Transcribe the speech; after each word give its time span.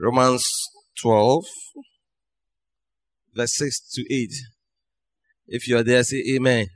Romans 0.00 0.44
12, 1.00 1.44
verse 3.34 3.56
6 3.56 3.92
to 3.92 4.14
8. 4.14 4.30
If 5.46 5.68
you 5.68 5.76
are 5.78 5.82
there, 5.82 6.02
say 6.02 6.22
amen. 6.34 6.66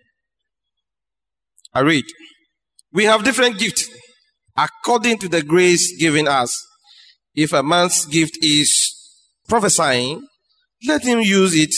I 1.75 1.81
read. 1.81 2.05
We 2.93 3.05
have 3.05 3.25
different 3.25 3.59
gifts 3.59 3.89
according 4.57 5.19
to 5.19 5.29
the 5.29 5.43
grace 5.43 5.97
given 5.99 6.27
us. 6.27 6.57
If 7.35 7.53
a 7.53 7.63
man's 7.63 8.05
gift 8.07 8.39
is 8.43 8.95
prophesying, 9.49 10.27
let 10.87 11.03
him 11.03 11.21
use 11.21 11.55
it 11.55 11.75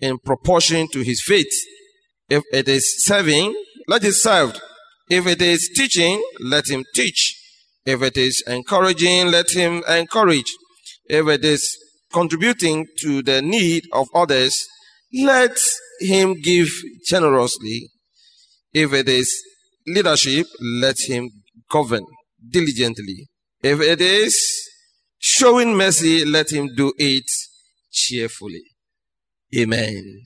in 0.00 0.18
proportion 0.18 0.88
to 0.88 1.00
his 1.00 1.22
faith. 1.22 1.52
If 2.28 2.42
it 2.52 2.68
is 2.68 3.04
serving, 3.04 3.54
let 3.88 4.04
it 4.04 4.14
serve. 4.14 4.58
If 5.08 5.26
it 5.26 5.40
is 5.40 5.70
teaching, 5.74 6.22
let 6.40 6.68
him 6.68 6.84
teach. 6.94 7.40
If 7.84 8.02
it 8.02 8.16
is 8.16 8.42
encouraging, 8.46 9.30
let 9.30 9.50
him 9.50 9.84
encourage. 9.88 10.52
If 11.08 11.28
it 11.28 11.44
is 11.44 11.76
contributing 12.12 12.86
to 13.00 13.22
the 13.22 13.42
need 13.42 13.84
of 13.92 14.08
others, 14.14 14.66
let 15.12 15.58
him 16.00 16.40
give 16.40 16.68
generously. 17.06 17.90
If 18.72 18.92
it 18.92 19.08
is 19.08 19.42
leadership, 19.86 20.46
let 20.60 20.96
him 21.06 21.30
govern 21.70 22.04
diligently. 22.50 23.28
If 23.62 23.80
it 23.80 24.00
is 24.00 24.68
showing 25.18 25.76
mercy, 25.76 26.24
let 26.24 26.52
him 26.52 26.74
do 26.74 26.92
it 26.98 27.24
cheerfully. 27.90 28.62
Amen. 29.56 30.22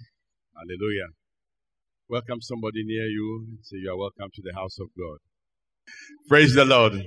Hallelujah. 0.57 1.09
Welcome 2.09 2.41
somebody 2.41 2.83
near 2.85 3.07
you. 3.07 3.47
Say 3.63 3.77
you 3.83 3.91
are 3.91 3.97
welcome 3.97 4.31
to 4.35 4.43
the 4.43 4.53
house 4.55 4.79
of 4.81 4.89
God. 4.99 5.19
Praise 6.29 6.55
the 6.55 6.65
Lord. 6.65 7.05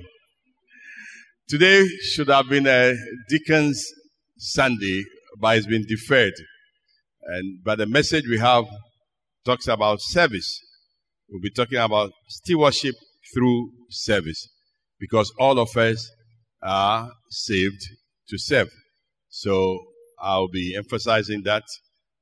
Today 1.46 1.86
should 2.00 2.28
have 2.28 2.48
been 2.48 2.66
a 2.66 2.94
Deacon's 3.28 3.86
Sunday, 4.38 5.04
but 5.38 5.58
it's 5.58 5.66
been 5.66 5.84
deferred. 5.86 6.32
And 7.22 7.62
but 7.62 7.76
the 7.76 7.86
message 7.86 8.24
we 8.26 8.38
have 8.38 8.64
talks 9.44 9.68
about 9.68 9.98
service. 10.00 10.58
We'll 11.28 11.42
be 11.42 11.50
talking 11.50 11.76
about 11.76 12.12
stewardship 12.28 12.94
through 13.34 13.72
service 13.90 14.48
because 14.98 15.30
all 15.38 15.58
of 15.58 15.76
us 15.76 16.10
are 16.62 17.10
saved 17.28 17.82
to 18.30 18.38
serve. 18.38 18.70
So 19.28 19.78
I'll 20.22 20.48
be 20.48 20.74
emphasizing 20.74 21.42
that 21.44 21.64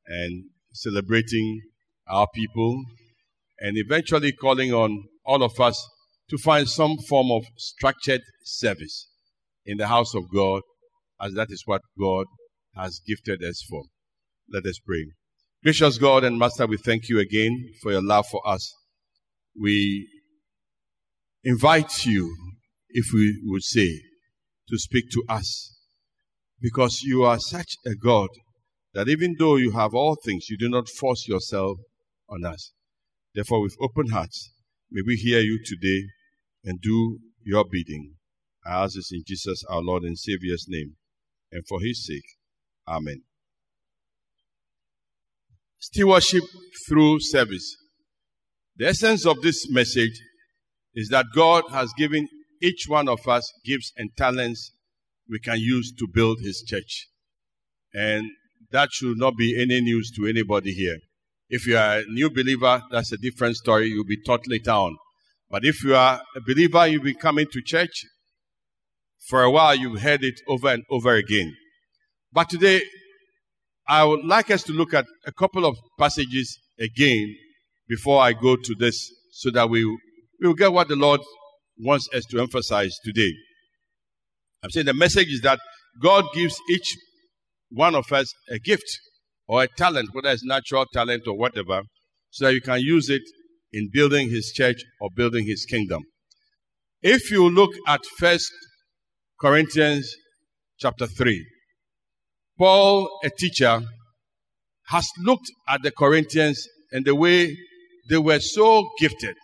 and 0.05 0.47
celebrating 0.73 1.61
our 2.09 2.27
people 2.35 2.83
and 3.61 3.77
eventually 3.79 4.33
calling 4.33 4.73
on 4.73 5.05
all 5.25 5.45
of 5.45 5.61
us 5.61 5.81
to 6.29 6.39
find 6.39 6.69
some 6.69 6.97
form 7.09 7.31
of 7.31 7.45
structured 7.57 8.23
service 8.43 9.11
in 9.65 9.79
the 9.79 9.87
house 9.87 10.15
of 10.15 10.25
God, 10.33 10.63
as 11.21 11.35
that 11.35 11.49
is 11.51 11.63
what 11.67 11.83
God 11.99 12.27
has 12.75 13.01
gifted 13.07 13.43
us 13.45 13.65
for. 13.69 13.85
Let 14.51 14.67
us 14.67 14.79
pray. 14.85 15.07
Gracious 15.63 15.99
God 15.99 16.25
and 16.25 16.39
Master, 16.39 16.67
we 16.67 16.77
thank 16.77 17.09
you 17.09 17.21
again 17.21 17.73
for 17.83 17.93
your 17.93 18.03
love 18.03 18.27
for 18.27 18.47
us. 18.47 18.75
We 19.61 20.09
invite 21.45 22.07
you, 22.07 22.35
if 22.91 23.07
we 23.13 23.41
would 23.45 23.63
say, 23.63 24.01
to 24.69 24.79
speak 24.79 25.11
to 25.13 25.23
us. 25.29 25.77
Because 26.61 27.03
you 27.03 27.25
are 27.25 27.39
such 27.39 27.77
a 27.87 27.95
God 27.95 28.29
that 28.95 29.09
even 29.09 29.37
though 29.39 29.57
you 29.57 29.73
have 29.73 29.95
all 29.95 30.17
things, 30.17 30.47
you 30.49 30.57
do 30.57 30.69
not 30.69 30.89
force 30.89 31.27
yourself 31.29 31.79
on 32.29 32.45
us. 32.45 32.73
Therefore, 33.35 33.63
with 33.63 33.77
open 33.81 34.11
hearts, 34.11 34.51
may 34.91 35.03
we 35.07 35.17
hear 35.17 35.41
you 35.41 35.61
today 35.65 36.07
and 36.65 36.81
do 36.81 37.19
your 37.45 37.65
bidding. 37.65 38.15
I 38.65 38.85
ask 38.85 38.95
this 38.95 39.11
in 39.13 39.23
Jesus, 39.27 39.63
our 39.69 39.83
Lord 39.83 40.05
and 40.05 40.19
Savior's 40.19 40.67
name, 40.69 40.97
and 41.51 41.67
for 41.67 41.81
his 41.81 42.07
sake. 42.07 42.25
Amen. 42.87 43.23
Stewardship 45.79 46.45
through 46.89 47.19
service. 47.21 47.77
The 48.77 48.89
essence 48.89 49.27
of 49.27 49.43
this 49.43 49.69
message 49.71 50.21
is 50.95 51.09
that 51.09 51.27
God 51.35 51.65
has 51.71 51.93
given 51.99 52.29
each 52.63 52.85
one 52.87 53.09
of 53.09 53.27
us 53.27 53.53
gifts 53.65 53.93
and 53.97 54.11
talents 54.17 54.73
we 55.29 55.41
can 55.41 55.59
use 55.59 55.93
to 55.99 56.07
build 56.13 56.39
his 56.41 56.63
church. 56.67 57.09
And 57.93 58.31
that 58.71 58.91
should 58.93 59.19
not 59.19 59.37
be 59.37 59.61
any 59.61 59.81
news 59.81 60.13
to 60.17 60.27
anybody 60.27 60.73
here. 60.73 60.99
If 61.49 61.67
you 61.67 61.77
are 61.77 61.99
a 61.99 62.05
new 62.05 62.31
believer, 62.31 62.83
that's 62.91 63.13
a 63.13 63.19
different 63.19 63.57
story. 63.57 63.89
You'll 63.89 64.05
be 64.05 64.23
taught 64.25 64.47
later 64.47 64.71
on. 64.71 64.97
But 65.51 65.65
if 65.65 65.83
you 65.85 65.95
are 65.95 66.23
a 66.35 66.41
believer, 66.41 66.87
you've 66.87 67.03
been 67.03 67.17
coming 67.17 67.47
to 67.53 67.61
church 67.63 68.05
for 69.29 69.43
a 69.43 69.51
while, 69.51 69.75
you've 69.75 70.01
heard 70.01 70.25
it 70.25 70.41
over 70.49 70.69
and 70.69 70.83
over 70.91 71.15
again. 71.15 71.55
But 72.33 72.49
today, 72.51 72.83
I 73.89 74.05
would 74.05 74.25
like 74.25 74.51
us 74.51 74.63
to 74.65 74.73
look 74.73 74.95
at 74.95 75.07
a 75.27 75.33
couple 75.33 75.65
of 75.65 75.77
passages 75.99 76.59
again 76.79 77.35
before 77.89 78.23
I 78.23 78.33
go 78.33 78.57
to 78.57 78.75
this 78.79 79.11
so 79.33 79.51
that 79.51 79.69
we 79.69 79.85
we 79.85 80.49
will 80.49 80.55
get 80.55 80.73
what 80.73 80.89
the 80.89 80.97
Lord 80.97 81.21
wants 81.79 82.09
us 82.15 82.25
to 82.27 82.41
emphasize 82.41 82.97
today. 83.05 83.33
I'm 84.63 84.71
saying 84.71 84.87
the 84.87 84.95
message 84.95 85.29
is 85.29 85.41
that 85.43 85.61
God 86.01 86.25
gives 86.35 86.61
each 86.71 86.97
one 87.71 87.95
of 87.95 88.11
us 88.13 88.33
a 88.51 88.59
gift 88.59 88.99
or 89.47 89.63
a 89.63 89.69
talent, 89.69 90.11
whether 90.13 90.31
it's 90.31 90.45
natural 90.45 90.87
talent 90.93 91.25
or 91.27 91.37
whatever, 91.37 91.83
so 92.31 92.47
that 92.47 92.55
you 92.55 92.61
can 92.61 92.81
use 92.81 93.09
it 93.09 93.23
in 93.73 93.89
building 93.93 94.31
his 94.31 94.53
church 94.53 94.83
or 95.01 95.11
building 95.15 95.47
his 95.47 95.65
kingdom. 95.65 96.03
If 97.03 97.31
you 97.31 97.49
look 97.49 97.73
at 97.87 98.01
First 98.19 98.53
Corinthians 99.43 100.15
chapter 100.79 101.05
3, 101.05 101.45
Paul, 102.57 103.09
a 103.25 103.31
teacher, 103.31 103.83
has 104.87 105.09
looked 105.19 105.51
at 105.69 105.83
the 105.83 105.91
Corinthians 105.91 106.65
and 106.93 107.05
the 107.05 107.17
way 107.17 107.57
they 108.09 108.19
were 108.19 108.39
so 108.39 108.89
gifted, 109.01 109.35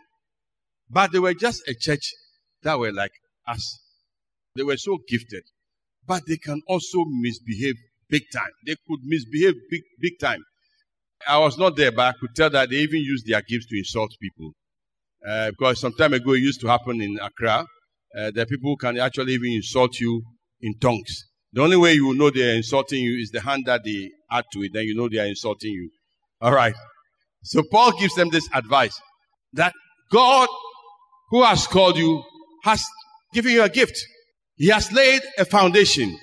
but 0.88 1.10
they 1.10 1.18
were 1.18 1.34
just 1.34 1.66
a 1.66 1.74
church 1.74 2.12
that 2.62 2.78
were 2.78 2.92
like 2.92 3.10
us. 3.48 3.80
They 4.54 4.62
were 4.62 4.76
so 4.76 4.98
gifted, 5.08 5.42
but 6.06 6.22
they 6.28 6.36
can 6.36 6.62
also 6.68 7.04
misbehave 7.08 7.74
big 8.08 8.22
time. 8.32 8.52
They 8.68 8.76
could 8.88 9.00
misbehave 9.02 9.54
big, 9.68 9.82
big 10.00 10.12
time. 10.20 10.44
I 11.28 11.38
was 11.38 11.58
not 11.58 11.74
there, 11.74 11.90
but 11.90 12.14
I 12.14 12.18
could 12.20 12.36
tell 12.36 12.50
that 12.50 12.70
they 12.70 12.76
even 12.76 13.00
used 13.00 13.26
their 13.26 13.42
gifts 13.42 13.66
to 13.66 13.76
insult 13.76 14.14
people. 14.22 14.52
Uh, 15.28 15.50
because 15.50 15.80
some 15.80 15.92
time 15.94 16.12
ago 16.12 16.34
it 16.34 16.38
used 16.38 16.60
to 16.60 16.68
happen 16.68 17.00
in 17.00 17.18
Accra. 17.20 17.66
Uh, 18.18 18.32
that 18.34 18.48
people 18.48 18.76
can 18.76 18.98
actually 18.98 19.34
even 19.34 19.52
insult 19.52 20.00
you 20.00 20.22
in 20.60 20.76
tongues. 20.80 21.24
The 21.52 21.62
only 21.62 21.76
way 21.76 21.92
you 21.92 22.14
know 22.14 22.30
they 22.30 22.50
are 22.50 22.56
insulting 22.56 23.00
you 23.00 23.16
is 23.16 23.30
the 23.30 23.40
hand 23.40 23.66
that 23.66 23.84
they 23.84 24.10
add 24.30 24.44
to 24.52 24.62
it. 24.62 24.72
Then 24.74 24.84
you 24.84 24.96
know 24.96 25.08
they 25.08 25.18
are 25.18 25.26
insulting 25.26 25.70
you. 25.70 25.90
All 26.40 26.52
right. 26.52 26.74
So 27.44 27.62
Paul 27.70 27.92
gives 27.98 28.14
them 28.16 28.30
this 28.30 28.48
advice 28.52 29.00
that 29.52 29.72
God, 30.10 30.48
who 31.30 31.44
has 31.44 31.66
called 31.68 31.96
you, 31.96 32.24
has 32.64 32.82
given 33.32 33.52
you 33.52 33.62
a 33.62 33.68
gift. 33.68 33.96
He 34.56 34.68
has 34.68 34.90
laid 34.90 35.22
a 35.38 35.44
foundation. 35.44 36.18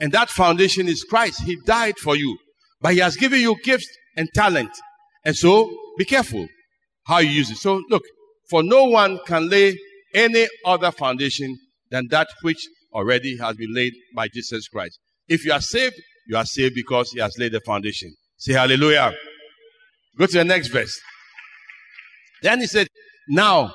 And 0.00 0.10
that 0.12 0.30
foundation 0.30 0.88
is 0.88 1.04
Christ. 1.04 1.42
He 1.42 1.56
died 1.64 1.98
for 1.98 2.16
you. 2.16 2.36
But 2.80 2.94
he 2.94 2.98
has 2.98 3.16
given 3.16 3.40
you 3.40 3.56
gifts 3.62 3.88
and 4.16 4.28
talent. 4.34 4.70
And 5.24 5.36
so 5.36 5.70
be 5.96 6.04
careful 6.04 6.48
how 7.04 7.18
you 7.18 7.30
use 7.30 7.50
it. 7.52 7.58
So 7.58 7.82
look, 7.88 8.02
for 8.50 8.64
no 8.64 8.84
one 8.84 9.20
can 9.26 9.48
lay 9.48 9.78
any 10.16 10.48
other 10.64 10.90
foundation 10.90 11.56
than 11.90 12.08
that 12.10 12.26
which 12.42 12.66
already 12.92 13.36
has 13.38 13.54
been 13.56 13.72
laid 13.72 13.92
by 14.16 14.26
Jesus 14.28 14.66
Christ. 14.68 14.98
If 15.28 15.44
you 15.44 15.52
are 15.52 15.60
saved, 15.60 15.94
you 16.26 16.36
are 16.36 16.44
saved 16.44 16.74
because 16.74 17.10
he 17.12 17.20
has 17.20 17.36
laid 17.38 17.52
the 17.52 17.60
foundation. 17.60 18.12
Say 18.38 18.54
hallelujah. 18.54 19.12
Go 20.18 20.26
to 20.26 20.32
the 20.38 20.44
next 20.44 20.68
verse. 20.68 20.98
Then 22.42 22.60
he 22.60 22.66
said, 22.66 22.88
now, 23.28 23.72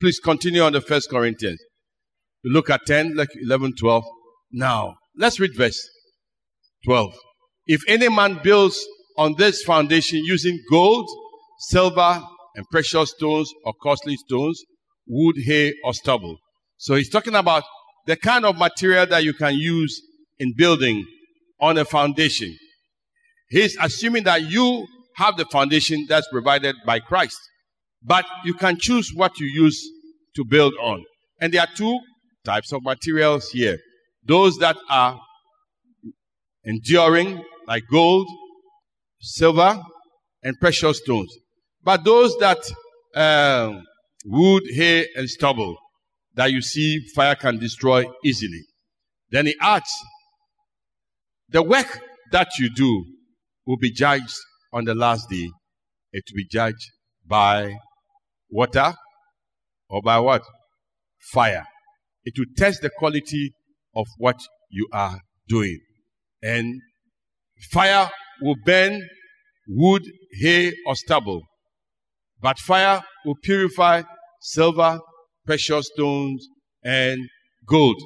please 0.00 0.18
continue 0.18 0.62
on 0.62 0.72
the 0.72 0.80
first 0.80 1.08
Corinthians. 1.10 1.58
You 2.42 2.52
look 2.52 2.68
at 2.70 2.86
10, 2.86 3.16
like 3.16 3.30
11, 3.42 3.72
12. 3.78 4.04
Now, 4.52 4.96
let's 5.16 5.40
read 5.40 5.56
verse 5.56 5.80
12. 6.84 7.12
If 7.66 7.82
any 7.88 8.08
man 8.08 8.40
builds 8.42 8.84
on 9.16 9.34
this 9.38 9.62
foundation 9.62 10.20
using 10.24 10.60
gold, 10.70 11.08
silver, 11.58 12.22
and 12.54 12.66
precious 12.70 13.10
stones 13.10 13.50
or 13.64 13.72
costly 13.82 14.16
stones, 14.26 14.62
wood, 15.06 15.36
hay, 15.44 15.74
or 15.84 15.94
stubble. 15.94 16.36
So 16.78 16.94
he's 16.94 17.08
talking 17.08 17.34
about 17.34 17.64
the 18.06 18.16
kind 18.16 18.44
of 18.44 18.56
material 18.56 19.06
that 19.06 19.24
you 19.24 19.34
can 19.34 19.54
use 19.54 20.00
in 20.38 20.54
building 20.56 21.04
on 21.60 21.78
a 21.78 21.84
foundation. 21.84 22.56
He's 23.48 23.76
assuming 23.80 24.24
that 24.24 24.42
you 24.42 24.86
have 25.16 25.36
the 25.36 25.46
foundation 25.46 26.06
that's 26.08 26.28
provided 26.28 26.76
by 26.84 27.00
Christ. 27.00 27.38
But 28.02 28.24
you 28.44 28.54
can 28.54 28.78
choose 28.78 29.12
what 29.14 29.40
you 29.40 29.46
use 29.46 29.82
to 30.36 30.44
build 30.44 30.74
on. 30.80 31.04
And 31.40 31.52
there 31.52 31.62
are 31.62 31.68
two 31.74 31.98
types 32.44 32.72
of 32.72 32.82
materials 32.82 33.50
here. 33.50 33.78
Those 34.24 34.58
that 34.58 34.76
are 34.90 35.20
enduring, 36.64 37.42
like 37.66 37.84
gold, 37.90 38.28
silver, 39.20 39.82
and 40.42 40.58
precious 40.60 40.98
stones. 40.98 41.34
But 41.82 42.04
those 42.04 42.36
that 42.38 42.58
um, 43.14 43.84
wood, 44.26 44.64
hay, 44.74 45.06
and 45.14 45.28
stubble 45.30 45.76
that 46.34 46.50
you 46.50 46.60
see 46.60 47.00
fire 47.14 47.34
can 47.34 47.58
destroy 47.58 48.04
easily. 48.24 48.62
Then 49.30 49.46
he 49.46 49.54
adds 49.60 49.90
The 51.48 51.62
work 51.62 52.00
that 52.32 52.48
you 52.58 52.68
do 52.74 53.04
will 53.66 53.76
be 53.76 53.92
judged 53.92 54.34
on 54.72 54.84
the 54.84 54.94
last 54.94 55.28
day. 55.30 55.48
It 56.12 56.24
will 56.28 56.36
be 56.36 56.46
judged 56.50 56.90
by 57.24 57.76
water 58.50 58.94
or 59.88 60.02
by 60.02 60.18
what? 60.18 60.42
Fire. 61.32 61.66
It 62.24 62.34
will 62.36 62.46
test 62.56 62.82
the 62.82 62.90
quality 62.90 63.52
of 63.94 64.06
what 64.18 64.40
you 64.70 64.88
are 64.92 65.20
doing. 65.48 65.78
And 66.42 66.80
fire 67.70 68.10
will 68.42 68.56
burn 68.64 69.08
wood, 69.68 70.02
hay, 70.40 70.72
or 70.86 70.96
stubble. 70.96 71.42
But 72.40 72.58
fire 72.58 73.02
will 73.24 73.36
purify 73.42 74.02
silver, 74.40 74.98
precious 75.44 75.90
stones, 75.92 76.46
and 76.84 77.18
gold. 77.66 78.00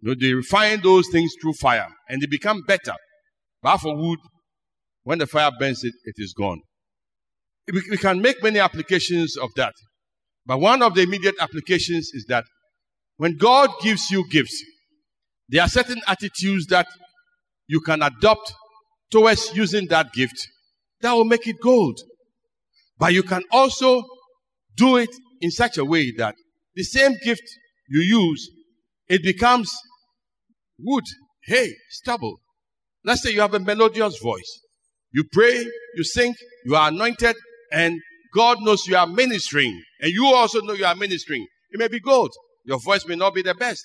You 0.00 0.10
know, 0.10 0.14
they 0.18 0.32
refine 0.32 0.80
those 0.82 1.08
things 1.08 1.34
through 1.40 1.54
fire 1.54 1.88
and 2.08 2.20
they 2.22 2.26
become 2.26 2.62
better. 2.66 2.94
But 3.62 3.78
for 3.78 3.96
wood, 3.96 4.18
when 5.02 5.18
the 5.18 5.26
fire 5.26 5.50
burns 5.58 5.84
it, 5.84 5.94
it 6.04 6.14
is 6.18 6.34
gone. 6.36 6.60
We, 7.72 7.82
we 7.90 7.96
can 7.96 8.20
make 8.20 8.42
many 8.42 8.58
applications 8.60 9.36
of 9.36 9.50
that. 9.56 9.74
But 10.46 10.60
one 10.60 10.82
of 10.82 10.94
the 10.94 11.02
immediate 11.02 11.34
applications 11.40 12.10
is 12.14 12.24
that 12.28 12.44
when 13.16 13.36
God 13.36 13.70
gives 13.82 14.10
you 14.10 14.26
gifts, 14.30 14.62
there 15.48 15.62
are 15.62 15.68
certain 15.68 16.00
attitudes 16.06 16.66
that 16.66 16.86
you 17.66 17.80
can 17.80 18.02
adopt 18.02 18.52
towards 19.10 19.54
using 19.54 19.86
that 19.88 20.12
gift 20.12 20.36
that 21.00 21.12
will 21.12 21.24
make 21.24 21.46
it 21.46 21.56
gold. 21.60 21.98
But 22.98 23.12
you 23.12 23.22
can 23.22 23.42
also 23.50 24.02
do 24.76 24.96
it 24.96 25.10
in 25.40 25.50
such 25.50 25.78
a 25.78 25.84
way 25.84 26.12
that 26.16 26.34
the 26.74 26.82
same 26.82 27.16
gift 27.24 27.42
you 27.88 28.00
use, 28.00 28.50
it 29.08 29.22
becomes 29.22 29.70
wood, 30.78 31.04
hay, 31.44 31.74
stubble. 31.90 32.36
Let's 33.04 33.22
say 33.22 33.30
you 33.30 33.40
have 33.40 33.54
a 33.54 33.60
melodious 33.60 34.18
voice. 34.18 34.60
You 35.12 35.24
pray, 35.32 35.66
you 35.94 36.04
sing, 36.04 36.34
you 36.64 36.76
are 36.76 36.88
anointed, 36.88 37.36
and 37.72 38.00
God 38.34 38.58
knows 38.60 38.86
you 38.86 38.96
are 38.96 39.06
ministering, 39.06 39.82
and 40.00 40.12
you 40.12 40.26
also 40.26 40.60
know 40.60 40.74
you 40.74 40.84
are 40.84 40.94
ministering. 40.94 41.46
It 41.70 41.78
may 41.78 41.88
be 41.88 42.00
gold. 42.00 42.32
Your 42.64 42.78
voice 42.78 43.06
may 43.06 43.16
not 43.16 43.34
be 43.34 43.42
the 43.42 43.54
best. 43.54 43.84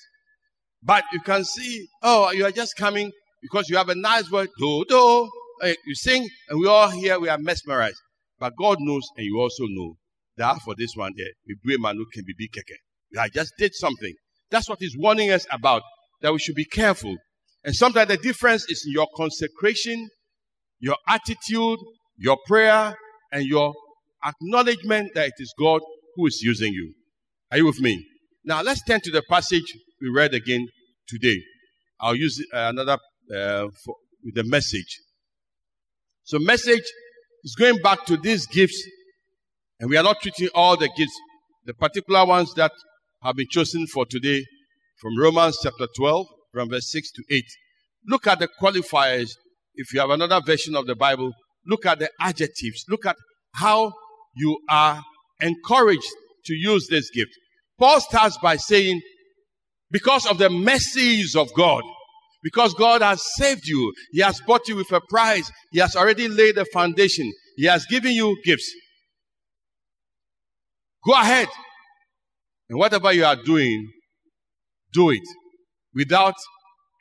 But 0.82 1.04
you 1.12 1.20
can 1.20 1.44
see, 1.44 1.86
oh, 2.02 2.30
you 2.32 2.44
are 2.44 2.50
just 2.50 2.76
coming 2.76 3.10
because 3.40 3.70
you 3.70 3.76
have 3.78 3.88
a 3.88 3.94
nice 3.94 4.26
voice. 4.26 4.48
Do, 4.58 4.84
do. 4.86 5.30
You 5.62 5.94
sing, 5.94 6.28
and 6.48 6.60
we 6.60 6.68
all 6.68 6.90
hear, 6.90 7.18
we 7.18 7.30
are 7.30 7.38
mesmerized. 7.38 7.96
But 8.38 8.52
God 8.58 8.76
knows, 8.80 9.08
and 9.16 9.24
you 9.24 9.40
also 9.40 9.64
know 9.66 9.96
that 10.36 10.58
for 10.64 10.74
this 10.76 10.94
one 10.94 11.12
there, 11.16 11.56
we 11.64 11.76
manu 11.76 12.04
can 12.12 12.24
be 12.26 12.34
big 12.36 12.52
keke. 12.52 13.20
I 13.20 13.28
just 13.28 13.52
did 13.58 13.74
something. 13.74 14.12
That's 14.50 14.68
what 14.68 14.78
he's 14.80 14.96
warning 14.96 15.30
us 15.30 15.46
about, 15.50 15.82
that 16.22 16.32
we 16.32 16.38
should 16.38 16.54
be 16.54 16.64
careful. 16.64 17.16
And 17.64 17.74
sometimes 17.74 18.08
the 18.08 18.16
difference 18.16 18.68
is 18.68 18.84
in 18.86 18.92
your 18.92 19.08
consecration, 19.16 20.08
your 20.80 20.96
attitude, 21.08 21.78
your 22.16 22.38
prayer, 22.46 22.94
and 23.32 23.44
your 23.44 23.72
acknowledgement 24.24 25.12
that 25.14 25.28
it 25.28 25.34
is 25.38 25.52
God 25.58 25.80
who 26.16 26.26
is 26.26 26.40
using 26.42 26.72
you. 26.72 26.92
Are 27.50 27.58
you 27.58 27.66
with 27.66 27.80
me? 27.80 28.04
Now 28.44 28.62
let's 28.62 28.82
turn 28.84 29.00
to 29.02 29.10
the 29.10 29.22
passage 29.28 29.74
we 30.00 30.08
read 30.08 30.34
again 30.34 30.66
today. 31.08 31.40
I'll 32.00 32.14
use 32.14 32.44
uh, 32.52 32.72
another 32.72 32.98
uh, 33.34 33.68
for, 33.84 33.96
with 34.24 34.34
the 34.34 34.44
message. 34.44 35.00
So 36.24 36.38
message 36.38 36.84
is 37.42 37.54
going 37.58 37.78
back 37.82 38.04
to 38.06 38.16
these 38.16 38.46
gifts, 38.46 38.82
and 39.84 39.90
we 39.90 39.98
are 39.98 40.02
not 40.02 40.18
treating 40.22 40.48
all 40.54 40.78
the 40.78 40.88
gifts, 40.96 41.12
the 41.66 41.74
particular 41.74 42.24
ones 42.24 42.54
that 42.54 42.72
have 43.22 43.36
been 43.36 43.48
chosen 43.50 43.86
for 43.86 44.06
today 44.06 44.42
from 44.98 45.18
Romans 45.18 45.58
chapter 45.62 45.86
12, 45.94 46.26
from 46.54 46.70
verse 46.70 46.90
6 46.90 47.10
to 47.10 47.22
8. 47.30 47.44
Look 48.08 48.26
at 48.26 48.38
the 48.38 48.48
qualifiers. 48.58 49.32
If 49.74 49.92
you 49.92 50.00
have 50.00 50.08
another 50.08 50.40
version 50.40 50.74
of 50.74 50.86
the 50.86 50.94
Bible, 50.94 51.32
look 51.66 51.84
at 51.84 51.98
the 51.98 52.08
adjectives. 52.18 52.86
Look 52.88 53.04
at 53.04 53.16
how 53.52 53.92
you 54.34 54.58
are 54.70 55.02
encouraged 55.42 56.08
to 56.46 56.54
use 56.54 56.86
this 56.88 57.10
gift. 57.10 57.32
Paul 57.78 58.00
starts 58.00 58.38
by 58.38 58.56
saying, 58.56 59.02
because 59.90 60.24
of 60.24 60.38
the 60.38 60.48
mercies 60.48 61.36
of 61.36 61.52
God, 61.52 61.82
because 62.42 62.72
God 62.72 63.02
has 63.02 63.22
saved 63.34 63.66
you, 63.66 63.92
He 64.12 64.22
has 64.22 64.40
bought 64.46 64.66
you 64.66 64.76
with 64.76 64.90
a 64.92 65.02
price, 65.10 65.52
He 65.72 65.80
has 65.80 65.94
already 65.94 66.28
laid 66.28 66.54
the 66.54 66.64
foundation, 66.72 67.30
He 67.58 67.66
has 67.66 67.84
given 67.84 68.12
you 68.12 68.34
gifts. 68.46 68.74
Go 71.06 71.12
ahead. 71.12 71.48
And 72.68 72.78
whatever 72.78 73.12
you 73.12 73.24
are 73.24 73.36
doing, 73.36 73.90
do 74.92 75.10
it 75.10 75.22
without 75.94 76.34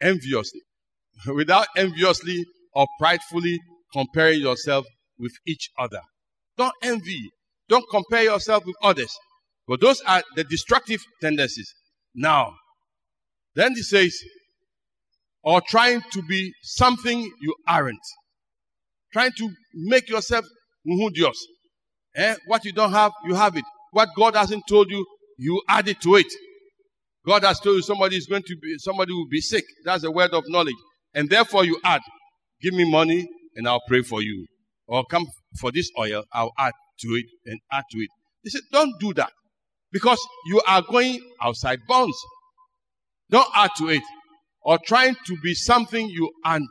enviously, 0.02 0.62
without 1.28 1.68
enviously 1.78 2.46
or 2.74 2.88
pridefully 3.00 3.60
comparing 3.94 4.42
yourself 4.42 4.86
with 5.18 5.34
each 5.48 5.70
other. 5.78 6.02
Don't 6.58 6.74
envy. 6.82 7.30
Don't 7.70 7.86
compare 7.90 8.24
yourself 8.24 8.66
with 8.66 8.76
others. 8.84 9.14
But 9.68 9.80
those 9.80 10.02
are 10.02 10.22
the 10.36 10.44
destructive 10.44 11.02
tendencies. 11.22 11.74
Now, 12.14 12.54
then 13.56 13.74
he 13.76 13.82
says, 13.82 14.16
or 15.44 15.62
trying 15.62 16.02
to 16.12 16.22
be 16.24 16.54
something 16.62 17.22
you 17.42 17.56
aren't. 17.68 17.98
Trying 19.12 19.32
to 19.38 19.50
make 19.74 20.10
yourself 20.10 20.46
muhudios. 20.88 21.38
Eh? 22.16 22.36
What 22.48 22.66
you 22.66 22.72
don't 22.72 22.92
have, 22.92 23.12
you 23.26 23.36
have 23.36 23.56
it. 23.56 23.64
What 23.94 24.10
God 24.18 24.36
hasn't 24.36 24.64
told 24.68 24.92
you, 24.92 25.06
you 25.38 25.62
add 25.70 25.88
it 25.88 26.02
to 26.02 26.16
it. 26.16 26.32
God 27.26 27.44
has 27.44 27.60
told 27.60 27.78
you 27.78 27.82
somebody 27.82 28.18
is 28.18 28.26
going 28.26 28.44
to 28.44 28.56
be, 28.62 28.76
somebody 28.80 29.14
will 29.14 29.28
be 29.30 29.40
sick. 29.40 29.64
That's 29.86 30.04
a 30.04 30.12
word 30.12 30.32
of 30.32 30.44
knowledge. 30.48 30.76
And 31.14 31.30
therefore 31.30 31.64
you 31.64 31.80
add, 31.86 32.02
give 32.62 32.74
me 32.74 32.90
money 32.90 33.28
and 33.56 33.68
I'll 33.68 33.84
pray 33.88 34.02
for 34.02 34.22
you. 34.22 34.46
Or 34.88 35.06
come 35.06 35.26
for 35.60 35.72
this 35.72 35.90
oil, 35.98 36.24
I'll 36.34 36.52
add 36.58 36.74
to 37.02 37.08
it 37.10 37.26
and 37.46 37.60
add 37.72 37.84
to 37.92 38.00
it. 38.00 38.10
He 38.42 38.50
said, 38.50 38.62
don't 38.72 39.00
do 39.00 39.14
that. 39.14 39.32
Because 39.92 40.20
you 40.48 40.60
are 40.68 40.82
going 40.82 41.20
outside 41.42 41.80
bounds. 41.88 42.18
Don't 43.30 43.48
add 43.56 43.72
to 43.78 43.90
it. 43.90 44.04
Or 44.64 44.80
trying 44.86 45.16
to 45.28 45.38
be 45.44 45.54
something 45.54 46.10
you 46.10 46.32
aren't. 46.44 46.68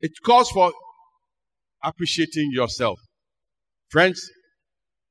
It 0.00 0.12
calls 0.24 0.50
for 0.50 0.72
appreciating 1.84 2.50
yourself. 2.52 2.98
Friends, 3.90 4.20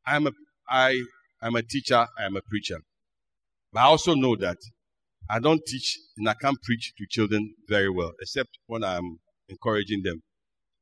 I'm 0.06 0.28
a, 0.28 0.31
I 0.69 1.01
am 1.42 1.56
a 1.56 1.62
teacher, 1.62 2.07
I 2.18 2.25
am 2.25 2.36
a 2.36 2.42
preacher. 2.42 2.80
But 3.72 3.81
I 3.81 3.84
also 3.84 4.13
know 4.13 4.36
that 4.38 4.57
I 5.30 5.40
don't 5.40 5.62
teach 5.66 5.98
and 6.18 6.28
I 6.28 6.34
can't 6.42 6.62
preach 6.63 6.94
to 6.98 7.06
children 7.10 7.54
very 7.68 7.90
well, 7.90 8.13
except 8.22 8.50
when 8.66 8.83
I'm 8.83 9.19
encouraging 9.47 10.02
them. 10.04 10.21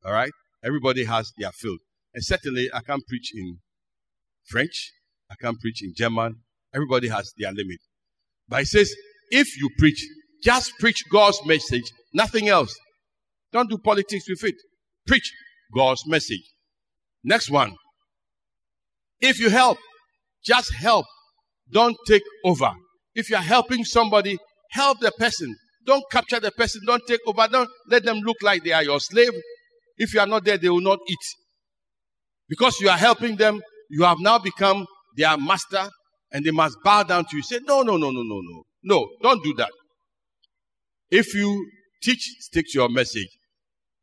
All 0.06 0.14
right? 0.14 0.32
Everybody 0.64 1.04
has 1.06 1.32
their 1.38 1.52
field. 1.52 1.80
And 2.14 2.24
certainly, 2.24 2.70
I 2.74 2.82
can't 2.82 3.06
preach 3.08 3.32
in 3.36 3.60
French, 4.46 4.92
I 5.30 5.36
can't 5.42 5.60
preach 5.60 5.84
in 5.84 5.94
German. 5.96 6.38
Everybody 6.74 7.10
has 7.10 7.32
their 7.38 7.52
limit. 7.52 7.80
But 8.48 8.60
he 8.60 8.66
says, 8.66 8.94
if 9.30 9.48
you 9.58 9.70
preach, 9.78 10.06
just 10.44 10.72
preach 10.80 11.04
God's 11.12 11.40
message, 11.46 11.92
nothing 12.14 12.48
else. 12.48 12.76
Don't 13.52 13.70
do 13.70 13.78
politics 13.78 14.26
with 14.30 14.44
it. 14.44 14.56
Preach 15.06 15.32
God's 15.76 16.04
message. 16.08 16.54
Next 17.24 17.50
one. 17.50 17.76
If 19.20 19.40
you 19.40 19.50
help, 19.50 19.78
just 20.44 20.74
help. 20.74 21.06
Don't 21.72 21.98
take 22.08 22.24
over. 22.46 22.72
If 23.16 23.30
you're 23.30 23.40
helping 23.40 23.84
somebody, 23.84 24.38
help 24.72 25.00
the 25.00 25.12
person. 25.12 25.56
Don't 25.86 26.04
capture 26.12 26.40
the 26.40 26.52
person. 26.52 26.82
Don't 26.86 27.02
take 27.08 27.22
over. 27.26 27.48
Don't 27.48 27.70
let 27.90 28.04
them 28.04 28.18
look 28.20 28.38
like 28.42 28.64
they 28.64 28.72
are 28.74 28.84
your 28.84 29.00
slave. 29.00 29.32
If 29.98 30.14
you 30.14 30.20
are 30.20 30.28
not 30.28 30.46
there, 30.46 30.58
they 30.58 30.70
will 30.70 30.82
not 30.82 31.00
eat. 31.08 31.18
Because 32.48 32.80
you 32.80 32.90
are 32.90 32.98
helping 32.98 33.36
them, 33.36 33.62
you 33.90 34.04
have 34.04 34.20
now 34.20 34.38
become 34.38 34.86
their 35.16 35.36
master 35.38 35.90
and 36.32 36.46
they 36.46 36.52
must 36.52 36.78
bow 36.84 37.04
down 37.04 37.26
to 37.26 37.38
you. 37.38 37.44
Say, 37.44 37.60
no, 37.66 37.82
no, 37.82 37.98
no, 37.98 38.12
no, 38.12 38.22
no, 38.22 38.42
no. 38.42 38.64
No, 38.84 39.08
don't 39.22 39.44
do 39.44 39.54
that. 39.56 39.72
If 41.10 41.34
you 41.34 41.70
teach, 42.02 42.22
stick 42.40 42.66
to 42.70 42.80
your 42.80 42.90
message. 42.90 43.28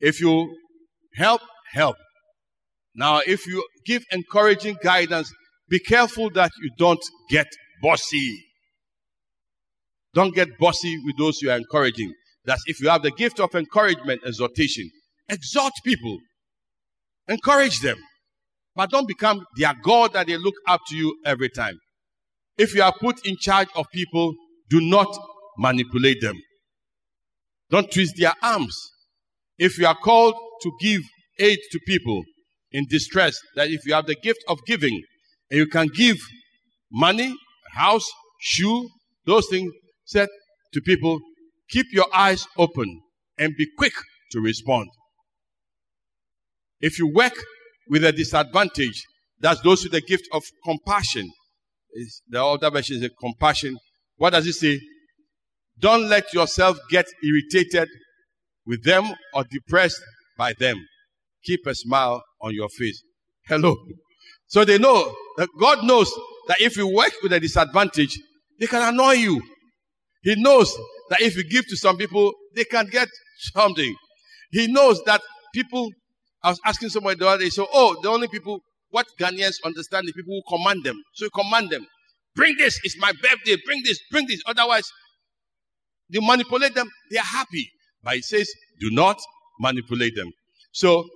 If 0.00 0.20
you 0.20 0.54
help, 1.14 1.40
help. 1.72 1.96
Now, 2.94 3.20
if 3.26 3.46
you 3.46 3.66
give 3.84 4.04
encouraging 4.12 4.76
guidance, 4.82 5.32
be 5.68 5.80
careful 5.80 6.30
that 6.30 6.50
you 6.60 6.70
don't 6.78 7.02
get 7.28 7.46
bossy. 7.82 8.44
Don't 10.14 10.34
get 10.34 10.58
bossy 10.58 10.96
with 11.04 11.16
those 11.18 11.42
you 11.42 11.50
are 11.50 11.56
encouraging. 11.56 12.12
That's 12.44 12.62
if 12.66 12.80
you 12.80 12.88
have 12.88 13.02
the 13.02 13.10
gift 13.10 13.40
of 13.40 13.54
encouragement, 13.54 14.20
exhortation, 14.24 14.88
exhort 15.28 15.72
people, 15.84 16.18
encourage 17.26 17.80
them, 17.80 17.96
but 18.76 18.90
don't 18.90 19.08
become 19.08 19.44
their 19.56 19.74
God 19.82 20.12
that 20.12 20.26
they 20.26 20.36
look 20.36 20.54
up 20.68 20.80
to 20.88 20.96
you 20.96 21.16
every 21.24 21.48
time. 21.48 21.78
If 22.56 22.74
you 22.74 22.82
are 22.82 22.94
put 23.00 23.26
in 23.26 23.36
charge 23.38 23.68
of 23.74 23.86
people, 23.92 24.34
do 24.70 24.80
not 24.80 25.08
manipulate 25.58 26.20
them. 26.20 26.36
Don't 27.70 27.90
twist 27.90 28.14
their 28.16 28.34
arms. 28.42 28.76
If 29.58 29.78
you 29.78 29.86
are 29.86 29.96
called 29.96 30.34
to 30.62 30.70
give 30.80 31.02
aid 31.40 31.58
to 31.72 31.80
people 31.86 32.22
in 32.74 32.84
distress, 32.90 33.38
that 33.56 33.70
if 33.70 33.86
you 33.86 33.94
have 33.94 34.06
the 34.06 34.16
gift 34.16 34.44
of 34.48 34.58
giving 34.66 35.02
and 35.50 35.58
you 35.58 35.66
can 35.66 35.86
give 35.86 36.18
money, 36.92 37.34
house, 37.74 38.06
shoe, 38.40 38.86
those 39.24 39.46
things 39.48 39.72
said 40.04 40.28
to 40.74 40.80
people, 40.82 41.18
keep 41.70 41.86
your 41.92 42.06
eyes 42.14 42.46
open. 42.58 43.00
and 43.38 43.52
be 43.56 43.66
quick 43.76 43.92
to 44.32 44.40
respond. 44.40 44.88
If 46.80 46.98
you 46.98 47.12
work 47.12 47.34
with 47.88 48.04
a 48.04 48.12
disadvantage, 48.12 49.02
that's 49.40 49.60
those 49.62 49.82
with 49.82 49.92
the 49.92 50.00
gift 50.00 50.28
of 50.32 50.42
compassion. 50.64 51.30
It's, 51.92 52.22
the 52.28 52.44
other 52.44 52.70
version 52.70 53.02
is 53.02 53.10
compassion. 53.20 53.76
What 54.16 54.30
does 54.30 54.46
it 54.46 54.54
say? 54.54 54.80
Don't 55.78 56.08
let 56.08 56.32
yourself 56.32 56.78
get 56.90 57.06
irritated 57.24 57.88
with 58.66 58.84
them 58.84 59.12
or 59.34 59.44
depressed 59.50 60.00
by 60.38 60.54
them. 60.58 60.76
Keep 61.44 61.66
a 61.66 61.74
smile 61.74 62.22
on 62.44 62.54
your 62.54 62.68
face. 62.68 63.02
Hello. 63.46 63.76
So 64.46 64.64
they 64.64 64.78
know 64.78 65.12
that 65.38 65.48
God 65.58 65.84
knows 65.84 66.12
that 66.46 66.60
if 66.60 66.76
you 66.76 66.86
work 66.86 67.12
with 67.22 67.32
a 67.32 67.40
disadvantage, 67.40 68.18
they 68.60 68.66
can 68.66 68.82
annoy 68.94 69.12
you. 69.12 69.42
He 70.22 70.34
knows 70.36 70.72
that 71.10 71.20
if 71.20 71.36
you 71.36 71.44
give 71.48 71.66
to 71.68 71.76
some 71.76 71.96
people, 71.96 72.32
they 72.54 72.64
can 72.64 72.86
get 72.86 73.08
something. 73.52 73.94
He 74.52 74.66
knows 74.68 75.02
that 75.04 75.20
people, 75.54 75.90
I 76.42 76.50
was 76.50 76.60
asking 76.64 76.90
somebody 76.90 77.18
the 77.18 77.26
other 77.26 77.42
day, 77.42 77.48
so, 77.48 77.66
oh, 77.72 77.96
the 78.02 78.08
only 78.08 78.28
people, 78.28 78.60
what 78.90 79.06
Ghanaians 79.18 79.56
understand 79.64 80.06
the 80.06 80.12
people 80.12 80.34
who 80.34 80.56
command 80.56 80.84
them. 80.84 81.02
So 81.14 81.24
you 81.24 81.30
command 81.30 81.70
them. 81.70 81.86
Bring 82.36 82.56
this, 82.58 82.78
it's 82.84 82.98
my 82.98 83.12
birthday, 83.12 83.56
bring 83.64 83.82
this, 83.84 83.98
bring 84.10 84.26
this. 84.26 84.42
Otherwise, 84.46 84.84
you 86.08 86.20
manipulate 86.20 86.74
them, 86.74 86.90
they 87.10 87.18
are 87.18 87.24
happy. 87.24 87.70
But 88.02 88.14
he 88.14 88.22
says, 88.22 88.50
do 88.80 88.90
not 88.90 89.18
manipulate 89.60 90.14
them. 90.14 90.30
So, 90.72 91.08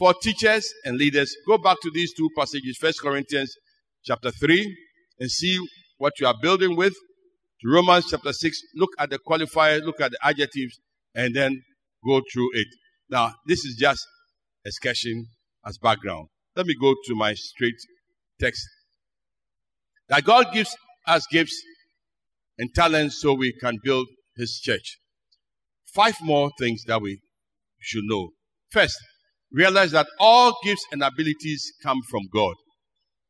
for 0.00 0.14
teachers 0.14 0.72
and 0.86 0.96
leaders, 0.96 1.36
go 1.46 1.58
back 1.58 1.76
to 1.82 1.90
these 1.92 2.14
two 2.14 2.30
passages, 2.34 2.78
First 2.80 3.02
Corinthians 3.02 3.54
chapter 4.02 4.30
3, 4.30 4.76
and 5.18 5.30
see 5.30 5.58
what 5.98 6.14
you 6.18 6.26
are 6.26 6.34
building 6.40 6.74
with. 6.74 6.94
To 6.94 7.68
Romans 7.68 8.06
chapter 8.10 8.32
6, 8.32 8.62
look 8.76 8.88
at 8.98 9.10
the 9.10 9.18
qualifier, 9.18 9.84
look 9.84 10.00
at 10.00 10.12
the 10.12 10.18
adjectives, 10.22 10.80
and 11.14 11.36
then 11.36 11.62
go 12.02 12.22
through 12.32 12.48
it. 12.54 12.66
Now, 13.10 13.34
this 13.46 13.66
is 13.66 13.76
just 13.76 14.00
a 14.66 14.72
sketching 14.72 15.26
as 15.66 15.76
background. 15.76 16.28
Let 16.56 16.64
me 16.64 16.74
go 16.80 16.94
to 17.04 17.14
my 17.14 17.34
straight 17.34 17.74
text. 18.40 18.66
That 20.08 20.24
God 20.24 20.46
gives 20.54 20.74
us 21.06 21.26
gifts 21.30 21.62
and 22.56 22.74
talents 22.74 23.20
so 23.20 23.34
we 23.34 23.52
can 23.52 23.76
build 23.84 24.06
his 24.34 24.60
church. 24.62 24.98
Five 25.92 26.16
more 26.22 26.50
things 26.58 26.84
that 26.86 27.02
we 27.02 27.20
should 27.80 28.04
know. 28.04 28.30
First, 28.70 28.96
realize 29.52 29.90
that 29.92 30.06
all 30.18 30.56
gifts 30.64 30.84
and 30.92 31.02
abilities 31.02 31.72
come 31.82 31.98
from 32.08 32.22
God. 32.32 32.54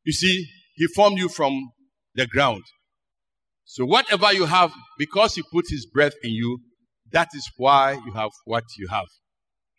You 0.05 0.13
see, 0.13 0.47
He 0.75 0.87
formed 0.87 1.19
you 1.19 1.29
from 1.29 1.71
the 2.15 2.27
ground. 2.27 2.63
So 3.65 3.85
whatever 3.85 4.33
you 4.33 4.47
have, 4.47 4.73
because 4.99 5.35
He 5.35 5.43
put 5.53 5.67
His 5.69 5.87
breath 5.87 6.15
in 6.23 6.33
you, 6.33 6.59
that 7.13 7.29
is 7.35 7.49
why 7.57 7.93
you 7.93 8.13
have 8.15 8.31
what 8.45 8.65
you 8.79 8.89
have. 8.89 9.07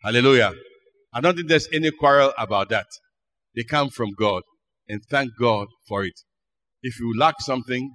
Hallelujah. 0.02 0.52
I 1.12 1.20
don't 1.20 1.36
think 1.36 1.48
there's 1.48 1.68
any 1.72 1.90
quarrel 1.90 2.32
about 2.38 2.70
that. 2.70 2.86
They 3.54 3.62
come 3.64 3.90
from 3.90 4.10
God 4.18 4.42
and 4.88 5.02
thank 5.10 5.32
God 5.38 5.68
for 5.86 6.04
it. 6.04 6.14
If 6.82 6.98
you 6.98 7.16
lack 7.16 7.40
something, 7.40 7.94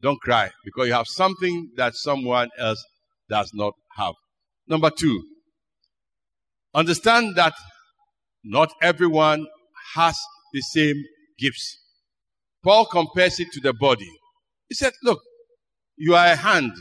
don't 0.00 0.20
cry 0.20 0.50
because 0.64 0.88
you 0.88 0.94
have 0.94 1.06
something 1.06 1.70
that 1.76 1.94
someone 1.94 2.48
else 2.58 2.82
does 3.28 3.50
not 3.54 3.74
have. 3.96 4.14
Number 4.66 4.90
two, 4.90 5.22
understand 6.74 7.36
that 7.36 7.52
not 8.44 8.72
everyone 8.82 9.46
has 9.94 10.16
the 10.52 10.60
same 10.60 10.96
gifts. 11.38 11.78
Paul 12.64 12.86
compares 12.86 13.40
it 13.40 13.48
to 13.52 13.60
the 13.60 13.72
body. 13.72 14.10
He 14.68 14.74
said, 14.74 14.92
Look, 15.02 15.20
you 15.96 16.14
are 16.14 16.26
a 16.26 16.36
hand. 16.36 16.72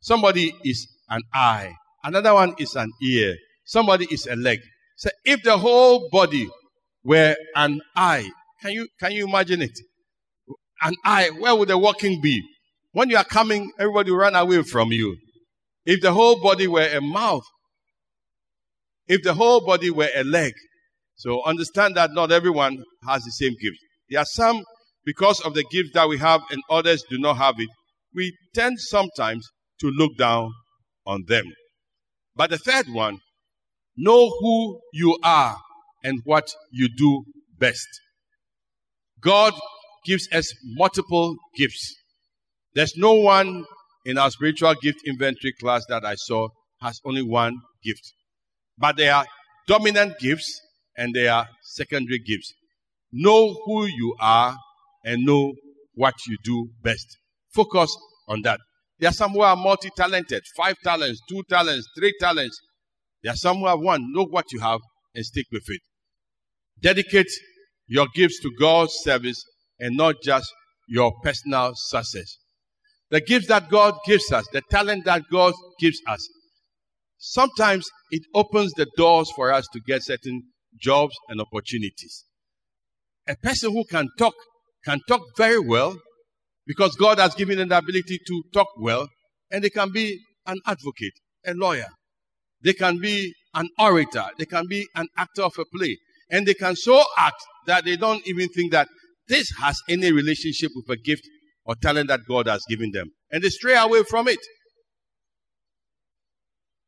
Somebody 0.00 0.54
is 0.64 0.86
an 1.08 1.20
eye. 1.32 1.72
Another 2.02 2.34
one 2.34 2.54
is 2.58 2.74
an 2.76 2.90
ear. 3.02 3.34
Somebody 3.64 4.06
is 4.10 4.26
a 4.26 4.36
leg. 4.36 4.60
So 4.96 5.10
if 5.24 5.42
the 5.42 5.56
whole 5.56 6.08
body 6.10 6.48
were 7.02 7.34
an 7.56 7.80
eye, 7.96 8.28
can 8.60 8.72
you, 8.72 8.88
can 9.00 9.12
you 9.12 9.26
imagine 9.26 9.62
it? 9.62 9.78
An 10.82 10.94
eye, 11.04 11.30
where 11.38 11.54
would 11.54 11.68
the 11.68 11.78
walking 11.78 12.20
be? 12.20 12.42
When 12.92 13.10
you 13.10 13.16
are 13.16 13.24
coming, 13.24 13.72
everybody 13.78 14.10
will 14.10 14.18
run 14.18 14.36
away 14.36 14.62
from 14.62 14.92
you. 14.92 15.16
If 15.84 16.00
the 16.00 16.12
whole 16.12 16.40
body 16.40 16.66
were 16.66 16.86
a 16.86 17.00
mouth, 17.00 17.44
if 19.06 19.22
the 19.22 19.34
whole 19.34 19.64
body 19.64 19.90
were 19.90 20.08
a 20.14 20.24
leg, 20.24 20.52
so 21.16 21.44
understand 21.44 21.96
that 21.96 22.12
not 22.12 22.32
everyone 22.32 22.82
has 23.06 23.22
the 23.22 23.30
same 23.30 23.54
gift. 23.60 23.78
There 24.10 24.20
are 24.20 24.26
some, 24.26 24.64
because 25.04 25.40
of 25.40 25.54
the 25.54 25.64
gift 25.70 25.94
that 25.94 26.08
we 26.08 26.18
have 26.18 26.40
and 26.50 26.62
others 26.70 27.02
do 27.08 27.18
not 27.18 27.36
have 27.36 27.54
it, 27.58 27.68
we 28.14 28.36
tend 28.54 28.78
sometimes 28.78 29.48
to 29.80 29.88
look 29.88 30.16
down 30.16 30.50
on 31.06 31.24
them. 31.26 31.44
But 32.36 32.50
the 32.50 32.58
third 32.58 32.86
one, 32.88 33.18
know 33.96 34.28
who 34.40 34.80
you 34.92 35.18
are 35.22 35.56
and 36.02 36.20
what 36.24 36.48
you 36.70 36.88
do 36.96 37.24
best. 37.58 37.86
God 39.20 39.54
gives 40.04 40.28
us 40.32 40.52
multiple 40.76 41.34
gifts. 41.56 41.94
There's 42.74 42.94
no 42.96 43.14
one 43.14 43.64
in 44.04 44.18
our 44.18 44.30
spiritual 44.30 44.74
gift 44.82 44.98
inventory 45.06 45.54
class 45.60 45.84
that 45.88 46.04
I 46.04 46.14
saw 46.16 46.48
has 46.82 47.00
only 47.04 47.22
one 47.22 47.56
gift. 47.82 48.02
But 48.76 48.96
there 48.96 49.14
are 49.14 49.24
dominant 49.66 50.18
gifts 50.18 50.60
and 50.96 51.14
they 51.14 51.28
are 51.28 51.48
secondary 51.62 52.18
gifts. 52.18 52.52
Know 53.12 53.54
who 53.64 53.86
you 53.86 54.16
are 54.20 54.56
and 55.04 55.24
know 55.24 55.52
what 55.94 56.14
you 56.26 56.36
do 56.44 56.68
best. 56.82 57.06
Focus 57.52 57.96
on 58.28 58.42
that. 58.42 58.60
There 58.98 59.10
are 59.10 59.12
some 59.12 59.32
who 59.32 59.40
are 59.40 59.56
multi 59.56 59.90
talented 59.96 60.42
five 60.56 60.76
talents, 60.82 61.20
two 61.28 61.42
talents, 61.48 61.88
three 61.96 62.14
talents. 62.20 62.58
There 63.22 63.32
are 63.32 63.36
some 63.36 63.58
who 63.58 63.66
have 63.66 63.80
one. 63.80 64.12
Know 64.12 64.24
what 64.24 64.52
you 64.52 64.60
have 64.60 64.80
and 65.14 65.24
stick 65.24 65.46
with 65.52 65.64
it. 65.68 65.80
Dedicate 66.80 67.30
your 67.86 68.06
gifts 68.14 68.40
to 68.40 68.50
God's 68.58 68.92
service 69.02 69.44
and 69.78 69.96
not 69.96 70.16
just 70.22 70.52
your 70.88 71.12
personal 71.22 71.72
success. 71.74 72.38
The 73.10 73.20
gifts 73.20 73.48
that 73.48 73.68
God 73.68 73.94
gives 74.06 74.32
us, 74.32 74.46
the 74.52 74.62
talent 74.70 75.04
that 75.04 75.22
God 75.30 75.54
gives 75.78 76.00
us, 76.08 76.28
sometimes 77.18 77.88
it 78.10 78.22
opens 78.34 78.72
the 78.72 78.86
doors 78.96 79.30
for 79.36 79.52
us 79.52 79.66
to 79.72 79.80
get 79.86 80.02
certain 80.02 80.42
jobs 80.80 81.14
and 81.28 81.40
opportunities. 81.40 82.24
A 83.28 83.36
person 83.36 83.72
who 83.72 83.84
can 83.84 84.08
talk 84.18 84.34
can 84.84 85.00
talk 85.08 85.22
very 85.36 85.58
well 85.58 85.96
because 86.66 86.94
God 86.96 87.18
has 87.18 87.34
given 87.34 87.58
them 87.58 87.68
the 87.68 87.78
ability 87.78 88.18
to 88.26 88.42
talk 88.52 88.68
well, 88.78 89.08
and 89.50 89.62
they 89.62 89.70
can 89.70 89.90
be 89.92 90.20
an 90.46 90.58
advocate, 90.66 91.12
a 91.46 91.54
lawyer. 91.54 91.88
They 92.62 92.72
can 92.72 92.98
be 92.98 93.34
an 93.54 93.68
orator. 93.78 94.24
They 94.38 94.46
can 94.46 94.66
be 94.66 94.86
an 94.94 95.06
actor 95.16 95.42
of 95.42 95.52
a 95.58 95.64
play. 95.76 95.98
And 96.30 96.46
they 96.46 96.54
can 96.54 96.76
so 96.76 97.02
act 97.18 97.36
that 97.66 97.84
they 97.84 97.96
don't 97.96 98.26
even 98.26 98.48
think 98.48 98.72
that 98.72 98.88
this 99.28 99.50
has 99.60 99.78
any 99.88 100.12
relationship 100.12 100.70
with 100.74 100.88
a 100.88 101.00
gift 101.00 101.22
or 101.64 101.74
talent 101.76 102.08
that 102.08 102.20
God 102.28 102.46
has 102.46 102.64
given 102.68 102.90
them. 102.92 103.10
And 103.30 103.42
they 103.42 103.50
stray 103.50 103.76
away 103.76 104.02
from 104.04 104.28
it. 104.28 104.40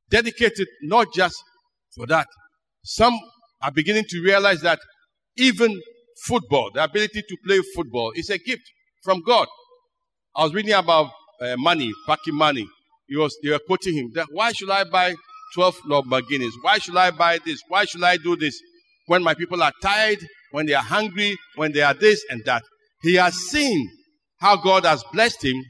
Dedicated 0.08 0.66
not 0.82 1.12
just 1.14 1.36
for 1.94 2.06
that. 2.06 2.26
Some 2.84 3.18
are 3.62 3.70
beginning 3.70 4.04
to 4.08 4.22
realize 4.22 4.60
that 4.62 4.78
even 5.36 5.80
football, 6.26 6.70
the 6.72 6.82
ability 6.84 7.22
to 7.22 7.36
play 7.44 7.60
football, 7.74 8.12
is 8.14 8.30
a 8.30 8.38
gift 8.38 8.62
from 9.02 9.22
God. 9.22 9.46
I 10.34 10.44
was 10.44 10.54
reading 10.54 10.72
about 10.72 11.10
uh, 11.40 11.56
Mané, 11.56 11.90
Paki 12.08 12.32
Mané. 12.32 12.64
He 13.08 13.16
was, 13.16 13.36
they 13.42 13.50
were 13.50 13.60
quoting 13.66 13.94
him 13.94 14.10
that 14.14 14.26
why 14.30 14.52
should 14.52 14.70
I 14.70 14.84
buy 14.84 15.14
12 15.54 15.76
Lamborghinis? 15.88 16.50
Why 16.62 16.78
should 16.78 16.96
I 16.96 17.10
buy 17.10 17.38
this? 17.44 17.60
Why 17.68 17.84
should 17.84 18.02
I 18.02 18.16
do 18.16 18.36
this? 18.36 18.60
When 19.06 19.22
my 19.22 19.34
people 19.34 19.62
are 19.62 19.72
tired, 19.80 20.18
when 20.50 20.66
they 20.66 20.74
are 20.74 20.82
hungry, 20.82 21.36
when 21.54 21.72
they 21.72 21.82
are 21.82 21.94
this 21.94 22.24
and 22.30 22.44
that. 22.44 22.62
He 23.02 23.14
has 23.14 23.34
seen 23.34 23.88
how 24.38 24.56
God 24.56 24.84
has 24.84 25.04
blessed 25.12 25.44
him, 25.44 25.62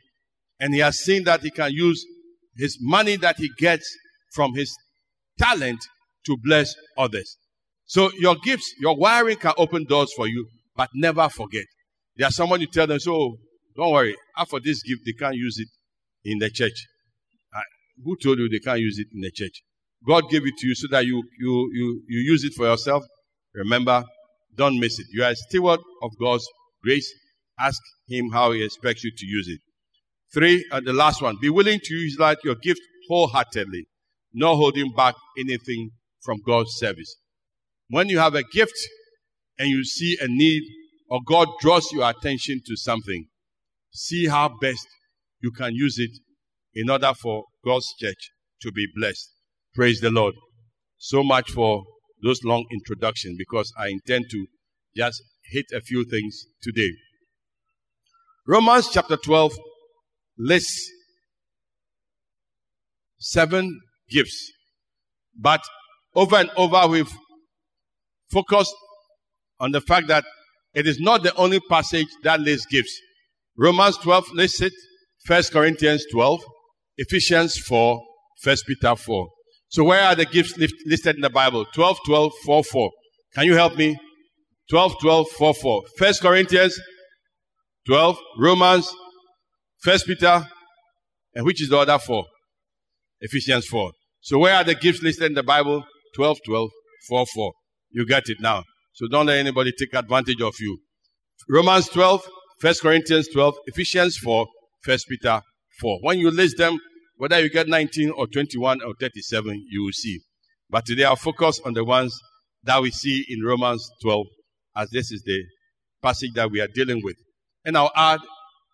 and 0.60 0.72
he 0.72 0.80
has 0.80 0.98
seen 0.98 1.24
that 1.24 1.42
he 1.42 1.50
can 1.50 1.72
use 1.72 2.04
his 2.56 2.78
money 2.80 3.16
that 3.16 3.36
he 3.36 3.50
gets 3.58 3.88
from 4.32 4.54
his 4.54 4.74
talent 5.38 5.78
to 6.24 6.36
bless 6.42 6.74
others. 6.96 7.36
So 7.86 8.10
your 8.18 8.36
gifts, 8.44 8.74
your 8.80 8.96
wiring 8.96 9.36
can 9.36 9.52
open 9.56 9.84
doors 9.84 10.12
for 10.16 10.26
you, 10.26 10.48
but 10.74 10.90
never 10.94 11.28
forget. 11.28 11.64
There's 12.16 12.34
someone 12.34 12.60
you 12.60 12.66
tell 12.66 12.86
them, 12.86 12.98
so 12.98 13.36
don't 13.76 13.92
worry, 13.92 14.16
after 14.36 14.58
this 14.58 14.82
gift, 14.82 15.02
they 15.06 15.12
can't 15.12 15.36
use 15.36 15.58
it 15.58 15.68
in 16.24 16.38
the 16.38 16.50
church. 16.50 16.86
Uh, 17.54 17.60
who 18.04 18.16
told 18.16 18.38
you 18.38 18.48
they 18.48 18.58
can't 18.58 18.80
use 18.80 18.98
it 18.98 19.06
in 19.14 19.20
the 19.20 19.30
church? 19.30 19.62
God 20.06 20.28
gave 20.30 20.46
it 20.46 20.54
to 20.58 20.66
you 20.66 20.74
so 20.74 20.88
that 20.90 21.06
you, 21.06 21.22
you, 21.38 21.70
you, 21.72 22.02
you 22.08 22.20
use 22.32 22.44
it 22.44 22.54
for 22.54 22.66
yourself. 22.66 23.04
Remember, 23.54 24.04
don't 24.56 24.78
miss 24.80 24.98
it. 24.98 25.06
You 25.12 25.24
are 25.24 25.30
a 25.30 25.36
steward 25.36 25.80
of 26.02 26.10
God's 26.20 26.46
grace. 26.82 27.10
Ask 27.58 27.80
Him 28.08 28.30
how 28.30 28.52
He 28.52 28.64
expects 28.64 29.04
you 29.04 29.12
to 29.16 29.26
use 29.26 29.48
it. 29.48 29.60
Three, 30.34 30.64
and 30.72 30.86
the 30.86 30.92
last 30.92 31.22
one, 31.22 31.36
be 31.40 31.50
willing 31.50 31.80
to 31.82 31.94
use 31.94 32.16
like 32.18 32.38
your 32.44 32.56
gift 32.56 32.80
wholeheartedly, 33.08 33.86
not 34.34 34.56
holding 34.56 34.92
back 34.92 35.14
anything 35.38 35.90
from 36.22 36.38
God's 36.44 36.72
service. 36.76 37.16
When 37.88 38.08
you 38.08 38.18
have 38.18 38.34
a 38.34 38.42
gift 38.42 38.76
and 39.58 39.68
you 39.68 39.84
see 39.84 40.18
a 40.20 40.26
need 40.28 40.62
or 41.08 41.20
God 41.24 41.48
draws 41.60 41.90
your 41.92 42.08
attention 42.08 42.60
to 42.66 42.76
something, 42.76 43.26
see 43.92 44.26
how 44.26 44.50
best 44.60 44.86
you 45.40 45.52
can 45.52 45.74
use 45.74 45.98
it 45.98 46.10
in 46.74 46.90
order 46.90 47.12
for 47.14 47.44
God's 47.64 47.92
church 47.98 48.30
to 48.62 48.72
be 48.72 48.86
blessed. 48.96 49.30
Praise 49.74 50.00
the 50.00 50.10
Lord. 50.10 50.34
So 50.98 51.22
much 51.22 51.50
for 51.50 51.84
those 52.22 52.42
long 52.42 52.64
introductions 52.72 53.36
because 53.38 53.72
I 53.78 53.88
intend 53.88 54.26
to 54.30 54.46
just 54.96 55.22
hit 55.50 55.66
a 55.74 55.80
few 55.80 56.04
things 56.04 56.46
today. 56.62 56.90
Romans 58.46 58.88
chapter 58.92 59.16
12 59.16 59.52
lists 60.38 60.90
seven 63.18 63.80
gifts, 64.10 64.52
but 65.38 65.60
over 66.14 66.36
and 66.36 66.50
over 66.56 66.86
we've 66.88 67.12
focused 68.30 68.74
on 69.60 69.72
the 69.72 69.80
fact 69.80 70.08
that 70.08 70.24
it 70.74 70.86
is 70.86 71.00
not 71.00 71.22
the 71.22 71.34
only 71.36 71.60
passage 71.60 72.08
that 72.22 72.40
lists 72.40 72.66
gifts. 72.66 72.98
Romans 73.56 73.96
12 73.98 74.32
lists 74.32 74.60
it, 74.60 74.72
1 75.26 75.42
Corinthians 75.52 76.04
12, 76.12 76.40
Ephesians 76.98 77.58
4, 77.58 78.02
1 78.44 78.56
Peter 78.66 78.94
4. 78.94 79.28
So 79.68 79.84
where 79.84 80.02
are 80.02 80.14
the 80.14 80.26
gifts 80.26 80.56
listed 80.86 81.16
in 81.16 81.22
the 81.22 81.30
Bible? 81.30 81.64
12, 81.74 81.98
12, 82.06 82.32
4, 82.44 82.64
4. 82.64 82.90
Can 83.34 83.44
you 83.44 83.54
help 83.54 83.76
me? 83.76 83.96
12, 84.70 84.94
12, 85.00 85.28
4, 85.28 85.54
4. 85.54 85.82
1 85.98 86.12
Corinthians 86.20 86.78
12, 87.86 88.18
Romans, 88.38 88.90
1 89.84 89.98
Peter, 90.06 90.46
and 91.34 91.44
which 91.44 91.62
is 91.62 91.68
the 91.68 91.78
other 91.78 91.98
four? 91.98 92.24
Ephesians 93.20 93.66
4. 93.66 93.92
So 94.20 94.38
where 94.38 94.54
are 94.54 94.64
the 94.64 94.74
gifts 94.74 95.02
listed 95.02 95.26
in 95.26 95.34
the 95.34 95.42
Bible? 95.42 95.84
12, 96.14 96.38
12, 96.44 96.70
4, 97.08 97.26
4. 97.26 97.52
You 97.96 98.04
get 98.04 98.28
it 98.28 98.36
now. 98.42 98.62
So 98.92 99.08
don't 99.08 99.24
let 99.24 99.38
anybody 99.38 99.72
take 99.72 99.94
advantage 99.94 100.42
of 100.42 100.52
you. 100.60 100.78
Romans 101.48 101.88
12, 101.88 102.28
1 102.60 102.74
Corinthians 102.82 103.26
12, 103.28 103.54
Ephesians 103.68 104.18
4, 104.18 104.46
1 104.84 104.98
Peter 105.08 105.40
4. 105.80 106.00
When 106.02 106.18
you 106.18 106.30
list 106.30 106.58
them, 106.58 106.78
whether 107.16 107.40
you 107.40 107.48
get 107.48 107.68
19 107.68 108.10
or 108.10 108.26
21 108.26 108.82
or 108.82 108.92
37, 109.00 109.66
you 109.70 109.82
will 109.82 109.92
see. 109.92 110.20
But 110.68 110.84
today 110.84 111.04
I'll 111.04 111.16
focus 111.16 111.58
on 111.64 111.72
the 111.72 111.84
ones 111.84 112.14
that 112.64 112.82
we 112.82 112.90
see 112.90 113.24
in 113.30 113.42
Romans 113.42 113.88
12, 114.02 114.26
as 114.76 114.90
this 114.90 115.10
is 115.10 115.22
the 115.22 115.42
passage 116.02 116.34
that 116.34 116.50
we 116.50 116.60
are 116.60 116.68
dealing 116.74 117.00
with. 117.02 117.16
And 117.64 117.78
I'll 117.78 117.92
add 117.96 118.20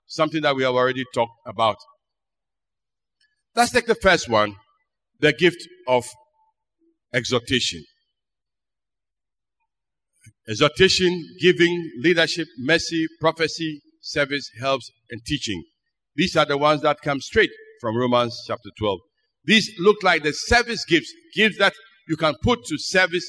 something 0.09 0.43
that 0.43 0.57
we 0.57 0.65
have 0.65 0.75
already 0.75 1.05
talked 1.15 1.39
about. 1.47 1.77
Let's 3.55 3.71
take 3.71 3.87
the 3.87 3.95
first 3.95 4.29
one 4.29 4.57
the 5.21 5.33
gift 5.33 5.69
of 5.87 6.09
exhortation. 7.15 7.85
Exhortation, 10.49 11.25
giving, 11.41 11.91
leadership, 12.01 12.49
mercy, 12.59 13.07
prophecy, 13.21 13.81
service, 14.01 14.51
helps, 14.61 14.91
and 15.11 15.25
teaching. 15.25 15.63
These 16.17 16.37
are 16.37 16.45
the 16.45 16.59
ones 16.59 16.83
that 16.83 17.01
come 17.03 17.21
straight 17.21 17.51
from 17.81 17.97
Romans 17.97 18.37
chapter 18.47 18.71
12. 18.79 18.99
These 19.45 19.71
look 19.79 20.03
like 20.03 20.23
the 20.23 20.33
service 20.33 20.85
gifts, 20.85 21.13
gifts 21.35 21.59
that 21.59 21.75
you 22.09 22.17
can 22.17 22.35
put 22.43 22.65
to 22.67 22.77
service, 22.79 23.29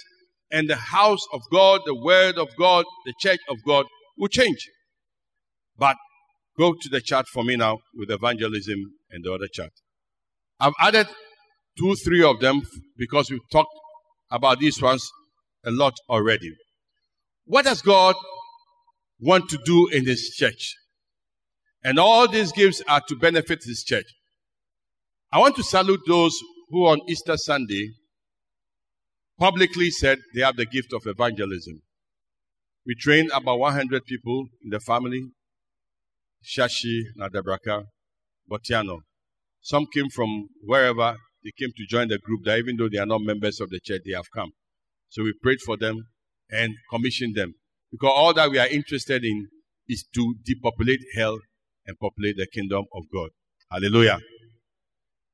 and 0.51 0.69
the 0.69 0.75
house 0.75 1.21
of 1.33 1.41
God, 1.51 1.81
the 1.85 1.95
word 1.95 2.37
of 2.37 2.49
God, 2.57 2.85
the 3.05 3.13
church 3.19 3.39
of 3.49 3.57
God 3.65 3.85
will 4.17 4.27
change. 4.27 4.69
But 5.77 5.97
go 6.57 6.73
to 6.73 6.89
the 6.89 7.01
chart 7.01 7.27
for 7.33 7.43
me 7.43 7.55
now 7.55 7.79
with 7.95 8.11
evangelism 8.11 8.79
and 9.11 9.23
the 9.23 9.33
other 9.33 9.47
chart. 9.51 9.71
I've 10.59 10.73
added 10.79 11.07
two, 11.77 11.95
three 11.95 12.23
of 12.23 12.39
them 12.39 12.61
because 12.97 13.31
we've 13.31 13.49
talked 13.51 13.73
about 14.31 14.59
these 14.59 14.81
ones 14.81 15.07
a 15.65 15.71
lot 15.71 15.93
already. 16.09 16.51
What 17.45 17.65
does 17.65 17.81
God 17.81 18.15
want 19.19 19.49
to 19.49 19.59
do 19.65 19.87
in 19.89 20.05
His 20.05 20.33
church? 20.35 20.75
And 21.83 21.99
all 21.99 22.27
these 22.27 22.51
gifts 22.51 22.81
are 22.87 23.01
to 23.07 23.15
benefit 23.15 23.63
His 23.63 23.83
church. 23.83 24.05
I 25.31 25.39
want 25.39 25.55
to 25.57 25.63
salute 25.63 26.01
those 26.07 26.37
who 26.69 26.85
on 26.85 27.01
Easter 27.09 27.37
Sunday 27.37 27.89
publicly 29.37 29.89
said 29.89 30.19
they 30.33 30.41
have 30.41 30.55
the 30.55 30.65
gift 30.65 30.93
of 30.93 31.03
evangelism. 31.05 31.81
We 32.85 32.95
trained 32.95 33.31
about 33.33 33.59
100 33.59 34.05
people 34.05 34.47
in 34.63 34.69
the 34.69 34.79
family 34.79 35.31
Shiashie, 36.43 37.03
Nadabraka, 37.17 37.85
Botianor. 38.49 38.99
Some 39.61 39.85
came 39.93 40.09
from 40.09 40.49
wherever 40.61 41.15
they 41.43 41.51
came 41.57 41.71
to 41.75 41.85
join 41.87 42.09
the 42.09 42.19
group 42.19 42.41
that 42.45 42.59
even 42.59 42.75
though 42.77 42.89
they 42.89 42.97
are 42.97 43.05
not 43.05 43.21
members 43.21 43.61
of 43.61 43.69
the 43.69 43.79
church, 43.79 44.01
they 44.05 44.13
have 44.13 44.29
come. 44.35 44.51
So 45.09 45.23
we 45.23 45.33
prayed 45.41 45.61
for 45.61 45.77
them 45.77 46.03
and 46.53 46.73
commission 46.89 47.33
them. 47.35 47.53
Because 47.91 48.11
all 48.15 48.33
that 48.33 48.49
we 48.49 48.59
are 48.59 48.67
interested 48.67 49.23
in 49.23 49.47
is 49.87 50.05
to 50.13 50.35
depopulate 50.45 51.01
hell 51.15 51.37
and 51.85 51.97
populate 51.99 52.37
the 52.37 52.47
kingdom 52.47 52.85
of 52.93 53.03
God. 53.13 53.29
Hallelujah. 53.71 54.19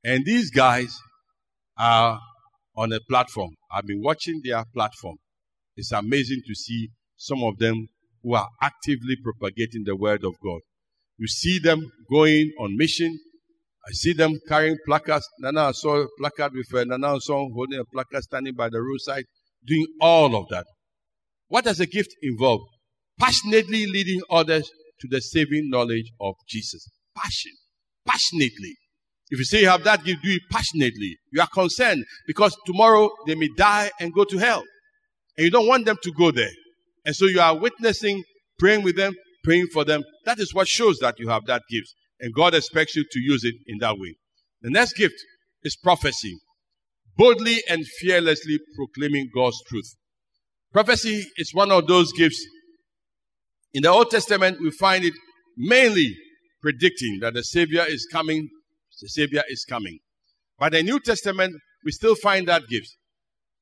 And 0.04 0.26
these 0.26 0.50
guys 0.50 0.98
are 1.78 2.20
on 2.76 2.94
a 2.94 3.00
platform. 3.10 3.52
I've 3.72 3.86
been 3.86 4.02
watching 4.02 4.42
their 4.44 4.64
platform. 4.74 5.18
It's 5.76 5.92
amazing 5.92 6.42
to 6.48 6.56
see 6.56 6.90
some 7.16 7.44
of 7.44 7.58
them 7.58 7.88
who 8.24 8.36
are 8.36 8.48
actively 8.62 9.16
propagating 9.24 9.84
the 9.86 9.96
word 9.96 10.24
of 10.24 10.34
God. 10.44 10.60
You 11.18 11.28
see 11.28 11.60
them 11.60 11.92
going 12.10 12.52
on 12.60 12.78
mission. 12.78 13.18
I 13.88 13.92
see 13.92 14.14
them 14.14 14.40
carrying 14.48 14.78
placards. 14.86 15.28
Nana 15.40 15.74
saw 15.74 16.04
a 16.04 16.08
placard 16.18 16.54
with 16.54 16.74
uh, 16.74 16.84
Nana 16.86 17.20
song 17.20 17.52
holding 17.54 17.80
a 17.80 17.86
placard 17.86 18.24
standing 18.24 18.56
by 18.56 18.70
the 18.70 18.82
roadside, 18.82 19.26
doing 19.66 19.88
all 20.02 20.36
of 20.36 20.48
that. 20.50 20.66
What 21.50 21.66
does 21.66 21.80
a 21.80 21.86
gift 21.86 22.10
involve? 22.22 22.62
Passionately 23.20 23.86
leading 23.86 24.22
others 24.30 24.72
to 25.02 25.08
the 25.10 25.20
saving 25.20 25.70
knowledge 25.70 26.12
of 26.22 26.36
Jesus. 26.48 26.88
Passion. 27.16 27.52
Passionately. 28.06 28.76
If 29.30 29.40
you 29.40 29.46
say 29.46 29.62
you 29.62 29.70
have 29.70 29.84
that 29.84 30.04
gift, 30.04 30.24
do 30.24 30.32
it 30.32 30.42
passionately. 30.52 31.18
You 31.32 31.42
are 31.42 31.48
concerned 31.48 32.06
because 32.26 32.56
tomorrow 32.66 33.10
they 33.28 33.36
may 33.36 33.50
die 33.58 33.92
and 34.00 34.14
go 34.14 34.24
to 34.24 34.38
hell. 34.38 34.64
And 35.38 35.46
you 35.46 35.52
don't 35.52 35.68
want 35.68 35.86
them 35.86 35.98
to 36.02 36.12
go 36.12 36.32
there. 36.32 36.52
And 37.06 37.16
so 37.16 37.26
you 37.26 37.40
are 37.40 37.58
witnessing, 37.58 38.24
praying 38.58 38.84
with 38.84 38.96
them, 38.96 39.14
praying 39.44 39.68
for 39.74 39.86
them. 39.86 40.04
That 40.26 40.40
is 40.40 40.54
what 40.54 40.68
shows 40.68 40.98
that 41.00 41.20
you 41.20 41.30
have 41.30 41.46
that 41.46 41.64
gift. 41.70 41.94
And 42.20 42.34
God 42.34 42.54
expects 42.54 42.96
you 42.96 43.06
to 43.10 43.20
use 43.20 43.44
it 43.44 43.56
in 43.68 43.78
that 43.80 43.98
way. 43.98 44.16
The 44.62 44.70
next 44.70 44.94
gift 44.94 45.16
is 45.64 45.78
prophecy. 45.78 46.38
Boldly 47.16 47.58
and 47.70 47.86
fearlessly 47.86 48.60
proclaiming 48.76 49.30
God's 49.34 49.62
truth. 49.68 49.96
Prophecy 50.72 51.26
is 51.38 51.54
one 51.54 51.72
of 51.72 51.88
those 51.88 52.12
gifts. 52.14 52.46
In 53.74 53.84
the 53.84 53.90
Old 53.90 54.12
Testament, 54.12 54.60
we 54.62 54.72
find 54.72 55.04
it 55.04 55.14
mainly 55.58 56.16
predicting 56.62 57.20
that 57.22 57.34
the 57.34 57.44
Savior 57.44 57.84
is 57.88 58.08
coming. 58.12 58.50
The 59.02 59.10
Savior 59.10 59.44
is 59.48 59.66
coming. 59.68 60.00
By 60.60 60.70
the 60.70 60.84
New 60.84 61.00
Testament, 61.00 61.56
we 61.84 61.92
still 61.92 62.16
find 62.16 62.48
that 62.48 62.68
gift. 62.68 62.98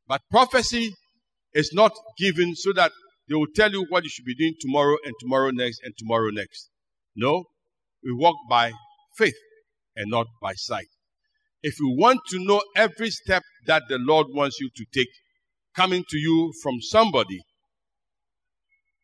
But 0.07 0.21
prophecy 0.31 0.93
is 1.53 1.71
not 1.73 1.91
given 2.17 2.55
so 2.55 2.73
that 2.73 2.91
they 3.29 3.35
will 3.35 3.47
tell 3.55 3.71
you 3.71 3.85
what 3.89 4.03
you 4.03 4.09
should 4.09 4.25
be 4.25 4.35
doing 4.35 4.55
tomorrow 4.59 4.97
and 5.05 5.13
tomorrow 5.19 5.51
next 5.51 5.81
and 5.83 5.93
tomorrow 5.97 6.29
next. 6.31 6.69
No, 7.15 7.45
we 8.03 8.13
walk 8.13 8.35
by 8.49 8.71
faith 9.17 9.35
and 9.95 10.09
not 10.09 10.27
by 10.41 10.53
sight. 10.55 10.87
If 11.61 11.79
you 11.79 11.95
want 11.97 12.19
to 12.29 12.39
know 12.39 12.61
every 12.75 13.09
step 13.11 13.43
that 13.65 13.83
the 13.89 13.97
Lord 13.97 14.27
wants 14.29 14.59
you 14.59 14.69
to 14.75 14.85
take, 14.93 15.09
coming 15.77 16.03
to 16.09 16.17
you 16.17 16.51
from 16.63 16.81
somebody 16.81 17.39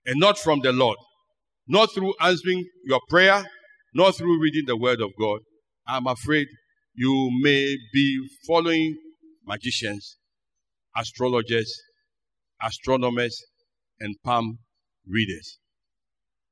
and 0.05 0.19
not 0.19 0.37
from 0.37 0.59
the 0.61 0.73
Lord, 0.73 0.97
not 1.67 1.93
through 1.93 2.13
answering 2.19 2.65
your 2.83 2.99
prayer, 3.07 3.45
not 3.93 4.15
through 4.15 4.41
reading 4.41 4.63
the 4.65 4.75
Word 4.75 4.99
of 4.99 5.11
God, 5.19 5.39
I'm 5.87 6.07
afraid 6.07 6.47
you 6.95 7.29
may 7.41 7.77
be 7.93 8.27
following 8.47 8.97
magicians, 9.45 10.17
astrologers, 10.97 11.71
astronomers, 12.61 13.39
and 13.99 14.15
palm 14.23 14.57
readers. 15.07 15.59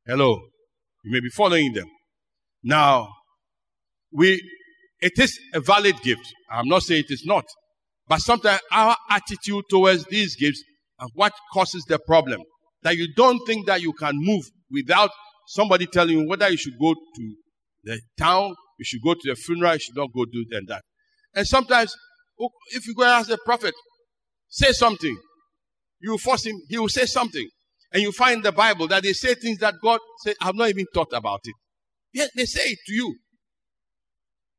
Hello. 0.05 0.39
You 1.03 1.12
may 1.12 1.19
be 1.19 1.29
following 1.29 1.73
them. 1.73 1.88
Now, 2.63 3.10
we, 4.12 4.39
it 4.99 5.13
is 5.17 5.39
a 5.53 5.60
valid 5.60 5.99
gift. 6.03 6.31
I'm 6.51 6.67
not 6.67 6.84
saying 6.84 7.05
it 7.07 7.12
is 7.12 7.25
not. 7.25 7.45
But 8.12 8.19
sometimes 8.19 8.60
our 8.74 8.97
attitude 9.10 9.63
towards 9.69 10.04
these 10.04 10.36
gifts 10.36 10.62
and 11.00 11.10
what 11.13 11.32
causes 11.54 11.86
the 11.88 11.97
problem. 11.97 12.41
That 12.84 12.97
you 12.97 13.08
don't 13.15 13.39
think 13.45 13.67
that 13.67 13.82
you 13.82 13.93
can 13.93 14.12
move 14.15 14.43
without 14.69 15.12
somebody 15.47 15.88
telling 15.88 16.19
you 16.19 16.28
whether 16.28 16.50
you 16.50 16.58
should 16.58 16.78
go 16.78 16.93
to 16.93 17.36
the 17.86 18.02
town, 18.17 18.54
you 18.78 18.84
should 18.84 19.00
go 19.02 19.13
to 19.13 19.21
the 19.24 19.36
funeral, 19.36 19.76
you 19.76 19.80
should 19.80 19.95
not 19.95 20.10
go 20.13 20.26
do 20.26 20.43
and 20.52 20.67
that. 20.67 20.82
And 21.36 21.47
sometimes, 21.47 21.95
if 22.74 22.86
you 22.86 22.93
go 22.95 23.04
and 23.04 23.12
ask 23.12 23.30
the 23.30 23.38
prophet, 23.45 23.74
say 24.50 24.74
something 24.74 25.17
you 26.02 26.17
force 26.17 26.45
him, 26.45 26.60
he 26.67 26.78
will 26.78 26.89
say 26.89 27.06
something. 27.06 27.47
And 27.93 28.04
you 28.04 28.12
find 28.12 28.39
in 28.39 28.41
the 28.41 28.52
Bible 28.52 28.89
that 28.89 29.04
they 29.04 29.13
say 29.13 29.36
things 29.36 29.60
that 29.60 29.76
God 29.82 30.02
said, 30.26 30.36
I've 30.41 30.56
not 30.56 30.67
even 30.67 30.86
thought 30.93 31.13
about 31.13 31.39
it. 31.45 31.56
Yet 32.12 32.32
they 32.36 32.43
say 32.43 32.71
it 32.71 32.80
to 32.88 32.93
you. 32.93 33.15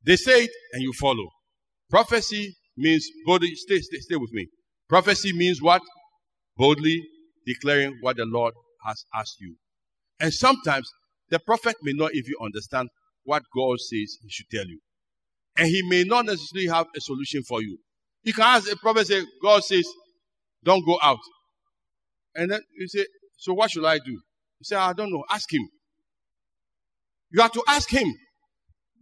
They 0.07 0.17
say 0.17 0.45
it 0.45 0.51
and 0.73 0.83
you 0.83 0.95
follow. 0.95 1.29
Prophecy 1.91 2.55
means 2.77 3.07
boldly, 3.25 3.55
stay, 3.55 3.81
stay, 3.81 3.99
stay 3.99 4.17
with 4.17 4.33
me. 4.33 4.47
Prophecy 4.89 5.33
means 5.33 5.61
what? 5.61 5.83
Boldly 6.57 7.03
declaring 7.47 7.99
what 8.01 8.17
the 8.17 8.25
Lord 8.25 8.55
has 8.87 9.05
asked 9.15 9.41
you. 9.41 9.57
And 10.21 10.33
sometimes 10.33 10.89
the 11.31 11.39
prophet 11.39 11.77
may 11.83 11.93
not 11.93 12.15
even 12.15 12.35
understand 12.43 12.89
what 13.25 13.43
God 13.55 13.79
says 13.81 14.19
he 14.23 14.29
should 14.29 14.51
tell 14.51 14.67
you. 14.67 14.81
And 15.57 15.67
he 15.69 15.83
may 15.89 16.05
not 16.05 16.27
necessarily 16.27 16.69
have 16.69 16.87
a 16.97 17.01
solution 17.01 17.43
for 17.43 17.63
you. 17.63 17.79
You 18.23 18.33
can 18.33 18.45
ask 18.45 18.71
a 18.71 18.77
prophet, 18.77 19.07
say, 19.07 19.23
God 19.43 19.65
says, 19.65 19.87
don't 20.65 20.85
go 20.87 20.99
out. 21.03 21.19
And 22.35 22.51
then 22.51 22.61
you 22.79 22.89
say, 22.89 23.05
so 23.39 23.53
what 23.53 23.71
should 23.71 23.85
I 23.85 23.99
do? 23.99 24.13
You 24.13 24.65
say, 24.65 24.77
I 24.77 24.93
don't 24.93 25.11
know. 25.11 25.25
Ask 25.31 25.53
him. 25.53 25.69
You 27.33 27.43
have 27.43 27.53
to 27.53 27.63
ask 27.69 27.91
him. 27.91 28.15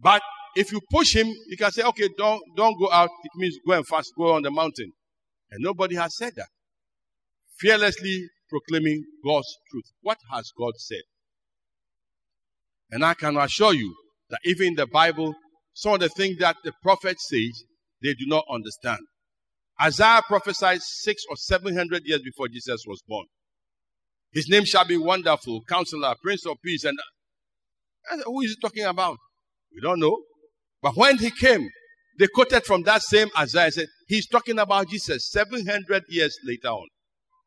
But 0.01 0.21
if 0.55 0.71
you 0.71 0.81
push 0.91 1.15
him, 1.15 1.27
you 1.47 1.57
can 1.57 1.71
say, 1.71 1.83
okay, 1.83 2.09
don't, 2.17 2.41
don't 2.55 2.77
go 2.79 2.91
out. 2.91 3.09
It 3.23 3.31
means 3.35 3.57
go 3.65 3.73
and 3.73 3.87
fast, 3.87 4.11
go 4.17 4.33
on 4.33 4.41
the 4.41 4.51
mountain. 4.51 4.91
And 5.51 5.63
nobody 5.63 5.95
has 5.95 6.15
said 6.17 6.33
that. 6.35 6.47
Fearlessly 7.59 8.27
proclaiming 8.49 9.03
God's 9.23 9.47
truth. 9.69 9.85
What 10.01 10.17
has 10.33 10.51
God 10.57 10.73
said? 10.77 11.01
And 12.91 13.05
I 13.05 13.13
can 13.13 13.37
assure 13.37 13.73
you 13.73 13.95
that 14.29 14.39
even 14.45 14.67
in 14.67 14.75
the 14.75 14.87
Bible, 14.87 15.33
some 15.73 15.93
of 15.93 15.99
the 16.01 16.09
things 16.09 16.37
that 16.39 16.57
the 16.63 16.73
prophet 16.81 17.19
says, 17.19 17.63
they 18.01 18.13
do 18.13 18.25
not 18.27 18.45
understand. 18.51 18.99
Isaiah 19.81 20.21
prophesied 20.27 20.81
six 20.81 21.23
or 21.29 21.35
seven 21.37 21.75
hundred 21.75 22.03
years 22.05 22.21
before 22.21 22.47
Jesus 22.47 22.83
was 22.85 23.01
born. 23.07 23.25
His 24.31 24.49
name 24.49 24.65
shall 24.65 24.85
be 24.85 24.97
wonderful, 24.97 25.61
counselor, 25.67 26.13
prince 26.21 26.45
of 26.45 26.57
peace. 26.63 26.83
And 26.83 26.97
who 28.25 28.41
is 28.41 28.51
he 28.51 28.57
talking 28.61 28.85
about? 28.85 29.17
We 29.73 29.81
don't 29.81 29.99
know. 29.99 30.17
But 30.81 30.97
when 30.97 31.17
he 31.17 31.31
came, 31.31 31.69
they 32.19 32.27
quoted 32.27 32.65
from 32.65 32.83
that 32.83 33.01
same 33.01 33.29
Isaiah. 33.37 33.71
Said 33.71 33.87
he's 34.07 34.27
talking 34.27 34.59
about 34.59 34.89
Jesus 34.89 35.29
700 35.31 36.03
years 36.09 36.37
later 36.45 36.69
on. 36.69 36.87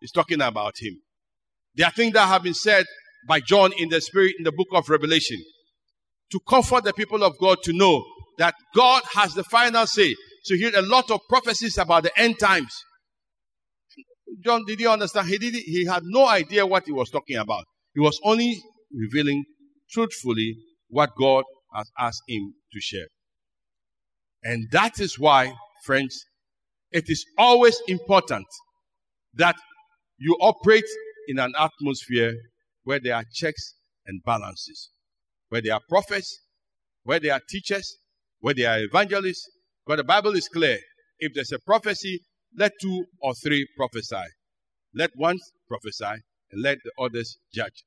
He's 0.00 0.12
talking 0.12 0.40
about 0.40 0.74
him. 0.80 1.00
There 1.74 1.86
are 1.86 1.92
things 1.92 2.12
that 2.14 2.26
have 2.26 2.42
been 2.42 2.54
said 2.54 2.86
by 3.26 3.40
John 3.40 3.72
in 3.76 3.88
the 3.88 4.00
Spirit 4.00 4.34
in 4.38 4.44
the 4.44 4.52
book 4.52 4.68
of 4.72 4.88
Revelation 4.88 5.42
to 6.30 6.40
comfort 6.48 6.84
the 6.84 6.92
people 6.92 7.22
of 7.24 7.38
God 7.38 7.58
to 7.64 7.72
know 7.72 8.04
that 8.38 8.54
God 8.74 9.02
has 9.14 9.34
the 9.34 9.44
final 9.44 9.86
say. 9.86 10.14
So 10.42 10.54
he 10.54 10.62
had 10.64 10.74
a 10.74 10.82
lot 10.82 11.10
of 11.10 11.20
prophecies 11.28 11.78
about 11.78 12.02
the 12.02 12.18
end 12.18 12.38
times. 12.38 12.74
John, 14.44 14.64
did 14.66 14.80
you 14.80 14.90
understand? 14.90 15.28
He 15.28 15.38
did 15.38 15.54
he 15.54 15.86
had 15.86 16.02
no 16.04 16.26
idea 16.26 16.66
what 16.66 16.86
he 16.86 16.92
was 16.92 17.10
talking 17.10 17.36
about. 17.36 17.64
He 17.94 18.00
was 18.00 18.18
only 18.24 18.60
revealing 18.92 19.44
truthfully 19.90 20.56
what 20.88 21.10
God 21.18 21.44
has 21.74 21.90
asked 21.98 22.22
him 22.28 22.54
to 22.72 22.80
share. 22.80 23.06
And 24.44 24.68
that 24.72 25.00
is 25.00 25.18
why, 25.18 25.52
friends, 25.84 26.22
it 26.92 27.04
is 27.08 27.24
always 27.38 27.80
important 27.88 28.46
that 29.34 29.56
you 30.18 30.36
operate 30.40 30.84
in 31.28 31.38
an 31.38 31.54
atmosphere 31.58 32.34
where 32.84 33.00
there 33.00 33.16
are 33.16 33.24
checks 33.32 33.74
and 34.06 34.22
balances, 34.24 34.90
where 35.48 35.62
there 35.62 35.74
are 35.74 35.80
prophets, 35.88 36.40
where 37.02 37.18
there 37.18 37.32
are 37.32 37.40
teachers, 37.48 37.96
where 38.40 38.54
there 38.54 38.70
are 38.70 38.84
evangelists. 38.84 39.48
But 39.86 39.96
the 39.96 40.04
Bible 40.04 40.32
is 40.32 40.48
clear. 40.48 40.78
If 41.18 41.32
there's 41.34 41.52
a 41.52 41.58
prophecy, 41.58 42.20
let 42.56 42.72
two 42.80 43.06
or 43.20 43.34
three 43.34 43.66
prophesy. 43.76 44.24
Let 44.94 45.10
one 45.16 45.38
prophesy 45.66 46.20
and 46.52 46.62
let 46.62 46.78
the 46.84 46.92
others 47.02 47.38
judge. 47.52 47.84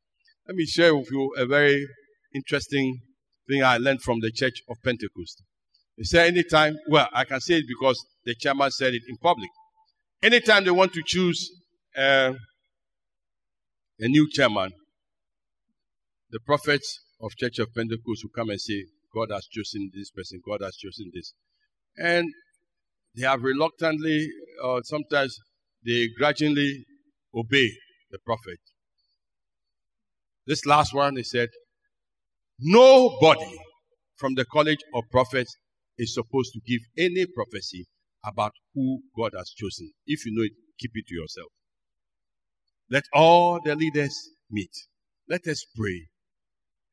Let 0.48 0.56
me 0.56 0.65
share 0.65 0.96
with 0.96 1.10
you 1.12 1.34
a 1.38 1.46
very 1.46 1.88
interesting 2.34 3.00
thing 3.48 3.63
I 3.63 3.78
learned 3.78 4.02
from 4.02 4.20
the 4.20 4.32
Church 4.32 4.62
of 4.70 4.78
Pentecost. 4.84 5.43
They 5.98 6.04
say 6.04 6.28
anytime, 6.28 6.78
well, 6.88 7.08
I 7.12 7.24
can 7.24 7.42
say 7.42 7.56
it 7.56 7.66
because 7.68 7.98
the 8.24 8.36
chairman 8.36 8.70
said 8.72 8.94
it 8.94 9.04
in 9.08 9.18
public. 9.18 9.50
Anytime 10.22 10.64
they 10.64 10.72
want 10.72 10.94
to 10.94 11.02
choose 11.04 11.50
uh, 11.98 12.34
a 14.00 14.08
new 14.08 14.30
chairman, 14.32 14.72
the 16.30 16.40
prophets 16.40 17.00
of 17.22 17.32
Church 17.36 17.60
of 17.60 17.74
Pentecost 17.74 18.24
will 18.24 18.32
come 18.36 18.50
and 18.50 18.62
say, 18.62 18.86
God 19.14 19.30
has 19.32 19.48
chosen 19.48 19.90
this 19.94 20.12
person, 20.12 20.40
God 20.46 20.62
has 20.62 20.76
chosen 20.76 21.10
this. 21.14 21.34
And 21.98 22.32
they 23.16 23.26
have 23.26 23.42
reluctantly, 23.42 24.28
or 24.64 24.82
sometimes 24.84 25.36
they 25.84 26.10
grudgingly 26.16 26.86
obey 27.34 27.72
the 28.12 28.20
prophet. 28.24 28.60
This 30.46 30.66
last 30.66 30.94
one, 30.94 31.16
he 31.16 31.24
said, 31.24 31.50
Nobody 32.60 33.58
from 34.16 34.36
the 34.36 34.46
college 34.46 34.80
of 34.94 35.04
prophets 35.12 35.56
is 35.98 36.14
supposed 36.14 36.54
to 36.54 36.60
give 36.66 36.82
any 36.98 37.26
prophecy 37.26 37.86
about 38.26 38.52
who 38.74 39.02
God 39.18 39.32
has 39.38 39.50
chosen. 39.50 39.92
If 40.06 40.26
you 40.26 40.34
know 40.36 40.44
it, 40.44 40.52
keep 40.80 40.92
it 40.96 41.08
to 41.08 41.16
yourself. 41.16 41.50
Let 42.90 43.04
all 43.14 43.60
the 43.64 43.76
leaders 43.76 44.30
meet. 44.50 44.72
Let 45.30 45.46
us 45.48 45.66
pray 45.76 46.08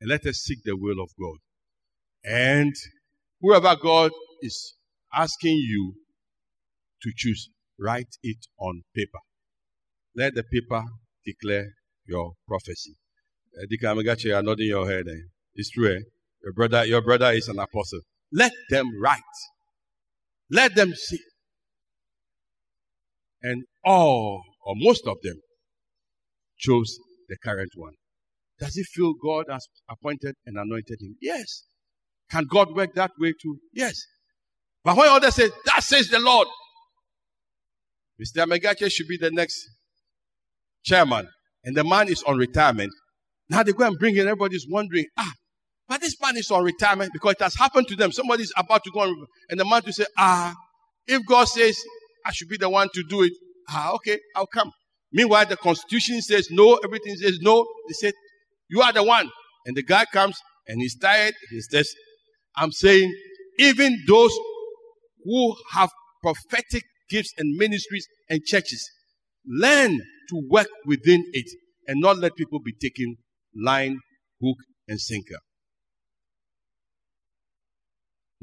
and 0.01 0.11
let 0.11 0.27
us 0.27 0.39
seek 0.39 0.59
the 0.65 0.77
will 0.77 1.01
of 1.03 1.11
God. 1.21 1.39
And 2.25 2.75
whoever 3.41 3.77
God 3.81 4.11
is 4.41 4.75
asking 5.13 5.57
you 5.57 5.95
to 7.03 7.13
choose, 7.15 7.51
write 7.79 8.17
it 8.23 8.47
on 8.59 8.83
paper. 8.95 9.19
Let 10.17 10.35
the 10.35 10.43
paper 10.43 10.83
declare 11.25 11.75
your 12.07 12.33
prophecy. 12.49 12.97
Dika 13.71 13.95
Amagachi, 13.95 14.25
you 14.25 14.35
are 14.35 14.43
nodding 14.43 14.69
your 14.69 14.89
head. 14.89 15.07
Eh? 15.09 15.21
It's 15.55 15.71
true. 15.71 15.95
Eh? 15.95 16.01
Your 16.43 16.53
brother, 16.53 16.85
your 16.85 17.03
brother 17.03 17.31
is 17.33 17.49
an 17.49 17.59
apostle. 17.59 18.01
Let 18.35 18.53
them 18.69 18.91
write. 19.01 19.21
Let 20.51 20.75
them 20.75 20.93
see. 20.95 21.21
And 23.43 23.65
all 23.85 24.43
or 24.65 24.75
most 24.77 25.07
of 25.07 25.17
them 25.23 25.37
chose 26.59 26.99
the 27.29 27.37
current 27.43 27.71
one. 27.77 27.95
Does 28.59 28.75
he 28.75 28.83
feel 28.83 29.13
God 29.23 29.47
has 29.51 29.67
appointed 29.89 30.35
and 30.47 30.57
anointed 30.57 30.99
him? 31.01 31.17
Yes. 31.21 31.65
Can 32.31 32.45
God 32.45 32.75
work 32.75 32.95
that 32.95 33.13
way 33.19 33.33
too? 33.41 33.59
Yes. 33.73 34.01
But 34.83 34.97
when 34.97 35.09
others 35.09 35.35
say, 35.35 35.51
that 35.67 35.83
says 35.83 36.09
the 36.09 36.19
Lord, 36.19 36.49
Mr. 38.21 38.47
Megache 38.47 38.91
should 38.91 39.09
be 39.09 39.19
the 39.19 39.31
next 39.31 39.69
chairman, 40.85 41.29
and 41.65 41.77
the 41.77 41.85
man 41.85 42.09
is 42.09 42.23
on 42.23 42.37
retirement. 42.37 42.93
Now 43.49 43.63
they 43.63 43.73
go 43.73 43.87
and 43.87 43.99
bring 43.99 44.17
in, 44.17 44.23
everybody's 44.23 44.67
wondering, 44.69 45.07
ah, 45.19 45.33
but 45.89 46.01
this 46.01 46.21
man 46.21 46.37
is 46.37 46.51
on 46.51 46.65
retirement 46.65 47.13
because 47.13 47.33
it 47.33 47.43
has 47.43 47.55
happened 47.55 47.89
to 47.89 47.97
them. 47.97 48.11
Somebody 48.13 48.45
is 48.45 48.53
about 48.57 48.85
to 48.85 48.91
go 48.91 49.01
on, 49.01 49.27
and 49.51 49.61
the 49.61 49.65
man 49.65 49.83
to 49.83 49.93
say, 49.93 50.07
ah, 50.17 50.55
if 51.07 51.25
God 51.27 51.45
says 51.45 51.79
I 52.25 52.33
should 52.33 52.49
be 52.49 52.57
the 52.57 52.71
one 52.71 52.89
to 52.95 53.03
do 53.09 53.23
it, 53.23 53.33
ah, 53.69 53.93
okay, 53.95 54.19
I'll 54.35 54.47
come. 54.47 54.71
Meanwhile, 55.13 55.47
the 55.47 55.57
constitution 55.57 56.21
says 56.23 56.49
no, 56.51 56.81
everything 56.83 57.17
says 57.17 57.39
no. 57.41 57.65
They 57.89 57.93
said, 57.93 58.15
you 58.69 58.83
are 58.83 58.93
the 58.93 59.05
one. 59.05 59.31
And 59.67 59.77
the 59.77 59.83
guy 59.83 60.05
comes 60.13 60.37
and 60.67 60.81
he's 60.81 60.97
tired. 60.97 61.35
He 61.51 61.61
says, 61.61 61.95
I'm 62.57 62.73
saying, 62.73 63.15
even 63.59 63.97
those 64.09 64.37
who 65.25 65.55
have 65.73 65.91
prophetic 66.23 66.83
gifts 67.09 67.33
and 67.39 67.57
ministries 67.57 68.07
and 68.29 68.43
churches, 68.45 68.91
learn 69.47 70.01
to 70.31 70.43
work 70.51 70.69
within 70.87 71.23
it 71.33 71.47
and 71.87 72.01
not 72.01 72.19
let 72.19 72.35
people 72.35 72.59
be 72.59 72.73
taken 72.73 73.17
line, 73.55 74.01
hook, 74.43 74.57
and 74.89 75.01
sinker. 75.01 75.39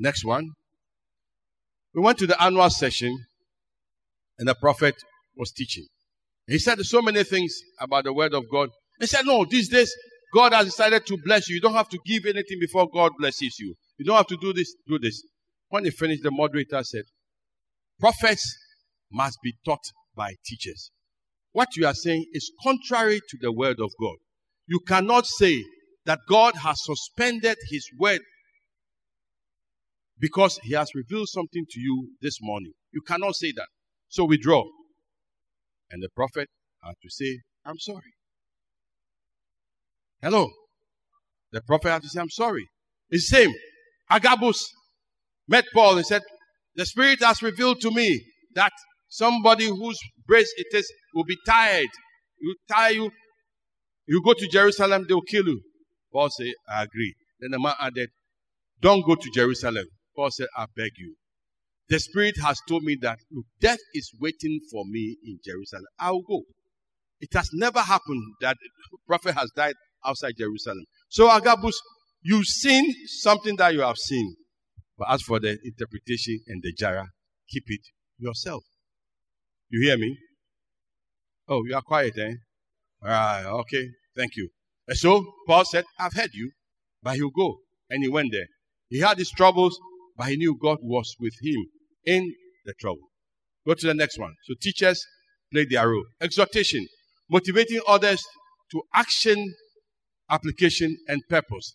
Next 0.01 0.25
one. 0.25 0.49
We 1.93 2.01
went 2.01 2.17
to 2.19 2.27
the 2.27 2.41
annual 2.41 2.71
session 2.71 3.15
and 4.39 4.47
the 4.47 4.55
prophet 4.55 4.95
was 5.37 5.51
teaching. 5.51 5.85
He 6.47 6.57
said 6.57 6.79
so 6.81 7.03
many 7.03 7.23
things 7.23 7.53
about 7.79 8.05
the 8.05 8.13
word 8.13 8.33
of 8.33 8.45
God. 8.51 8.69
He 8.99 9.05
said, 9.05 9.25
No, 9.25 9.45
these 9.47 9.69
days 9.69 9.93
God 10.33 10.53
has 10.53 10.65
decided 10.65 11.05
to 11.05 11.17
bless 11.23 11.47
you. 11.47 11.55
You 11.55 11.61
don't 11.61 11.75
have 11.75 11.89
to 11.89 11.99
give 12.03 12.25
anything 12.25 12.57
before 12.59 12.89
God 12.91 13.11
blesses 13.19 13.59
you. 13.59 13.75
You 13.99 14.05
don't 14.05 14.17
have 14.17 14.27
to 14.27 14.37
do 14.41 14.51
this, 14.53 14.73
do 14.87 14.97
this. 14.97 15.21
When 15.69 15.85
he 15.85 15.91
finished, 15.91 16.23
the 16.23 16.31
moderator 16.31 16.83
said, 16.83 17.03
Prophets 17.99 18.57
must 19.11 19.37
be 19.43 19.53
taught 19.63 19.83
by 20.15 20.33
teachers. 20.43 20.89
What 21.51 21.75
you 21.75 21.85
are 21.85 21.93
saying 21.93 22.25
is 22.33 22.51
contrary 22.63 23.19
to 23.19 23.37
the 23.39 23.51
word 23.51 23.79
of 23.79 23.91
God. 23.99 24.15
You 24.65 24.79
cannot 24.87 25.27
say 25.27 25.63
that 26.05 26.21
God 26.27 26.55
has 26.55 26.83
suspended 26.83 27.57
his 27.69 27.87
word 27.99 28.21
because 30.21 30.59
he 30.63 30.75
has 30.75 30.93
revealed 30.93 31.27
something 31.27 31.65
to 31.71 31.79
you 31.79 32.09
this 32.21 32.37
morning. 32.41 32.71
You 32.93 33.01
cannot 33.01 33.35
say 33.35 33.51
that. 33.57 33.67
So 34.07 34.25
withdraw. 34.25 34.63
And 35.89 36.01
the 36.01 36.09
prophet 36.15 36.47
had 36.83 36.93
to 37.01 37.09
say, 37.09 37.39
I'm 37.65 37.79
sorry. 37.79 38.13
Hello. 40.21 40.47
The 41.51 41.61
prophet 41.61 41.89
had 41.89 42.01
to 42.03 42.07
say, 42.07 42.21
I'm 42.21 42.29
sorry. 42.29 42.65
It's 43.09 43.29
the 43.29 43.37
same. 43.37 43.53
Agabus 44.09 44.63
met 45.47 45.65
Paul 45.73 45.97
and 45.97 46.05
said, 46.05 46.21
The 46.75 46.85
Spirit 46.85 47.23
has 47.23 47.41
revealed 47.41 47.81
to 47.81 47.91
me 47.91 48.23
that 48.53 48.71
somebody 49.09 49.65
whose 49.65 49.99
breast 50.27 50.53
it 50.57 50.67
is 50.77 50.89
will 51.15 51.25
be 51.25 51.37
tired. 51.47 51.89
You 52.39 52.55
tie 52.69 52.89
you. 52.89 53.09
You 54.05 54.21
go 54.23 54.33
to 54.33 54.47
Jerusalem, 54.47 55.05
they'll 55.07 55.21
kill 55.21 55.45
you. 55.45 55.61
Paul 56.13 56.29
said, 56.29 56.53
I 56.69 56.83
agree. 56.83 57.13
Then 57.39 57.51
the 57.51 57.59
man 57.59 57.73
added, 57.79 58.09
Don't 58.81 59.05
go 59.05 59.15
to 59.15 59.29
Jerusalem. 59.33 59.85
Paul 60.21 60.29
said, 60.29 60.49
I 60.55 60.67
beg 60.75 60.91
you. 60.97 61.15
The 61.89 61.99
Spirit 61.99 62.35
has 62.43 62.59
told 62.67 62.83
me 62.83 62.95
that 63.01 63.17
look, 63.31 63.45
death 63.59 63.79
is 63.95 64.11
waiting 64.19 64.59
for 64.71 64.85
me 64.85 65.17
in 65.25 65.39
Jerusalem. 65.43 65.87
I'll 65.99 66.21
go. 66.21 66.43
It 67.19 67.29
has 67.33 67.49
never 67.53 67.79
happened 67.79 68.21
that 68.41 68.55
a 68.55 68.97
prophet 69.07 69.33
has 69.33 69.49
died 69.55 69.73
outside 70.05 70.33
Jerusalem. 70.37 70.85
So 71.09 71.27
Agabus, 71.27 71.75
you've 72.21 72.45
seen 72.45 72.93
something 73.07 73.55
that 73.55 73.73
you 73.73 73.81
have 73.81 73.97
seen. 73.97 74.35
But 74.95 75.09
as 75.09 75.23
for 75.23 75.39
the 75.39 75.57
interpretation 75.63 76.39
and 76.49 76.61
the 76.61 76.71
jara, 76.71 77.07
keep 77.49 77.63
it 77.65 77.81
yourself. 78.19 78.61
You 79.69 79.87
hear 79.87 79.97
me? 79.97 80.19
Oh, 81.47 81.63
you 81.65 81.73
are 81.73 81.81
quiet, 81.81 82.13
eh? 82.19 82.33
All 83.03 83.09
right, 83.09 83.45
okay, 83.61 83.89
thank 84.15 84.35
you. 84.35 84.49
And 84.87 84.97
so 84.97 85.25
Paul 85.47 85.65
said, 85.65 85.85
I've 85.97 86.13
heard 86.13 86.29
you, 86.33 86.51
but 87.01 87.15
he'll 87.15 87.31
go. 87.31 87.57
And 87.89 88.03
he 88.03 88.09
went 88.09 88.31
there. 88.31 88.45
He 88.87 88.99
had 88.99 89.17
his 89.17 89.31
troubles, 89.31 89.79
but 90.21 90.29
he 90.29 90.37
knew 90.37 90.55
God 90.61 90.77
was 90.83 91.15
with 91.19 91.33
him 91.41 91.65
in 92.05 92.31
the 92.65 92.75
trouble. 92.79 93.09
Go 93.65 93.73
to 93.73 93.87
the 93.87 93.95
next 93.95 94.19
one. 94.19 94.35
So 94.43 94.53
teachers 94.61 95.03
play 95.51 95.65
their 95.65 95.89
role. 95.89 96.05
Exhortation, 96.21 96.85
motivating 97.27 97.81
others 97.87 98.21
to 98.71 98.83
action, 98.93 99.51
application, 100.29 100.95
and 101.07 101.23
purpose. 101.27 101.73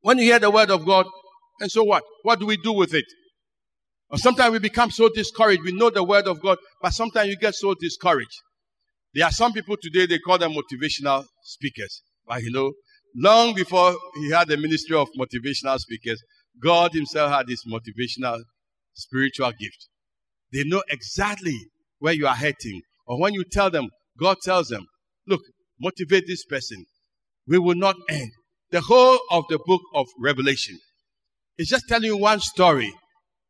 When 0.00 0.16
you 0.16 0.24
hear 0.24 0.38
the 0.38 0.50
word 0.50 0.70
of 0.70 0.86
God, 0.86 1.04
and 1.60 1.70
so 1.70 1.84
what? 1.84 2.02
What 2.22 2.40
do 2.40 2.46
we 2.46 2.56
do 2.56 2.72
with 2.72 2.94
it? 2.94 3.04
Or 4.08 4.16
sometimes 4.16 4.52
we 4.52 4.58
become 4.58 4.90
so 4.90 5.10
discouraged. 5.10 5.60
We 5.62 5.72
know 5.72 5.90
the 5.90 6.04
word 6.04 6.28
of 6.28 6.40
God, 6.40 6.56
but 6.80 6.94
sometimes 6.94 7.28
you 7.28 7.36
get 7.36 7.54
so 7.54 7.74
discouraged. 7.78 8.40
There 9.12 9.26
are 9.26 9.32
some 9.32 9.52
people 9.52 9.76
today, 9.78 10.06
they 10.06 10.18
call 10.18 10.38
them 10.38 10.52
motivational 10.52 11.26
speakers. 11.42 12.00
But 12.26 12.42
you 12.42 12.52
know, 12.52 12.72
long 13.14 13.54
before 13.54 13.94
he 14.14 14.30
had 14.30 14.48
the 14.48 14.56
ministry 14.56 14.96
of 14.96 15.08
motivational 15.20 15.78
speakers, 15.78 16.22
God 16.62 16.92
himself 16.92 17.30
had 17.30 17.46
this 17.46 17.64
motivational 17.66 18.40
spiritual 18.94 19.52
gift. 19.52 19.88
They 20.52 20.64
know 20.64 20.82
exactly 20.88 21.56
where 21.98 22.12
you 22.12 22.26
are 22.26 22.34
heading. 22.34 22.82
Or 23.06 23.20
when 23.20 23.34
you 23.34 23.44
tell 23.44 23.70
them, 23.70 23.88
God 24.18 24.38
tells 24.42 24.68
them, 24.68 24.86
look, 25.26 25.40
motivate 25.80 26.24
this 26.26 26.44
person. 26.44 26.84
We 27.46 27.58
will 27.58 27.76
not 27.76 27.96
end. 28.08 28.30
The 28.70 28.80
whole 28.80 29.18
of 29.30 29.44
the 29.48 29.58
book 29.64 29.80
of 29.94 30.06
Revelation 30.18 30.78
is 31.56 31.68
just 31.68 31.88
telling 31.88 32.04
you 32.04 32.16
one 32.16 32.40
story. 32.40 32.92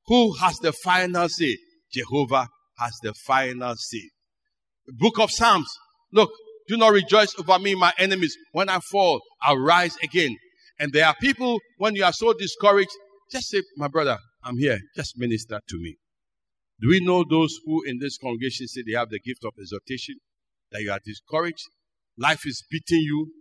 Who 0.06 0.34
has 0.34 0.56
the 0.58 0.72
final 0.72 1.28
say? 1.28 1.56
Jehovah 1.92 2.48
has 2.78 2.92
the 3.02 3.14
final 3.26 3.74
say. 3.76 4.10
book 4.98 5.18
of 5.18 5.30
Psalms. 5.30 5.68
Look, 6.12 6.30
do 6.68 6.76
not 6.76 6.92
rejoice 6.92 7.34
over 7.38 7.58
me, 7.58 7.74
my 7.74 7.92
enemies. 7.98 8.36
When 8.52 8.68
I 8.68 8.78
fall, 8.80 9.20
I'll 9.42 9.58
rise 9.58 9.96
again. 10.02 10.36
And 10.78 10.92
there 10.92 11.06
are 11.06 11.14
people, 11.20 11.58
when 11.78 11.94
you 11.96 12.04
are 12.04 12.12
so 12.12 12.32
discouraged, 12.32 12.92
just 13.30 13.48
say, 13.48 13.62
my 13.76 13.88
brother, 13.88 14.18
I'm 14.44 14.58
here. 14.58 14.78
Just 14.96 15.18
minister 15.18 15.60
to 15.68 15.78
me. 15.78 15.96
Do 16.80 16.88
we 16.88 17.00
know 17.04 17.24
those 17.28 17.58
who 17.64 17.82
in 17.84 17.98
this 17.98 18.16
congregation 18.18 18.68
say 18.68 18.82
they 18.86 18.96
have 18.96 19.10
the 19.10 19.18
gift 19.18 19.44
of 19.44 19.52
exhortation? 19.58 20.16
That 20.70 20.82
you 20.82 20.92
are 20.92 21.00
discouraged? 21.04 21.64
Life 22.16 22.46
is 22.46 22.62
beating 22.70 23.00
you 23.00 23.32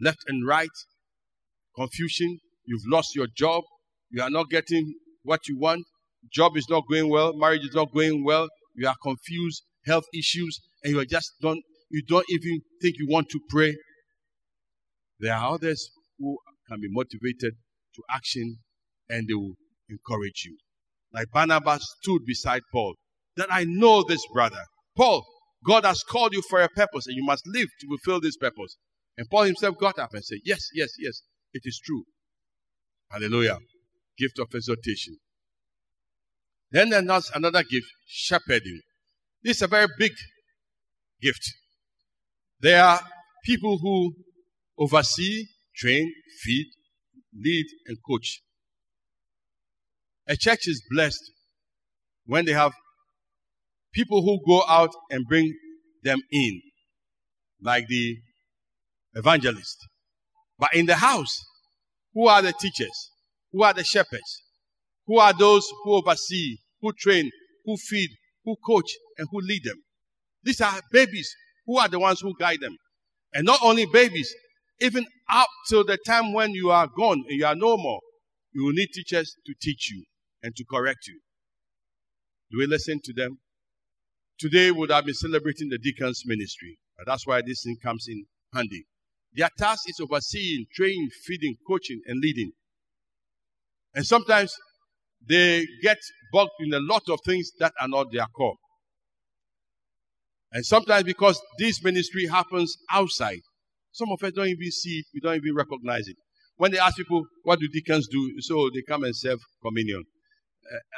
left 0.00 0.18
and 0.26 0.46
right. 0.46 0.68
Confusion. 1.76 2.40
You've 2.64 2.86
lost 2.86 3.14
your 3.14 3.28
job. 3.36 3.62
You 4.10 4.22
are 4.22 4.30
not 4.30 4.50
getting 4.50 4.94
what 5.22 5.46
you 5.46 5.58
want. 5.58 5.84
Job 6.32 6.56
is 6.56 6.68
not 6.68 6.82
going 6.90 7.08
well. 7.08 7.32
Marriage 7.36 7.64
is 7.64 7.74
not 7.74 7.94
going 7.94 8.24
well. 8.24 8.48
You 8.74 8.88
are 8.88 8.96
confused. 9.02 9.62
Health 9.86 10.04
issues. 10.12 10.60
And 10.82 10.92
you 10.94 11.00
are 11.00 11.04
just 11.04 11.32
don't, 11.40 11.62
you 11.90 12.02
don't 12.08 12.26
even 12.28 12.60
think 12.82 12.96
you 12.98 13.06
want 13.08 13.28
to 13.30 13.40
pray. 13.48 13.76
There 15.20 15.34
are 15.34 15.54
others 15.54 15.90
who 16.18 16.36
can 16.70 16.80
be 16.80 16.88
motivated 16.90 17.54
to 17.94 18.02
action 18.10 18.58
and 19.08 19.28
they 19.28 19.34
will 19.34 19.54
encourage 19.88 20.44
you. 20.46 20.56
Like 21.12 21.30
Barnabas 21.32 21.84
stood 22.00 22.22
beside 22.24 22.62
Paul, 22.72 22.94
that 23.36 23.48
I 23.50 23.64
know 23.64 24.04
this 24.06 24.24
brother. 24.32 24.62
Paul, 24.96 25.24
God 25.66 25.84
has 25.84 26.02
called 26.02 26.32
you 26.32 26.42
for 26.48 26.60
a 26.60 26.68
purpose 26.68 27.06
and 27.06 27.16
you 27.16 27.24
must 27.24 27.46
live 27.46 27.68
to 27.80 27.86
fulfill 27.86 28.20
this 28.20 28.36
purpose. 28.36 28.76
And 29.18 29.28
Paul 29.28 29.44
himself 29.44 29.76
got 29.78 29.98
up 29.98 30.14
and 30.14 30.24
said, 30.24 30.38
Yes, 30.44 30.68
yes, 30.72 30.90
yes, 30.98 31.22
it 31.52 31.62
is 31.64 31.80
true. 31.84 32.04
Hallelujah. 33.10 33.58
Gift 34.16 34.38
of 34.38 34.48
exhortation. 34.54 35.16
Then 36.70 36.90
there's 36.90 37.30
another 37.34 37.64
gift, 37.64 37.86
shepherding. 38.06 38.80
This 39.42 39.56
is 39.56 39.62
a 39.62 39.66
very 39.66 39.88
big 39.98 40.12
gift. 41.20 41.42
There 42.60 42.82
are 42.82 43.00
people 43.44 43.78
who 43.78 44.14
oversee, 44.78 45.46
train, 45.80 46.12
feed, 46.42 46.66
lead, 47.34 47.66
and 47.86 47.96
coach. 48.08 48.40
A 50.28 50.36
church 50.36 50.68
is 50.68 50.82
blessed 50.90 51.22
when 52.26 52.44
they 52.44 52.52
have 52.52 52.72
people 53.92 54.22
who 54.22 54.38
go 54.46 54.62
out 54.68 54.90
and 55.10 55.26
bring 55.26 55.52
them 56.04 56.20
in, 56.30 56.60
like 57.62 57.88
the 57.88 58.16
evangelist. 59.14 59.76
But 60.58 60.74
in 60.74 60.86
the 60.86 60.94
house, 60.94 61.44
who 62.14 62.28
are 62.28 62.42
the 62.42 62.52
teachers? 62.52 63.10
Who 63.52 63.62
are 63.62 63.74
the 63.74 63.84
shepherds? 63.84 64.42
Who 65.06 65.18
are 65.18 65.32
those 65.32 65.66
who 65.82 65.94
oversee, 65.94 66.58
who 66.80 66.92
train, 66.92 67.30
who 67.64 67.76
feed, 67.76 68.10
who 68.44 68.54
coach, 68.64 68.90
and 69.18 69.26
who 69.32 69.40
lead 69.40 69.64
them? 69.64 69.82
These 70.42 70.60
are 70.60 70.80
babies 70.92 71.34
who 71.66 71.78
are 71.78 71.88
the 71.88 71.98
ones 71.98 72.20
who 72.20 72.34
guide 72.38 72.60
them. 72.60 72.76
And 73.34 73.44
not 73.46 73.60
only 73.62 73.86
babies, 73.86 74.32
even 74.80 75.06
up 75.30 75.48
till 75.68 75.84
the 75.84 75.98
time 76.06 76.32
when 76.32 76.52
you 76.52 76.70
are 76.70 76.88
gone 76.96 77.22
and 77.28 77.38
you 77.38 77.46
are 77.46 77.54
no 77.54 77.76
more, 77.76 78.00
you 78.52 78.64
will 78.64 78.72
need 78.72 78.88
teachers 78.92 79.36
to 79.46 79.54
teach 79.60 79.90
you 79.90 80.04
and 80.42 80.54
to 80.56 80.64
correct 80.64 81.06
you. 81.06 81.20
Do 82.50 82.58
we 82.58 82.66
listen 82.66 83.00
to 83.04 83.12
them? 83.12 83.38
Today 84.38 84.70
would 84.70 84.90
have 84.90 85.04
been 85.04 85.14
celebrating 85.14 85.68
the 85.68 85.78
deacons 85.78 86.22
ministry. 86.24 86.78
That's 87.06 87.26
why 87.26 87.42
this 87.42 87.62
thing 87.62 87.76
comes 87.82 88.06
in 88.08 88.24
handy. 88.54 88.84
Their 89.34 89.50
task 89.58 89.82
is 89.88 90.00
overseeing, 90.00 90.66
training, 90.74 91.08
feeding, 91.24 91.56
coaching, 91.66 92.00
and 92.06 92.20
leading. 92.20 92.52
And 93.94 94.04
sometimes 94.04 94.54
they 95.28 95.66
get 95.82 95.98
bogged 96.32 96.50
in 96.60 96.72
a 96.72 96.80
lot 96.80 97.02
of 97.08 97.20
things 97.24 97.50
that 97.58 97.72
are 97.80 97.88
not 97.88 98.12
their 98.12 98.26
core. 98.36 98.56
And 100.52 100.64
sometimes 100.64 101.04
because 101.04 101.40
this 101.58 101.82
ministry 101.84 102.26
happens 102.26 102.76
outside, 102.90 103.40
some 103.92 104.08
of 104.10 104.22
us 104.22 104.32
don't 104.32 104.48
even 104.48 104.70
see 104.70 104.98
it, 104.98 105.06
we 105.14 105.20
don't 105.20 105.36
even 105.36 105.54
recognize 105.54 106.06
it. 106.08 106.16
When 106.56 106.70
they 106.72 106.78
ask 106.78 106.96
people, 106.96 107.24
what 107.42 107.58
do 107.58 107.68
deacons 107.68 108.06
do? 108.08 108.34
So 108.40 108.70
they 108.72 108.82
come 108.82 109.04
and 109.04 109.16
serve 109.16 109.38
communion. 109.62 110.04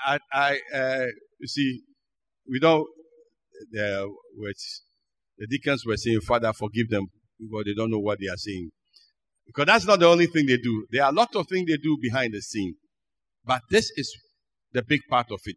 Uh, 0.06 0.18
I, 0.32 0.58
I 0.72 0.76
uh, 0.76 1.06
you 1.38 1.46
see, 1.46 1.80
we 2.48 2.58
don't, 2.58 2.86
uh, 3.78 4.06
the 5.38 5.46
deacons 5.48 5.84
were 5.86 5.96
saying, 5.96 6.20
Father, 6.20 6.52
forgive 6.52 6.88
them 6.88 7.06
because 7.38 7.64
they 7.64 7.74
don't 7.74 7.90
know 7.90 7.98
what 7.98 8.18
they 8.20 8.28
are 8.28 8.36
saying. 8.36 8.70
Because 9.46 9.66
that's 9.66 9.86
not 9.86 10.00
the 10.00 10.06
only 10.06 10.26
thing 10.26 10.46
they 10.46 10.56
do. 10.56 10.86
There 10.90 11.04
are 11.04 11.10
a 11.10 11.14
lot 11.14 11.34
of 11.36 11.46
things 11.48 11.68
they 11.68 11.76
do 11.76 11.96
behind 12.00 12.34
the 12.34 12.40
scene. 12.40 12.74
But 13.44 13.62
this 13.70 13.90
is 13.96 14.12
the 14.72 14.82
big 14.82 15.00
part 15.08 15.30
of 15.30 15.40
it. 15.44 15.56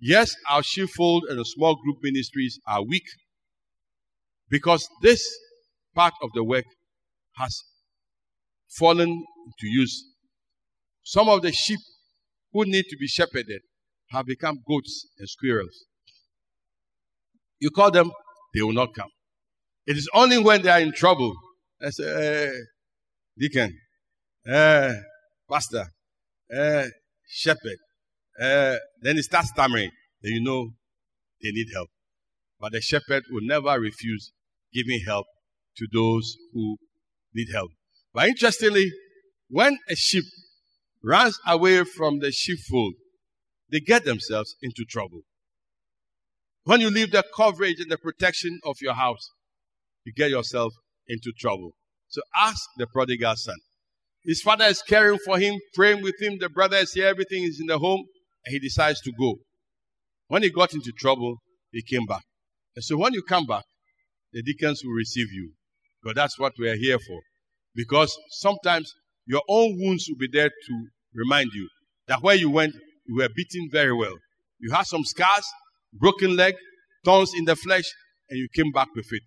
Yes, 0.00 0.34
our 0.48 0.62
sheepfold 0.62 1.24
and 1.28 1.38
the 1.38 1.44
small 1.44 1.76
group 1.76 1.98
ministries 2.02 2.58
are 2.66 2.82
weak 2.82 3.04
because 4.48 4.88
this 5.02 5.22
part 5.94 6.14
of 6.22 6.30
the 6.34 6.44
work 6.44 6.64
has 7.36 7.62
fallen 8.78 9.08
into 9.08 9.66
use. 9.66 10.04
Some 11.02 11.28
of 11.28 11.42
the 11.42 11.52
sheep 11.52 11.80
who 12.52 12.64
need 12.64 12.84
to 12.88 12.96
be 12.96 13.06
shepherded 13.06 13.62
have 14.10 14.26
become 14.26 14.58
goats 14.66 15.08
and 15.18 15.28
squirrels. 15.28 15.86
You 17.58 17.70
call 17.70 17.90
them, 17.90 18.10
they 18.54 18.62
will 18.62 18.72
not 18.72 18.94
come. 18.94 19.10
It 19.86 19.96
is 19.96 20.08
only 20.14 20.38
when 20.38 20.62
they 20.62 20.70
are 20.70 20.80
in 20.80 20.92
trouble. 20.92 21.34
I 21.84 21.90
say, 21.90 22.04
hey, 22.04 22.52
deacon, 23.38 23.78
hey, 24.44 25.00
pastor, 25.48 25.86
hey, 26.50 26.88
shepherd. 27.28 27.78
Hey. 28.38 28.78
Then 29.00 29.16
he 29.16 29.22
starts 29.22 29.48
stammering. 29.48 29.90
Then 30.22 30.32
you 30.32 30.42
know 30.42 30.70
they 31.42 31.50
need 31.50 31.68
help. 31.72 31.88
But 32.58 32.72
the 32.72 32.80
shepherd 32.80 33.24
will 33.30 33.46
never 33.46 33.78
refuse 33.80 34.32
giving 34.72 35.00
help 35.06 35.26
to 35.76 35.86
those 35.92 36.36
who 36.52 36.76
need 37.34 37.48
help. 37.52 37.70
But 38.12 38.28
interestingly, 38.28 38.90
when 39.48 39.78
a 39.88 39.96
sheep 39.96 40.24
runs 41.02 41.38
away 41.46 41.84
from 41.84 42.18
the 42.20 42.32
sheepfold, 42.32 42.94
they 43.70 43.80
get 43.80 44.04
themselves 44.04 44.56
into 44.62 44.84
trouble. 44.88 45.22
When 46.64 46.80
you 46.80 46.90
leave 46.90 47.12
the 47.12 47.24
coverage 47.34 47.80
and 47.80 47.90
the 47.90 47.98
protection 47.98 48.58
of 48.64 48.76
your 48.80 48.94
house, 48.94 49.30
you 50.04 50.12
get 50.12 50.30
yourself 50.30 50.72
into 51.08 51.32
trouble. 51.38 51.72
So 52.08 52.22
ask 52.36 52.62
the 52.76 52.86
prodigal 52.86 53.36
son. 53.36 53.56
His 54.24 54.42
father 54.42 54.66
is 54.66 54.82
caring 54.82 55.18
for 55.24 55.38
him, 55.38 55.58
praying 55.74 56.02
with 56.02 56.20
him. 56.20 56.38
The 56.38 56.48
brother 56.48 56.76
is 56.76 56.92
here, 56.92 57.06
everything 57.06 57.44
is 57.44 57.58
in 57.60 57.66
the 57.66 57.78
home, 57.78 58.04
and 58.44 58.52
he 58.52 58.58
decides 58.58 59.00
to 59.02 59.12
go. 59.18 59.36
When 60.28 60.42
he 60.42 60.50
got 60.50 60.74
into 60.74 60.92
trouble, 60.92 61.36
he 61.72 61.82
came 61.82 62.06
back. 62.06 62.22
And 62.76 62.84
so 62.84 62.96
when 62.96 63.14
you 63.14 63.22
come 63.22 63.46
back, 63.46 63.64
the 64.32 64.42
deacons 64.42 64.82
will 64.84 64.92
receive 64.92 65.32
you. 65.32 65.52
Because 66.02 66.14
that's 66.14 66.38
what 66.38 66.52
we 66.58 66.68
are 66.68 66.76
here 66.76 66.98
for. 66.98 67.20
Because 67.74 68.16
sometimes 68.30 68.92
your 69.26 69.42
own 69.48 69.78
wounds 69.78 70.06
will 70.08 70.18
be 70.18 70.28
there 70.32 70.48
to 70.48 70.86
remind 71.14 71.50
you 71.52 71.68
that 72.08 72.22
where 72.22 72.34
you 72.34 72.50
went, 72.50 72.74
you 73.06 73.16
were 73.16 73.28
beaten 73.34 73.68
very 73.70 73.92
well. 73.92 74.16
You 74.58 74.72
had 74.72 74.86
some 74.86 75.04
scars, 75.04 75.46
broken 75.92 76.36
leg, 76.36 76.54
thorns 77.04 77.32
in 77.36 77.44
the 77.44 77.56
flesh, 77.56 77.84
and 78.28 78.38
you 78.38 78.48
came 78.54 78.72
back 78.72 78.88
with 78.94 79.06
it 79.12 79.22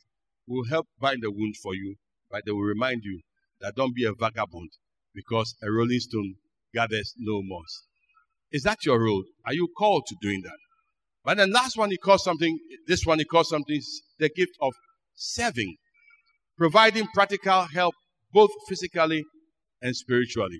We'll 0.45 0.65
help 0.65 0.87
bind 0.99 1.23
the 1.23 1.31
wound 1.31 1.55
for 1.61 1.73
you, 1.73 1.95
but 2.29 2.43
they 2.45 2.51
will 2.51 2.63
remind 2.63 3.03
you 3.03 3.21
that 3.61 3.75
don't 3.75 3.95
be 3.95 4.03
a 4.05 4.13
vagabond 4.13 4.71
because 5.15 5.55
a 5.63 5.71
rolling 5.71 5.99
stone 5.99 6.35
gathers 6.73 7.13
no 7.17 7.41
moss. 7.41 7.83
Is 8.51 8.63
that 8.63 8.85
your 8.85 9.01
role? 9.01 9.23
Are 9.45 9.53
you 9.53 9.69
called 9.77 10.05
to 10.07 10.15
doing 10.21 10.41
that? 10.43 10.57
But 11.23 11.37
then 11.37 11.51
last 11.51 11.77
one 11.77 11.91
he 11.91 11.97
calls 11.97 12.23
something, 12.23 12.59
this 12.87 13.05
one 13.05 13.19
he 13.19 13.25
calls 13.25 13.49
something 13.49 13.81
the 14.19 14.29
gift 14.29 14.51
of 14.59 14.73
serving, 15.15 15.77
providing 16.57 17.07
practical 17.13 17.65
help 17.73 17.95
both 18.31 18.49
physically 18.67 19.23
and 19.81 19.95
spiritually. 19.95 20.59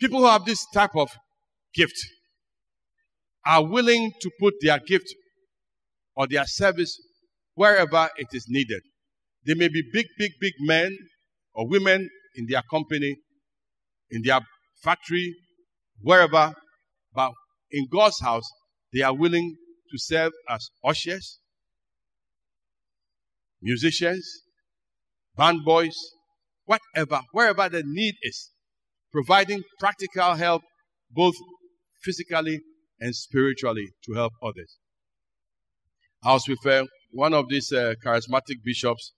People 0.00 0.20
who 0.20 0.26
have 0.26 0.44
this 0.44 0.64
type 0.72 0.96
of 0.96 1.10
gift 1.74 1.96
are 3.46 3.64
willing 3.64 4.12
to 4.20 4.30
put 4.40 4.54
their 4.60 4.78
gift 4.78 5.14
or 6.16 6.26
their 6.26 6.46
service 6.46 6.96
wherever 7.54 8.08
it 8.16 8.28
is 8.32 8.46
needed. 8.48 8.82
They 9.46 9.54
may 9.54 9.68
be 9.68 9.82
big, 9.92 10.06
big, 10.18 10.32
big 10.40 10.54
men 10.60 10.96
or 11.52 11.68
women 11.68 12.08
in 12.36 12.46
their 12.48 12.62
company, 12.70 13.16
in 14.10 14.22
their 14.24 14.40
factory, 14.82 15.34
wherever, 16.00 16.54
but 17.14 17.32
in 17.70 17.86
God's 17.90 18.20
house, 18.20 18.48
they 18.92 19.02
are 19.02 19.14
willing 19.14 19.56
to 19.90 19.98
serve 19.98 20.32
as 20.48 20.68
ushers, 20.84 21.38
musicians, 23.60 24.43
band 25.36 25.64
boys, 25.64 25.96
whatever, 26.64 27.20
wherever 27.32 27.68
the 27.68 27.82
need 27.84 28.14
is, 28.22 28.50
providing 29.12 29.62
practical 29.78 30.34
help 30.34 30.62
both 31.10 31.34
physically 32.02 32.60
and 33.00 33.14
spiritually 33.14 33.88
to 34.04 34.14
help 34.14 34.32
others. 34.42 34.78
I 36.22 36.32
was 36.32 36.48
with 36.48 36.64
uh, 36.66 36.86
one 37.10 37.34
of 37.34 37.48
these 37.48 37.72
uh, 37.72 37.94
charismatic 38.04 38.62
bishops, 38.64 39.12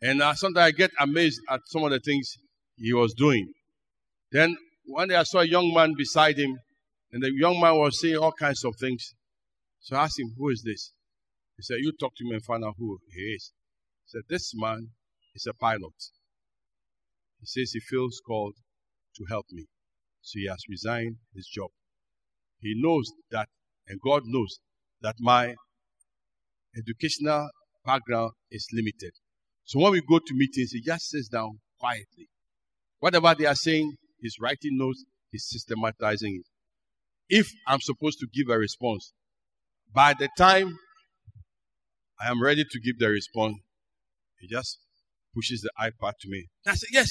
and 0.00 0.22
uh, 0.22 0.34
sometimes 0.34 0.64
I 0.66 0.70
get 0.70 0.90
amazed 0.98 1.40
at 1.50 1.60
some 1.66 1.84
of 1.84 1.90
the 1.90 2.00
things 2.00 2.36
he 2.76 2.92
was 2.92 3.12
doing. 3.14 3.52
Then 4.32 4.56
one 4.86 5.08
day 5.08 5.16
I 5.16 5.24
saw 5.24 5.40
a 5.40 5.46
young 5.46 5.72
man 5.74 5.94
beside 5.96 6.38
him, 6.38 6.58
and 7.12 7.22
the 7.22 7.32
young 7.32 7.60
man 7.60 7.76
was 7.76 8.00
saying 8.00 8.16
all 8.16 8.32
kinds 8.32 8.64
of 8.64 8.76
things. 8.76 9.14
So 9.80 9.96
I 9.96 10.04
asked 10.04 10.18
him, 10.18 10.34
Who 10.38 10.48
is 10.50 10.62
this? 10.62 10.92
He 11.56 11.62
said, 11.62 11.78
You 11.80 11.92
talk 11.92 12.14
to 12.16 12.24
me 12.24 12.34
and 12.34 12.44
find 12.44 12.64
out 12.64 12.74
who 12.78 12.98
he 13.12 13.20
is. 13.20 13.52
He 14.04 14.18
said, 14.18 14.22
This 14.28 14.52
man 14.54 14.88
is 15.38 15.46
a 15.48 15.54
pilot. 15.54 15.94
He 17.40 17.46
says 17.46 17.70
he 17.72 17.80
feels 17.80 18.20
called 18.26 18.54
to 19.16 19.24
help 19.28 19.46
me. 19.52 19.66
So 20.20 20.32
he 20.34 20.48
has 20.48 20.58
resigned 20.68 21.16
his 21.34 21.46
job. 21.46 21.70
He 22.60 22.74
knows 22.76 23.06
that, 23.30 23.48
and 23.86 24.00
God 24.04 24.22
knows 24.24 24.58
that 25.00 25.14
my 25.20 25.54
educational 26.76 27.48
background 27.84 28.32
is 28.50 28.66
limited. 28.72 29.12
So 29.64 29.78
when 29.80 29.92
we 29.92 30.00
go 30.00 30.18
to 30.18 30.34
meetings, 30.34 30.72
he 30.72 30.80
just 30.80 31.08
sits 31.08 31.28
down 31.28 31.60
quietly. 31.78 32.28
Whatever 32.98 33.34
they 33.38 33.46
are 33.46 33.54
saying, 33.54 33.94
he's 34.20 34.36
writing 34.40 34.76
notes, 34.76 35.04
he's 35.30 35.46
systematizing 35.48 36.40
it. 36.42 36.46
If 37.28 37.46
I'm 37.66 37.80
supposed 37.80 38.18
to 38.20 38.26
give 38.34 38.52
a 38.52 38.58
response, 38.58 39.12
by 39.94 40.14
the 40.18 40.28
time 40.36 40.76
I 42.20 42.30
am 42.30 42.42
ready 42.42 42.64
to 42.68 42.80
give 42.80 42.98
the 42.98 43.08
response, 43.08 43.54
he 44.40 44.48
just 44.48 44.78
pushes 45.38 45.60
the 45.60 45.70
iPad 45.80 46.12
to 46.20 46.28
me. 46.28 46.46
And 46.64 46.72
I 46.72 46.74
said, 46.74 46.88
Yes, 46.92 47.08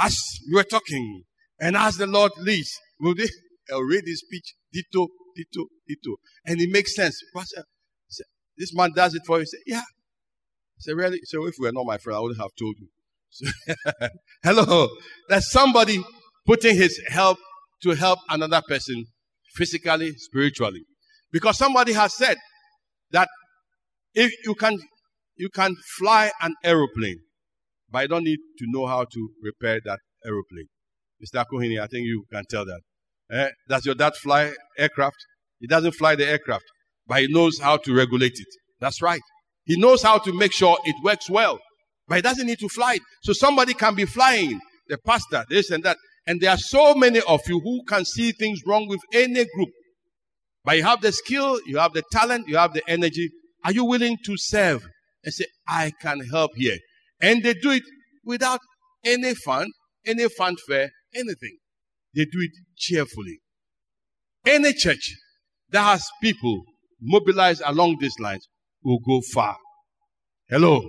as 0.00 0.16
you 0.46 0.56
were 0.56 0.64
talking, 0.64 1.24
and 1.60 1.76
as 1.76 1.96
the 1.96 2.06
Lord 2.06 2.32
leads, 2.38 2.70
will 3.00 3.14
they 3.14 3.26
I'll 3.72 3.82
read 3.82 4.04
his 4.06 4.20
speech, 4.20 4.54
ditto, 4.72 5.08
ditto, 5.36 5.66
ditto. 5.86 6.16
And 6.46 6.60
it 6.60 6.70
makes 6.70 6.94
sense. 6.94 7.20
Pastor, 7.34 7.64
said, 8.08 8.26
this 8.56 8.74
man 8.74 8.92
does 8.94 9.14
it 9.14 9.22
for 9.26 9.36
you. 9.36 9.42
He 9.42 9.46
said, 9.46 9.60
Yeah. 9.66 9.80
I 9.80 10.80
said, 10.80 10.96
Really? 10.96 11.20
So 11.24 11.46
if 11.46 11.58
you 11.58 11.64
were 11.64 11.72
not 11.72 11.86
my 11.86 11.98
friend, 11.98 12.16
I 12.16 12.20
wouldn't 12.20 12.40
have 12.40 12.50
told 12.58 12.76
you. 12.78 12.88
So, 13.30 13.46
hello. 14.42 14.88
That's 15.28 15.50
somebody 15.50 16.02
putting 16.46 16.76
his 16.76 17.00
help 17.08 17.38
to 17.82 17.90
help 17.90 18.20
another 18.30 18.62
person 18.66 19.04
physically, 19.54 20.12
spiritually. 20.16 20.82
Because 21.30 21.58
somebody 21.58 21.92
has 21.92 22.16
said 22.16 22.38
that 23.10 23.28
if 24.14 24.32
you 24.44 24.54
can 24.54 24.78
you 25.36 25.48
can 25.50 25.76
fly 25.98 26.30
an 26.42 26.54
aeroplane, 26.64 27.20
but 27.90 28.02
you 28.02 28.08
don't 28.08 28.24
need 28.24 28.38
to 28.58 28.64
know 28.68 28.86
how 28.86 29.04
to 29.04 29.28
repair 29.42 29.80
that 29.84 29.98
aeroplane. 30.24 30.66
Mr. 31.22 31.44
Kohini, 31.50 31.80
I 31.80 31.86
think 31.86 32.06
you 32.06 32.24
can 32.32 32.44
tell 32.48 32.64
that. 32.64 32.80
Eh? 33.30 33.48
Does 33.68 33.86
your 33.86 33.94
dad 33.94 34.14
fly 34.16 34.52
aircraft? 34.76 35.16
He 35.60 35.66
doesn't 35.66 35.92
fly 35.92 36.14
the 36.14 36.26
aircraft, 36.26 36.64
but 37.06 37.20
he 37.20 37.28
knows 37.28 37.58
how 37.58 37.76
to 37.78 37.94
regulate 37.94 38.38
it. 38.38 38.46
That's 38.80 39.02
right. 39.02 39.20
He 39.64 39.78
knows 39.78 40.02
how 40.02 40.18
to 40.18 40.32
make 40.32 40.52
sure 40.52 40.78
it 40.84 40.96
works 41.02 41.28
well, 41.28 41.58
but 42.06 42.16
he 42.16 42.22
doesn't 42.22 42.46
need 42.46 42.58
to 42.60 42.68
fly 42.68 42.94
it. 42.94 43.02
So 43.22 43.32
somebody 43.32 43.74
can 43.74 43.94
be 43.94 44.04
flying 44.04 44.60
the 44.88 44.98
pastor, 44.98 45.44
this 45.48 45.70
and 45.70 45.82
that. 45.84 45.96
And 46.26 46.40
there 46.40 46.50
are 46.50 46.58
so 46.58 46.94
many 46.94 47.20
of 47.26 47.40
you 47.46 47.60
who 47.60 47.82
can 47.84 48.04
see 48.04 48.32
things 48.32 48.62
wrong 48.66 48.86
with 48.88 49.00
any 49.12 49.44
group. 49.54 49.70
But 50.64 50.76
you 50.76 50.84
have 50.84 51.00
the 51.00 51.12
skill, 51.12 51.58
you 51.66 51.78
have 51.78 51.92
the 51.94 52.02
talent, 52.12 52.48
you 52.48 52.56
have 52.56 52.74
the 52.74 52.82
energy. 52.88 53.30
Are 53.64 53.72
you 53.72 53.84
willing 53.84 54.18
to 54.24 54.36
serve 54.36 54.86
and 55.24 55.32
say, 55.32 55.46
I 55.66 55.92
can 56.00 56.20
help 56.20 56.52
here? 56.54 56.78
And 57.20 57.42
they 57.42 57.54
do 57.54 57.70
it 57.70 57.82
without 58.24 58.60
any 59.04 59.34
fun, 59.34 59.70
any 60.06 60.28
fanfare, 60.28 60.90
anything. 61.14 61.56
They 62.14 62.24
do 62.24 62.40
it 62.40 62.52
cheerfully. 62.76 63.40
Any 64.46 64.72
church 64.72 65.14
that 65.70 65.82
has 65.82 66.04
people 66.22 66.62
mobilized 67.00 67.62
along 67.64 67.98
these 68.00 68.18
lines 68.18 68.48
will 68.82 68.98
go 69.06 69.20
far. 69.32 69.56
Hello. 70.48 70.80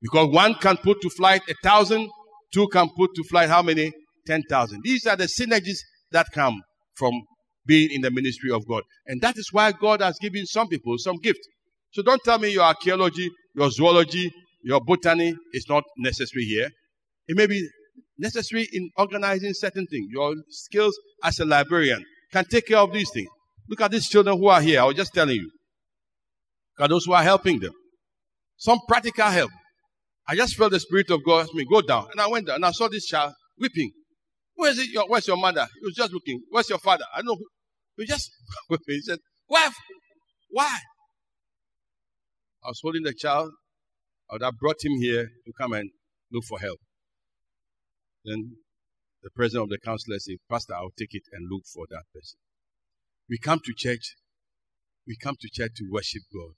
Because 0.00 0.28
one 0.32 0.54
can 0.54 0.76
put 0.78 1.00
to 1.02 1.10
flight 1.10 1.42
a 1.48 1.54
thousand, 1.62 2.08
two 2.52 2.68
can 2.68 2.88
put 2.96 3.14
to 3.14 3.22
flight 3.24 3.48
how 3.48 3.62
many? 3.62 3.92
10,000. 4.26 4.80
These 4.84 5.06
are 5.06 5.16
the 5.16 5.24
synergies 5.24 5.78
that 6.12 6.26
come 6.32 6.60
from 6.94 7.12
being 7.66 7.90
in 7.92 8.00
the 8.00 8.10
ministry 8.10 8.50
of 8.50 8.66
God. 8.66 8.82
And 9.06 9.20
that 9.22 9.36
is 9.36 9.48
why 9.52 9.72
God 9.72 10.00
has 10.00 10.18
given 10.20 10.46
some 10.46 10.68
people 10.68 10.96
some 10.98 11.16
gift. 11.18 11.40
So 11.92 12.02
don't 12.02 12.22
tell 12.24 12.38
me 12.38 12.48
your 12.48 12.64
archaeology, 12.64 13.30
your 13.54 13.70
zoology, 13.70 14.32
your 14.62 14.80
botany 14.80 15.34
is 15.52 15.66
not 15.68 15.84
necessary 15.96 16.44
here. 16.44 16.68
It 17.28 17.36
may 17.36 17.46
be 17.46 17.68
necessary 18.18 18.68
in 18.72 18.90
organizing 18.96 19.52
certain 19.54 19.86
things. 19.86 20.08
Your 20.10 20.34
skills 20.48 20.98
as 21.24 21.40
a 21.40 21.44
librarian 21.44 22.04
can 22.32 22.44
take 22.44 22.68
care 22.68 22.78
of 22.78 22.92
these 22.92 23.10
things. 23.10 23.28
Look 23.68 23.80
at 23.80 23.90
these 23.90 24.08
children 24.08 24.38
who 24.38 24.48
are 24.48 24.60
here. 24.60 24.80
I 24.80 24.84
was 24.84 24.96
just 24.96 25.12
telling 25.12 25.36
you. 25.36 25.50
Look 26.78 26.84
at 26.84 26.90
those 26.90 27.04
who 27.04 27.12
are 27.12 27.22
helping 27.22 27.60
them. 27.60 27.72
Some 28.56 28.78
practical 28.86 29.26
help. 29.26 29.50
I 30.28 30.36
just 30.36 30.56
felt 30.56 30.72
the 30.72 30.80
Spirit 30.80 31.10
of 31.10 31.24
God 31.24 31.44
ask 31.44 31.54
me, 31.54 31.66
go 31.68 31.80
down. 31.82 32.06
And 32.12 32.20
I 32.20 32.28
went 32.28 32.46
down 32.46 32.56
and 32.56 32.66
I 32.66 32.70
saw 32.70 32.88
this 32.88 33.06
child 33.06 33.32
weeping. 33.58 33.90
Where 34.54 34.70
is 34.70 34.78
it? 34.78 34.88
Your, 34.90 35.08
where's 35.08 35.26
your 35.26 35.36
mother? 35.36 35.66
He 35.80 35.86
was 35.86 35.94
just 35.94 36.12
looking. 36.12 36.40
Where's 36.50 36.68
your 36.68 36.78
father? 36.78 37.04
I 37.14 37.22
know. 37.22 37.36
He 37.96 38.06
just 38.06 38.30
He 38.86 39.00
said, 39.00 39.18
Why? 39.46 39.68
Why? 40.50 40.78
I 42.64 42.68
was 42.68 42.78
holding 42.82 43.02
the 43.02 43.12
child. 43.12 43.50
Would 44.32 44.42
have 44.42 44.58
brought 44.58 44.82
him 44.82 44.94
here 44.98 45.30
to 45.44 45.52
come 45.52 45.74
and 45.74 45.90
look 46.32 46.44
for 46.44 46.58
help. 46.58 46.80
Then 48.24 48.56
the 49.22 49.28
president 49.30 49.64
of 49.64 49.68
the 49.68 49.78
council 49.78 50.14
said, 50.18 50.36
Pastor, 50.50 50.74
I'll 50.74 50.90
take 50.98 51.14
it 51.14 51.24
and 51.32 51.50
look 51.50 51.64
for 51.66 51.84
that 51.90 52.04
person. 52.14 52.38
We 53.28 53.38
come 53.38 53.60
to 53.62 53.72
church. 53.76 54.16
We 55.06 55.16
come 55.22 55.36
to 55.38 55.48
church 55.52 55.72
to 55.76 55.88
worship 55.90 56.22
God. 56.32 56.54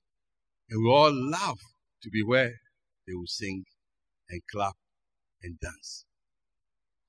And 0.71 0.85
we 0.85 0.91
all 0.91 1.11
love 1.13 1.59
to 2.03 2.11
be 2.11 2.23
where 2.23 2.53
they 3.09 3.15
will 3.15 3.27
sing 3.27 3.65
and 4.31 4.41
clap 4.53 4.75
and 5.43 5.59
dance 5.59 6.05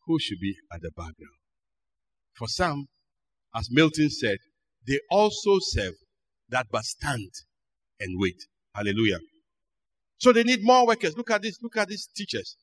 who 0.07 0.17
should 0.19 0.39
be 0.39 0.55
at 0.73 0.81
the 0.81 0.89
background. 0.89 1.37
For 2.33 2.47
some, 2.47 2.87
as 3.55 3.69
Milton 3.71 4.09
said, 4.09 4.37
they 4.87 4.99
also 5.11 5.57
serve 5.59 5.93
that 6.49 6.67
but 6.71 6.85
stand 6.85 7.31
and 7.99 8.19
wait. 8.19 8.45
Hallelujah. 8.73 9.19
So 10.17 10.31
they 10.31 10.43
need 10.43 10.63
more 10.63 10.87
workers. 10.87 11.15
Look 11.17 11.31
at 11.31 11.41
this. 11.41 11.57
Look 11.61 11.77
at 11.77 11.87
these 11.87 12.07
teachers. 12.15 12.55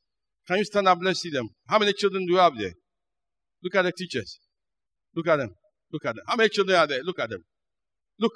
Can 0.46 0.58
you 0.58 0.64
stand 0.64 0.88
up? 0.88 0.98
Let's 1.00 1.20
see 1.20 1.30
them. 1.30 1.48
How 1.68 1.78
many 1.78 1.92
children 1.92 2.26
do 2.26 2.32
you 2.32 2.38
have 2.38 2.56
there? 2.56 2.72
Look 3.62 3.74
at 3.74 3.82
the 3.82 3.92
teachers. 3.92 4.38
Look 5.14 5.28
at 5.28 5.36
them. 5.36 5.54
Look 5.92 6.04
at 6.04 6.16
them. 6.16 6.24
How 6.26 6.36
many 6.36 6.48
children 6.48 6.78
are 6.78 6.86
there? 6.86 7.02
Look 7.02 7.18
at 7.18 7.30
them. 7.30 7.44
Look. 8.18 8.32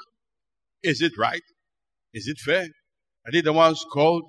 Is 0.82 1.00
it 1.00 1.12
right? 1.18 1.42
Is 2.12 2.28
it 2.28 2.38
fair? 2.38 2.68
Are 3.26 3.32
they 3.32 3.40
the 3.40 3.52
ones 3.52 3.84
called? 3.92 4.22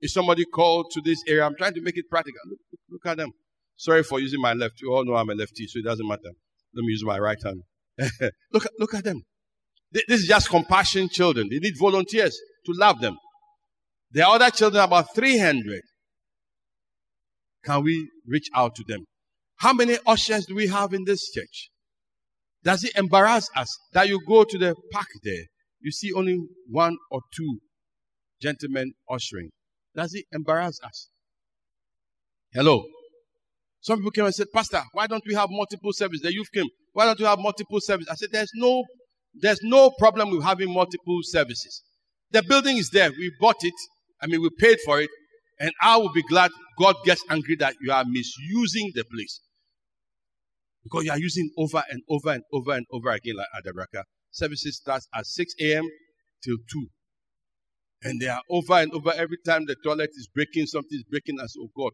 Is 0.00 0.12
somebody 0.12 0.44
called 0.44 0.86
to 0.92 1.00
this 1.00 1.22
area? 1.26 1.44
I'm 1.44 1.56
trying 1.56 1.74
to 1.74 1.80
make 1.80 1.96
it 1.96 2.04
practical. 2.10 2.40
Look, 2.48 2.58
look, 2.72 2.80
look 2.90 3.06
at 3.06 3.16
them. 3.16 3.30
Sorry 3.76 4.02
for 4.02 4.20
using 4.20 4.40
my 4.40 4.52
left. 4.52 4.80
You 4.82 4.92
all 4.92 5.04
know 5.04 5.14
I'm 5.14 5.30
a 5.30 5.34
lefty, 5.34 5.66
so 5.66 5.78
it 5.78 5.84
doesn't 5.84 6.06
matter. 6.06 6.30
Let 6.74 6.84
me 6.84 6.90
use 6.90 7.04
my 7.04 7.18
right 7.18 7.38
hand. 7.42 7.62
look, 8.52 8.66
look 8.78 8.94
at 8.94 9.04
them. 9.04 9.22
This 9.92 10.22
is 10.22 10.26
just 10.26 10.48
compassion 10.48 11.08
children. 11.08 11.48
They 11.50 11.58
need 11.58 11.74
volunteers 11.78 12.38
to 12.66 12.72
love 12.76 13.00
them. 13.00 13.16
Are 14.18 14.34
other 14.34 14.50
children, 14.50 14.82
about 14.82 15.14
300. 15.14 15.80
Can 17.64 17.82
we 17.82 18.08
reach 18.26 18.48
out 18.54 18.74
to 18.74 18.84
them? 18.86 19.04
How 19.56 19.72
many 19.72 19.96
ushers 20.06 20.44
do 20.46 20.54
we 20.54 20.66
have 20.66 20.92
in 20.92 21.04
this 21.04 21.30
church? 21.30 21.70
Does 22.64 22.84
it 22.84 22.92
embarrass 22.96 23.48
us 23.56 23.68
that 23.92 24.08
you 24.08 24.20
go 24.26 24.44
to 24.44 24.58
the 24.58 24.74
park 24.92 25.06
there? 25.22 25.44
You 25.80 25.90
see 25.90 26.12
only 26.12 26.38
one 26.68 26.96
or 27.10 27.20
two 27.34 27.58
gentlemen 28.40 28.92
ushering. 29.10 29.50
Does 29.94 30.14
it 30.14 30.24
embarrass 30.32 30.78
us? 30.84 31.08
Hello. 32.52 32.84
Some 33.80 33.98
people 33.98 34.10
came 34.12 34.24
and 34.26 34.34
said, 34.34 34.46
Pastor, 34.54 34.82
why 34.92 35.06
don't 35.06 35.24
we 35.26 35.34
have 35.34 35.48
multiple 35.50 35.92
services? 35.92 36.22
The 36.22 36.32
youth 36.32 36.48
came. 36.52 36.66
Why 36.92 37.04
don't 37.06 37.18
we 37.18 37.24
have 37.24 37.38
multiple 37.38 37.80
services? 37.80 38.08
I 38.10 38.14
said, 38.14 38.28
there's 38.32 38.50
no 38.54 38.84
There's 39.34 39.60
no 39.62 39.90
problem 39.98 40.30
with 40.30 40.44
having 40.44 40.72
multiple 40.72 41.20
services. 41.22 41.82
The 42.30 42.42
building 42.42 42.76
is 42.76 42.90
there. 42.90 43.10
We 43.10 43.32
bought 43.40 43.62
it. 43.62 43.74
I 44.22 44.26
mean, 44.26 44.40
we 44.40 44.50
paid 44.58 44.78
for 44.84 45.00
it. 45.00 45.10
And 45.60 45.72
I 45.80 45.96
will 45.96 46.12
be 46.12 46.22
glad 46.22 46.50
God 46.78 46.96
gets 47.04 47.24
angry 47.30 47.56
that 47.56 47.74
you 47.80 47.92
are 47.92 48.04
misusing 48.04 48.92
the 48.94 49.04
place. 49.04 49.40
Because 50.82 51.04
you 51.04 51.12
are 51.12 51.18
using 51.18 51.50
over 51.56 51.82
and 51.90 52.02
over 52.08 52.30
and 52.30 52.42
over 52.52 52.72
and 52.72 52.86
over 52.90 53.10
again, 53.10 53.34
like 53.36 53.46
Adabraka. 53.56 54.02
Services 54.32 54.76
starts 54.76 55.06
at 55.14 55.26
6 55.26 55.54
a.m. 55.60 55.88
till 56.42 56.56
2. 56.70 56.86
And 58.04 58.20
they 58.20 58.26
are 58.26 58.42
over 58.50 58.74
and 58.74 58.92
over 58.92 59.12
every 59.12 59.36
time 59.46 59.66
the 59.66 59.76
toilet 59.84 60.10
is 60.14 60.28
breaking, 60.34 60.66
something 60.66 60.98
is 60.98 61.04
breaking 61.08 61.38
us. 61.38 61.54
Oh 61.60 61.68
God, 61.76 61.92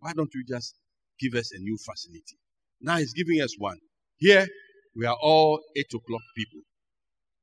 why 0.00 0.12
don't 0.12 0.32
you 0.34 0.42
just 0.48 0.74
give 1.20 1.34
us 1.34 1.52
a 1.52 1.58
new 1.60 1.76
facility? 1.76 2.38
Now 2.80 2.96
he's 2.96 3.12
giving 3.12 3.40
us 3.40 3.54
one. 3.58 3.78
Here, 4.16 4.48
we 4.96 5.06
are 5.06 5.16
all 5.20 5.60
8 5.76 5.86
o'clock 5.94 6.22
people. 6.36 6.60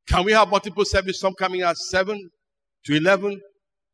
Can 0.08 0.26
we 0.26 0.34
have 0.34 0.50
multiple 0.50 0.84
service? 0.84 1.20
Some 1.20 1.34
coming 1.36 1.62
at 1.62 1.78
7 1.78 2.30
to 2.86 2.96
11, 2.96 3.40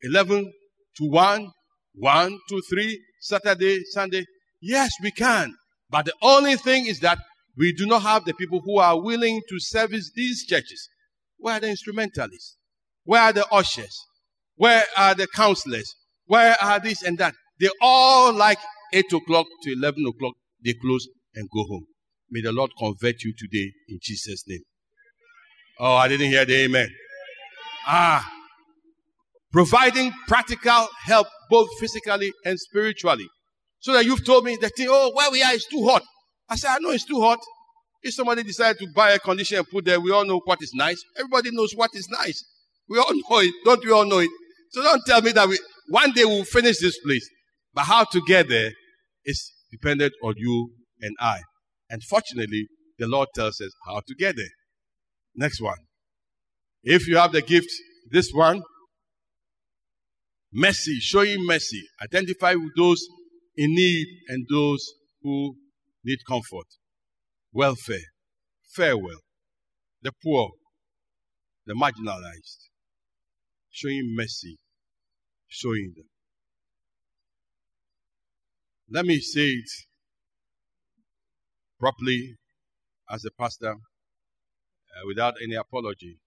11 0.03 0.51
to 0.97 1.05
1, 1.05 1.51
1 1.95 2.39
to 2.49 2.61
3, 2.69 3.01
Saturday, 3.19 3.83
Sunday. 3.91 4.25
Yes, 4.61 4.91
we 5.01 5.11
can. 5.11 5.53
But 5.89 6.05
the 6.05 6.13
only 6.21 6.55
thing 6.55 6.85
is 6.85 6.99
that 7.01 7.19
we 7.57 7.73
do 7.73 7.85
not 7.85 8.03
have 8.03 8.25
the 8.25 8.33
people 8.33 8.61
who 8.63 8.79
are 8.79 8.99
willing 8.99 9.41
to 9.49 9.59
service 9.59 10.11
these 10.15 10.45
churches. 10.45 10.87
Where 11.37 11.55
are 11.55 11.59
the 11.59 11.69
instrumentalists? 11.69 12.57
Where 13.03 13.21
are 13.21 13.33
the 13.33 13.45
ushers? 13.47 14.05
Where 14.55 14.83
are 14.95 15.15
the 15.15 15.27
counselors? 15.27 15.95
Where 16.25 16.55
are 16.61 16.79
this 16.79 17.03
and 17.03 17.17
that? 17.17 17.33
They 17.59 17.69
all 17.81 18.33
like 18.33 18.59
8 18.93 19.11
o'clock 19.13 19.47
to 19.63 19.73
11 19.73 20.05
o'clock. 20.07 20.33
They 20.63 20.73
close 20.73 21.07
and 21.35 21.49
go 21.53 21.63
home. 21.63 21.85
May 22.29 22.41
the 22.41 22.51
Lord 22.51 22.71
convert 22.77 23.23
you 23.23 23.33
today 23.37 23.71
in 23.89 23.99
Jesus' 24.01 24.43
name. 24.47 24.61
Oh, 25.79 25.95
I 25.95 26.07
didn't 26.07 26.27
hear 26.27 26.45
the 26.45 26.55
amen. 26.63 26.89
Ah, 27.85 28.25
providing 29.51 30.11
practical 30.27 30.87
help 31.03 31.27
both 31.49 31.69
physically 31.79 32.31
and 32.45 32.59
spiritually. 32.59 33.27
So 33.79 33.93
that 33.93 34.05
you've 34.05 34.25
told 34.25 34.45
me 34.45 34.57
that, 34.61 34.71
oh, 34.81 35.11
where 35.13 35.31
we 35.31 35.41
are 35.43 35.53
is 35.53 35.65
too 35.65 35.85
hot. 35.87 36.03
I 36.49 36.55
said, 36.55 36.69
I 36.69 36.77
know 36.79 36.91
it's 36.91 37.05
too 37.05 37.19
hot. 37.19 37.39
If 38.03 38.13
somebody 38.13 38.43
decided 38.43 38.79
to 38.79 38.87
buy 38.93 39.11
a 39.11 39.19
condition 39.19 39.57
and 39.57 39.67
put 39.67 39.85
there, 39.85 39.99
we 39.99 40.11
all 40.11 40.25
know 40.25 40.41
what 40.45 40.59
is 40.61 40.71
nice. 40.73 41.01
Everybody 41.17 41.51
knows 41.51 41.73
what 41.73 41.91
is 41.93 42.07
nice. 42.09 42.43
We 42.89 42.99
all 42.99 43.13
know 43.29 43.39
it. 43.39 43.53
Don't 43.65 43.83
we 43.83 43.91
all 43.91 44.05
know 44.05 44.19
it? 44.19 44.29
So 44.71 44.81
don't 44.81 45.01
tell 45.05 45.21
me 45.21 45.31
that 45.33 45.47
we, 45.47 45.59
one 45.89 46.11
day 46.11 46.25
we'll 46.25 46.45
finish 46.45 46.79
this 46.79 46.97
place. 46.99 47.27
But 47.73 47.83
how 47.83 48.05
to 48.05 48.21
get 48.27 48.49
there 48.49 48.71
is 49.25 49.51
dependent 49.71 50.13
on 50.23 50.33
you 50.37 50.71
and 51.01 51.15
I. 51.19 51.41
And 51.89 52.01
fortunately, 52.03 52.67
the 52.97 53.07
Lord 53.07 53.29
tells 53.35 53.59
us 53.61 53.71
how 53.85 54.01
to 54.07 54.15
get 54.15 54.35
there. 54.35 54.51
Next 55.35 55.61
one. 55.61 55.77
If 56.83 57.07
you 57.07 57.17
have 57.17 57.31
the 57.31 57.41
gift, 57.41 57.69
this 58.09 58.31
one, 58.33 58.61
mercy, 60.53 60.99
showing 60.99 61.45
mercy. 61.45 61.81
Identify 62.01 62.55
with 62.55 62.71
those 62.75 63.01
in 63.55 63.73
need 63.73 64.07
and 64.27 64.45
those 64.49 64.85
who 65.21 65.55
need 66.03 66.19
comfort, 66.27 66.67
welfare, 67.53 67.97
farewell, 68.73 69.19
the 70.01 70.11
poor, 70.23 70.49
the 71.65 71.73
marginalized 71.73 72.71
showing 73.71 74.13
mercy, 74.15 74.57
showing 75.47 75.93
them. 75.95 76.05
Let 78.89 79.05
me 79.05 79.19
say 79.19 79.45
it 79.45 79.69
properly 81.79 82.35
as 83.09 83.23
a 83.25 83.31
pastor 83.31 83.71
uh, 83.71 85.07
without 85.07 85.35
any 85.41 85.55
apology. 85.55 86.17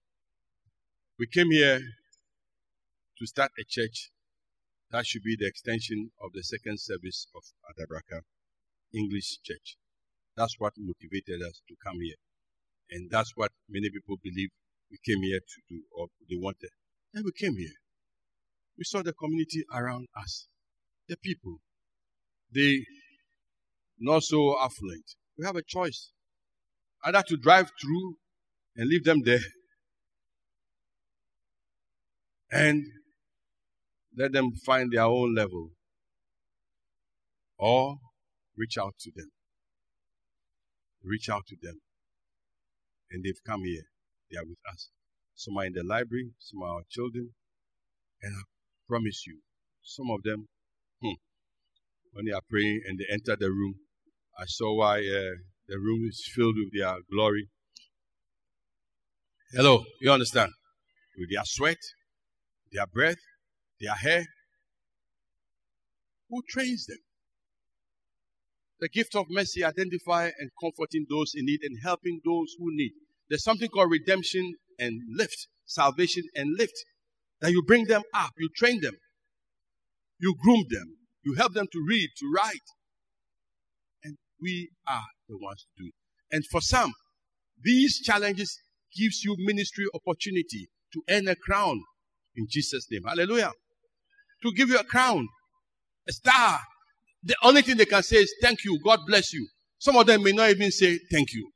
We 1.19 1.27
came 1.27 1.51
here 1.51 1.79
to 3.19 3.27
start 3.27 3.51
a 3.59 3.63
church 3.67 4.09
that 4.95 5.05
should 5.05 5.23
be 5.23 5.35
the 5.37 5.45
extension 5.45 6.09
of 6.23 6.31
the 6.31 6.41
second 6.41 6.79
service 6.79 7.27
of 7.35 7.43
Adabraka 7.69 8.21
English 8.93 9.39
Church. 9.43 9.75
That's 10.37 10.55
what 10.57 10.71
motivated 10.77 11.41
us 11.45 11.61
to 11.67 11.75
come 11.85 11.97
here. 12.01 12.15
And 12.91 13.11
that's 13.11 13.33
what 13.35 13.51
many 13.67 13.89
people 13.89 14.15
believe 14.23 14.51
we 14.89 14.97
came 15.05 15.21
here 15.21 15.39
to 15.39 15.61
do 15.69 15.81
or 15.91 16.07
they 16.29 16.37
wanted. 16.37 16.69
Then 17.13 17.23
we 17.25 17.33
came 17.33 17.57
here. 17.57 17.75
We 18.77 18.85
saw 18.85 19.01
the 19.01 19.11
community 19.11 19.65
around 19.73 20.07
us, 20.17 20.47
the 21.09 21.17
people. 21.17 21.57
They 22.53 22.85
not 23.99 24.23
so 24.23 24.55
affluent. 24.61 25.03
We 25.37 25.45
have 25.45 25.57
a 25.57 25.61
choice. 25.61 26.11
Either 27.03 27.21
to 27.27 27.35
drive 27.35 27.69
through 27.81 28.15
and 28.77 28.87
leave 28.87 29.03
them 29.03 29.23
there 29.25 29.43
and 32.49 32.81
let 34.17 34.31
them 34.31 34.51
find 34.65 34.91
their 34.91 35.03
own 35.03 35.35
level 35.35 35.71
or 37.57 37.97
reach 38.57 38.77
out 38.77 38.93
to 38.99 39.11
them. 39.15 39.31
Reach 41.03 41.29
out 41.29 41.45
to 41.47 41.55
them. 41.61 41.79
And 43.11 43.23
they've 43.23 43.43
come 43.45 43.63
here. 43.63 43.83
They 44.31 44.37
are 44.37 44.45
with 44.45 44.57
us. 44.71 44.89
Some 45.35 45.57
are 45.57 45.65
in 45.65 45.73
the 45.73 45.83
library, 45.83 46.31
some 46.39 46.63
are 46.63 46.75
our 46.75 46.81
children. 46.89 47.31
And 48.21 48.33
I 48.35 48.41
promise 48.87 49.27
you, 49.27 49.39
some 49.83 50.09
of 50.09 50.23
them, 50.23 50.47
hmm, 51.01 51.13
when 52.13 52.25
they 52.25 52.31
are 52.31 52.41
praying 52.49 52.81
and 52.87 52.97
they 52.97 53.05
enter 53.11 53.35
the 53.35 53.51
room, 53.51 53.75
I 54.39 54.45
saw 54.47 54.75
why 54.77 54.99
uh, 54.99 55.35
the 55.67 55.77
room 55.77 56.07
is 56.07 56.27
filled 56.33 56.55
with 56.57 56.73
their 56.73 56.95
glory. 57.11 57.49
Hello, 59.51 59.83
you 60.01 60.11
understand? 60.11 60.51
With 61.17 61.29
their 61.31 61.43
sweat, 61.45 61.77
their 62.71 62.87
breath, 62.87 63.17
their 63.79 63.95
hair. 63.95 64.25
Who 66.29 66.41
trains 66.49 66.85
them? 66.85 66.97
The 68.79 68.89
gift 68.89 69.15
of 69.15 69.25
mercy 69.29 69.63
identify 69.63 70.31
and 70.37 70.49
comforting 70.61 71.05
those 71.09 71.33
in 71.35 71.45
need 71.45 71.61
and 71.63 71.77
helping 71.81 72.19
those 72.25 72.55
who 72.59 72.75
need. 72.75 72.91
There's 73.29 73.43
something 73.43 73.69
called 73.69 73.91
redemption 73.91 74.55
and 74.77 75.01
lift, 75.15 75.47
salvation 75.65 76.23
and 76.35 76.57
lift. 76.57 76.73
That 77.41 77.51
you 77.51 77.63
bring 77.63 77.85
them 77.85 78.01
up, 78.13 78.31
you 78.37 78.49
train 78.55 78.81
them, 78.81 78.95
you 80.19 80.35
groom 80.41 80.65
them, 80.69 80.97
you 81.23 81.35
help 81.35 81.53
them 81.53 81.67
to 81.71 81.85
read, 81.87 82.09
to 82.17 82.33
write. 82.33 82.67
And 84.03 84.17
we 84.41 84.69
are 84.87 85.05
the 85.27 85.37
ones 85.37 85.65
to 85.77 85.83
do 85.83 85.87
it. 85.87 86.35
And 86.35 86.45
for 86.45 86.61
some, 86.61 86.93
these 87.61 87.99
challenges 87.99 88.57
gives 88.95 89.23
you 89.23 89.35
ministry 89.39 89.85
opportunity 89.93 90.69
to 90.93 91.01
earn 91.09 91.27
a 91.27 91.35
crown 91.35 91.81
in 92.35 92.47
Jesus' 92.49 92.87
name. 92.89 93.03
Hallelujah. 93.05 93.51
To 94.45 94.51
give 94.51 94.69
you 94.69 94.77
a 94.77 94.83
crown, 94.83 95.27
a 96.07 96.13
star. 96.13 96.59
The 97.23 97.35
only 97.41 97.63
thing 97.63 97.77
they 97.77 97.85
can 97.85 98.03
say 98.03 98.17
is 98.17 98.33
thank 98.41 98.63
you, 98.63 98.79
God 98.83 98.99
bless 99.07 99.33
you. 99.33 99.47
Some 99.79 99.95
of 99.95 100.05
them 100.05 100.21
may 100.21 100.33
not 100.33 100.51
even 100.51 100.69
say 100.69 100.99
thank 101.11 101.33
you. 101.33 101.49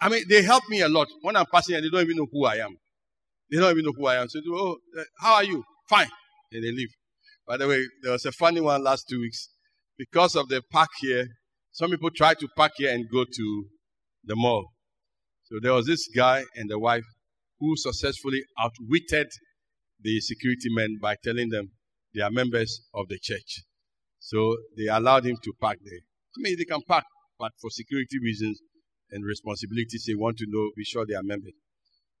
I 0.00 0.08
mean, 0.08 0.22
they 0.28 0.42
help 0.42 0.62
me 0.68 0.80
a 0.80 0.88
lot. 0.88 1.08
When 1.22 1.34
I'm 1.34 1.46
passing 1.52 1.74
and 1.74 1.84
they 1.84 1.88
don't 1.88 2.02
even 2.02 2.16
know 2.16 2.28
who 2.32 2.44
I 2.44 2.56
am. 2.56 2.76
They 3.50 3.58
don't 3.58 3.72
even 3.72 3.84
know 3.84 3.92
who 3.96 4.06
I 4.06 4.22
am. 4.22 4.28
So, 4.28 4.40
oh, 4.46 4.76
uh, 4.96 5.02
how 5.20 5.34
are 5.34 5.44
you? 5.44 5.64
Fine. 5.88 6.08
And 6.52 6.62
they 6.62 6.70
leave. 6.70 6.90
By 7.48 7.56
the 7.56 7.66
way, 7.66 7.84
there 8.02 8.12
was 8.12 8.24
a 8.24 8.32
funny 8.32 8.60
one 8.60 8.84
last 8.84 9.06
two 9.10 9.18
weeks. 9.18 9.48
Because 9.98 10.36
of 10.36 10.48
the 10.48 10.62
park 10.70 10.90
here, 11.00 11.26
some 11.72 11.90
people 11.90 12.10
try 12.10 12.34
to 12.34 12.48
park 12.56 12.72
here 12.76 12.92
and 12.94 13.10
go 13.10 13.24
to 13.24 13.64
the 14.24 14.36
mall. 14.36 14.68
So 15.44 15.56
there 15.60 15.72
was 15.72 15.86
this 15.86 16.08
guy 16.14 16.44
and 16.54 16.70
the 16.70 16.78
wife 16.78 17.04
who 17.58 17.76
successfully 17.76 18.42
outwitted 18.56 19.28
the 20.00 20.20
security 20.20 20.68
men 20.72 20.98
by 21.02 21.16
telling 21.22 21.48
them 21.48 21.72
they 22.14 22.22
are 22.22 22.30
members 22.30 22.82
of 22.94 23.08
the 23.08 23.18
church. 23.20 23.62
So 24.18 24.56
they 24.76 24.86
allowed 24.86 25.24
him 25.24 25.36
to 25.42 25.52
park 25.60 25.78
there. 25.84 26.00
I 26.36 26.38
mean, 26.38 26.56
they 26.58 26.64
can 26.64 26.82
park, 26.82 27.04
but 27.38 27.52
for 27.60 27.70
security 27.70 28.18
reasons, 28.22 28.60
and 29.12 29.24
responsibilities 29.24 30.04
they 30.06 30.14
want 30.14 30.38
to 30.38 30.46
know, 30.48 30.70
be 30.76 30.84
sure 30.84 31.04
they 31.06 31.14
are 31.14 31.22
members. 31.22 31.52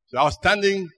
So 0.08 0.18
I 0.18 0.24
was 0.24 0.34
standing, 0.34 0.88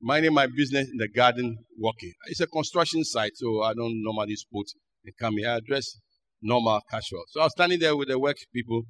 minding 0.00 0.32
my 0.32 0.46
business 0.46 0.88
in 0.88 0.96
the 0.96 1.08
garden, 1.08 1.56
walking. 1.76 2.12
It's 2.26 2.40
a 2.40 2.46
construction 2.46 3.04
site, 3.04 3.32
so 3.34 3.62
I 3.62 3.74
don't 3.74 4.02
normally 4.02 4.36
sport 4.36 4.66
and 5.04 5.12
come 5.18 5.38
here. 5.38 5.50
I 5.50 5.60
dress 5.66 5.96
normal, 6.40 6.80
casual. 6.90 7.24
So 7.28 7.40
I 7.40 7.44
was 7.44 7.52
standing 7.52 7.80
there 7.80 7.96
with 7.96 8.08
the 8.08 8.18
work 8.18 8.36
people. 8.54 8.82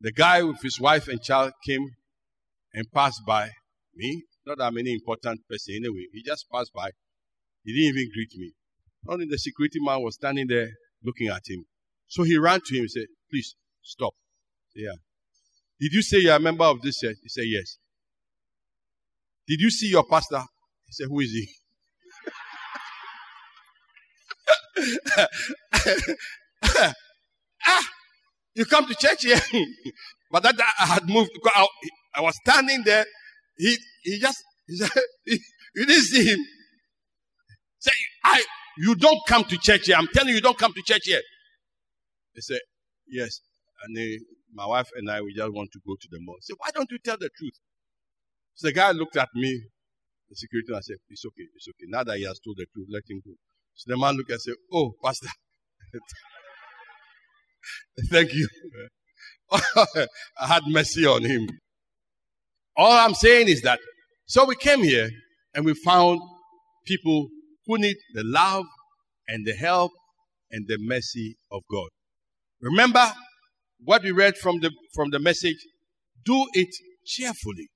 The 0.00 0.12
guy 0.12 0.42
with 0.44 0.62
his 0.62 0.78
wife 0.80 1.08
and 1.08 1.20
child 1.20 1.52
came 1.66 1.84
and 2.72 2.86
passed 2.92 3.22
by 3.26 3.50
me. 3.96 4.22
Not 4.46 4.58
that 4.58 4.72
many 4.72 4.92
important 4.92 5.40
person 5.50 5.74
anyway. 5.74 6.06
He 6.12 6.22
just 6.22 6.46
passed 6.52 6.70
by. 6.72 6.90
He 7.64 7.72
didn't 7.72 7.98
even 7.98 8.10
greet 8.12 8.32
me. 8.36 8.52
Only 9.08 9.26
the 9.26 9.38
security 9.38 9.78
man 9.80 10.02
was 10.02 10.14
standing 10.14 10.46
there 10.48 10.70
looking 11.02 11.28
at 11.28 11.42
him. 11.46 11.64
So 12.06 12.22
he 12.22 12.38
ran 12.38 12.60
to 12.64 12.74
him 12.74 12.82
and 12.82 12.90
said, 12.90 13.06
Please 13.30 13.54
stop. 13.82 14.14
Yeah. 14.74 14.94
Did 15.80 15.92
you 15.92 16.02
say 16.02 16.18
you're 16.18 16.36
a 16.36 16.40
member 16.40 16.64
of 16.64 16.80
this 16.82 16.98
church? 17.00 17.16
He 17.22 17.28
said, 17.28 17.44
Yes. 17.46 17.78
Did 19.46 19.60
you 19.60 19.70
see 19.70 19.88
your 19.88 20.04
pastor? 20.04 20.42
He 20.86 20.92
said, 20.92 21.06
Who 21.08 21.20
is 21.20 21.30
he? 21.30 21.48
ah, 27.66 27.88
you 28.54 28.64
come 28.64 28.86
to 28.86 28.94
church 28.94 29.24
here. 29.24 29.40
but 30.30 30.42
that, 30.42 30.54
I 30.80 30.86
had 30.86 31.08
moved. 31.08 31.30
I, 31.54 31.66
I 32.14 32.20
was 32.20 32.34
standing 32.44 32.82
there 32.84 33.04
he, 33.58 33.76
he 34.02 34.18
just, 34.18 34.42
he 34.66 34.76
said, 34.76 34.90
you 35.26 35.86
didn't 35.86 36.04
see 36.04 36.24
him. 36.24 36.38
I, 38.24 38.42
you 38.78 38.94
don't 38.94 39.20
come 39.26 39.44
to 39.44 39.58
church 39.58 39.86
here. 39.86 39.96
I'm 39.96 40.08
telling 40.08 40.30
you, 40.30 40.36
you 40.36 40.40
don't 40.40 40.58
come 40.58 40.72
to 40.72 40.82
church 40.82 41.02
here. 41.04 41.20
He 42.34 42.40
said, 42.40 42.60
yes. 43.08 43.40
And 43.84 43.96
they, 43.96 44.18
my 44.54 44.66
wife 44.66 44.88
and 44.96 45.10
I, 45.10 45.20
we 45.20 45.34
just 45.34 45.52
want 45.52 45.70
to 45.72 45.80
go 45.86 45.94
to 46.00 46.08
the 46.10 46.18
mall. 46.20 46.36
I 46.40 46.54
why 46.58 46.70
don't 46.74 46.90
you 46.90 46.98
tell 47.04 47.16
the 47.18 47.28
truth? 47.36 47.52
So 48.54 48.68
the 48.68 48.72
guy 48.72 48.92
looked 48.92 49.16
at 49.16 49.28
me, 49.34 49.62
the 50.28 50.36
security, 50.36 50.68
and 50.68 50.78
I 50.78 50.80
said, 50.80 50.96
it's 51.08 51.24
okay, 51.24 51.44
it's 51.54 51.68
okay. 51.68 51.86
Now 51.88 52.04
that 52.04 52.16
he 52.18 52.24
has 52.24 52.38
told 52.44 52.56
the 52.58 52.66
truth, 52.74 52.88
let 52.90 53.02
him 53.08 53.20
go. 53.24 53.32
So 53.74 53.92
the 53.92 53.98
man 53.98 54.16
looked 54.16 54.30
and 54.30 54.40
said, 54.40 54.54
oh, 54.72 54.92
pastor. 55.02 55.28
Thank 58.10 58.34
you. 58.34 58.48
I 59.52 60.46
had 60.46 60.62
mercy 60.66 61.06
on 61.06 61.22
him. 61.22 61.48
All 62.76 62.92
I'm 62.92 63.14
saying 63.14 63.48
is 63.48 63.62
that, 63.62 63.80
so 64.26 64.44
we 64.44 64.56
came 64.56 64.82
here 64.82 65.08
and 65.54 65.64
we 65.64 65.74
found 65.74 66.20
people 66.86 67.28
who 67.68 67.78
need 67.78 67.96
the 68.14 68.24
love 68.24 68.64
and 69.28 69.46
the 69.46 69.52
help 69.52 69.92
and 70.50 70.66
the 70.66 70.78
mercy 70.80 71.36
of 71.52 71.62
God. 71.70 71.88
Remember 72.60 73.06
what 73.84 74.02
we 74.02 74.10
read 74.10 74.36
from 74.36 74.58
the, 74.60 74.72
from 74.94 75.10
the 75.10 75.20
message? 75.20 75.58
Do 76.24 76.46
it 76.54 76.74
cheerfully. 77.06 77.68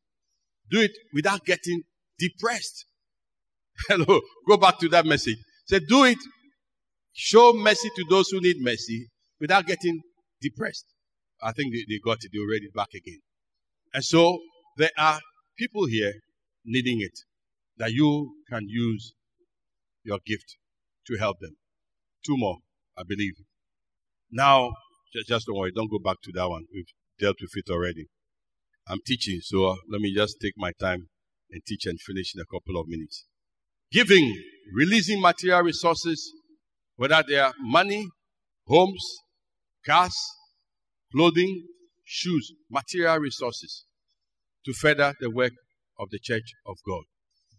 Do 0.71 0.81
it 0.81 0.93
without 1.13 1.45
getting 1.45 1.83
depressed. 2.19 2.87
Hello. 3.89 4.21
Go 4.49 4.57
back 4.57 4.79
to 4.79 4.89
that 4.89 5.07
message. 5.07 5.37
Say, 5.67 5.81
do 5.87 6.05
it. 6.05 6.19
Show 7.13 7.53
mercy 7.53 7.91
to 7.95 8.05
those 8.09 8.31
who 8.31 8.41
need 8.41 8.57
mercy 8.61 9.09
without 9.39 9.67
getting 9.67 10.01
depressed. 10.41 10.87
I 11.43 11.53
think 11.53 11.75
they, 11.75 11.85
they 11.89 12.01
got 12.03 12.19
it. 12.23 12.31
They 12.33 12.39
read 12.39 12.63
it 12.63 12.75
back 12.75 12.89
again. 12.95 13.21
And 13.93 14.03
so 14.03 14.39
there 14.79 14.91
are 14.97 15.21
people 15.59 15.85
here 15.87 16.15
needing 16.65 17.03
it 17.03 17.13
that 17.77 17.93
you 17.93 18.33
can 18.49 18.67
use 18.67 19.13
your 20.05 20.19
gift 20.25 20.57
to 21.07 21.17
help 21.17 21.39
them. 21.41 21.57
Two 22.25 22.37
more, 22.37 22.59
I 22.97 23.03
believe. 23.07 23.35
Now, 24.31 24.73
just, 25.27 25.47
don't 25.47 25.57
worry. 25.57 25.73
Don't 25.75 25.91
go 25.91 25.99
back 25.99 26.17
to 26.23 26.33
that 26.35 26.49
one. 26.49 26.65
We've 26.73 26.87
dealt 27.19 27.37
with 27.41 27.51
it 27.55 27.71
already. 27.71 28.07
I'm 28.89 28.99
teaching, 29.07 29.41
so 29.43 29.67
uh, 29.67 29.77
let 29.91 30.01
me 30.01 30.13
just 30.15 30.37
take 30.41 30.55
my 30.57 30.73
time 30.81 31.09
and 31.51 31.63
teach 31.67 31.87
and 31.87 32.01
finish 32.01 32.35
in 32.35 32.41
a 32.41 32.45
couple 32.47 32.81
of 32.81 32.89
minutes. 32.89 33.27
Giving, 33.93 34.35
releasing 34.75 35.21
material 35.21 35.63
resources, 35.63 36.33
whether 36.97 37.23
they 37.29 37.39
are 37.39 37.53
money, 37.61 38.09
homes, 38.67 39.05
cars, 39.87 40.17
clothing, 41.15 41.67
shoes, 42.05 42.53
material 42.71 43.19
resources 43.19 43.85
to 44.65 44.73
further 44.73 45.15
the 45.21 45.31
work 45.31 45.53
of 45.99 46.09
the 46.11 46.19
church 46.19 46.55
of 46.67 46.77
God. 46.87 47.03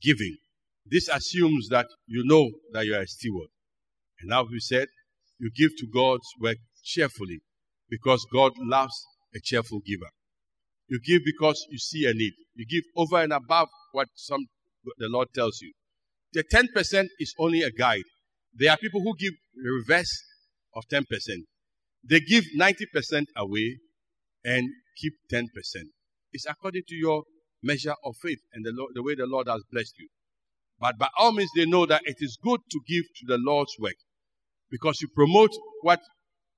Giving. 0.01 0.37
This 0.85 1.07
assumes 1.07 1.69
that 1.69 1.87
you 2.07 2.23
know 2.25 2.49
that 2.73 2.85
you 2.85 2.95
are 2.95 3.01
a 3.01 3.07
steward. 3.07 3.47
And 4.19 4.29
now 4.29 4.43
we 4.43 4.59
said, 4.59 4.87
you 5.39 5.49
give 5.55 5.71
to 5.77 5.87
God's 5.93 6.27
work 6.39 6.57
cheerfully 6.83 7.39
because 7.89 8.25
God 8.31 8.53
loves 8.59 8.93
a 9.35 9.39
cheerful 9.41 9.79
giver. 9.85 10.09
You 10.87 10.99
give 11.05 11.21
because 11.25 11.65
you 11.69 11.77
see 11.77 12.05
a 12.05 12.13
need. 12.13 12.33
You 12.55 12.65
give 12.65 12.83
over 12.95 13.21
and 13.21 13.33
above 13.33 13.69
what 13.93 14.07
some 14.15 14.45
the 14.97 15.07
Lord 15.07 15.29
tells 15.33 15.59
you. 15.61 15.71
The 16.33 16.43
10% 16.43 17.07
is 17.19 17.33
only 17.39 17.61
a 17.61 17.71
guide. 17.71 18.03
There 18.53 18.71
are 18.71 18.77
people 18.77 19.01
who 19.01 19.15
give 19.17 19.33
the 19.55 19.71
reverse 19.71 20.23
of 20.75 20.83
10%. 20.91 21.03
They 22.03 22.19
give 22.19 22.43
90% 22.59 23.25
away 23.37 23.77
and 24.43 24.67
keep 24.97 25.13
10%. 25.31 25.45
It's 26.33 26.45
according 26.47 26.83
to 26.87 26.95
your 26.95 27.23
measure 27.61 27.95
of 28.03 28.15
faith 28.21 28.39
and 28.53 28.65
the, 28.65 28.71
Lord, 28.73 28.91
the 28.93 29.03
way 29.03 29.15
the 29.15 29.25
Lord 29.25 29.47
has 29.47 29.61
blessed 29.71 29.93
you. 29.97 30.09
But 30.83 30.97
by 30.97 31.07
all 31.17 31.31
means, 31.31 31.49
they 31.55 31.65
know 31.65 31.85
that 31.85 32.01
it 32.03 32.17
is 32.19 32.37
good 32.43 32.59
to 32.69 32.79
give 32.85 33.05
to 33.05 33.25
the 33.25 33.37
Lord's 33.37 33.73
work 33.79 33.95
because 34.69 34.99
you 35.01 35.07
promote 35.15 35.51
what 35.81 36.01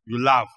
you 0.08 0.18
love. 0.18 0.48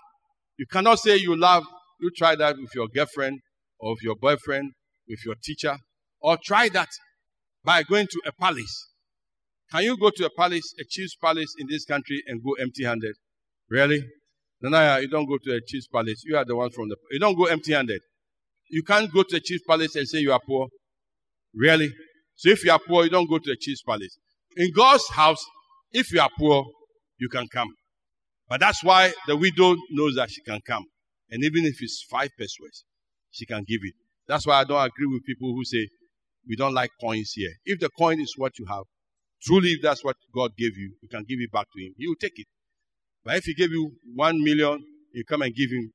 You 0.57 0.64
cannot 0.64 1.01
say 1.01 1.19
you 1.19 1.37
love, 1.37 1.64
you 2.01 2.11
try 2.16 2.35
that 2.35 2.57
with 2.57 2.75
your 2.75 2.89
girlfriend 2.89 3.41
or 3.79 3.91
with 3.91 4.03
your 4.03 4.16
boyfriend, 4.16 4.73
with 5.07 5.19
your 5.27 5.35
teacher, 5.45 5.77
or 6.23 6.39
try 6.43 6.71
that 6.71 6.89
by 7.62 7.83
going 7.83 8.07
to 8.07 8.23
a 8.25 8.33
palace. 8.33 8.89
Can 9.71 9.83
you 9.85 9.99
go 9.99 10.09
to 10.16 10.25
a 10.25 10.31
palace, 10.31 10.75
a 10.81 10.85
chief's 10.89 11.16
palace 11.16 11.55
in 11.59 11.66
this 11.69 11.85
country 11.85 12.23
and 12.27 12.43
go 12.43 12.55
empty 12.55 12.85
handed? 12.85 13.16
Really? 13.69 14.03
Nanaya, 14.64 15.03
you 15.03 15.09
don't 15.09 15.29
go 15.29 15.37
to 15.45 15.57
a 15.57 15.61
chief's 15.61 15.89
palace. 15.89 16.23
You 16.25 16.39
are 16.39 16.45
the 16.47 16.57
one 16.57 16.71
from 16.71 16.89
the, 16.89 16.97
you 17.11 17.19
don't 17.21 17.37
go 17.37 17.45
empty 17.45 17.75
handed. 17.75 18.01
You 18.71 18.83
can't 18.83 19.12
go 19.12 19.25
to 19.25 19.37
a 19.37 19.41
chief's 19.41 19.64
palace 19.69 19.95
and 19.95 20.09
say 20.09 20.21
you 20.21 20.33
are 20.33 20.41
poor. 20.41 20.69
Really? 21.55 21.93
So 22.39 22.51
if 22.51 22.64
you 22.64 22.70
are 22.70 22.78
poor, 22.78 23.03
you 23.03 23.11
don't 23.11 23.28
go 23.28 23.39
to 23.39 23.51
the 23.51 23.57
chief's 23.57 23.82
palace. 23.82 24.16
In 24.57 24.70
God's 24.72 25.09
house, 25.11 25.45
if 25.91 26.12
you 26.12 26.20
are 26.20 26.30
poor, 26.39 26.64
you 27.18 27.28
can 27.28 27.49
come. 27.49 27.74
But 28.49 28.61
that's 28.61 28.84
why 28.84 29.12
the 29.26 29.36
widow 29.36 29.74
knows 29.91 30.14
that 30.14 30.30
she 30.30 30.41
can 30.43 30.61
come. 30.64 30.84
And 31.30 31.43
even 31.43 31.64
if 31.64 31.82
it's 31.82 32.07
five 32.09 32.30
pesos, 32.39 32.84
she 33.32 33.45
can 33.45 33.64
give 33.66 33.80
it. 33.82 33.95
That's 34.28 34.47
why 34.47 34.61
I 34.61 34.64
don't 34.64 34.80
agree 34.86 35.07
with 35.07 35.24
people 35.24 35.53
who 35.53 35.64
say, 35.64 35.89
we 36.49 36.55
don't 36.55 36.74
like 36.74 36.91
coins 37.01 37.32
here. 37.34 37.51
If 37.64 37.80
the 37.80 37.91
coin 37.99 38.20
is 38.20 38.32
what 38.36 38.57
you 38.57 38.66
have, 38.66 38.84
truly 39.43 39.70
if 39.70 39.82
that's 39.82 40.05
what 40.05 40.14
God 40.32 40.53
gave 40.57 40.76
you, 40.76 40.95
you 41.03 41.09
can 41.09 41.24
give 41.28 41.41
it 41.41 41.51
back 41.51 41.66
to 41.74 41.82
him. 41.82 41.93
He 41.99 42.07
will 42.07 42.14
take 42.20 42.39
it. 42.39 42.47
But 43.24 43.39
if 43.39 43.45
he 43.47 43.55
gave 43.55 43.72
you 43.72 43.91
one 44.14 44.43
million, 44.45 44.84
you 45.12 45.24
come 45.24 45.43
and 45.43 45.53
give 45.53 45.70
him 45.70 45.91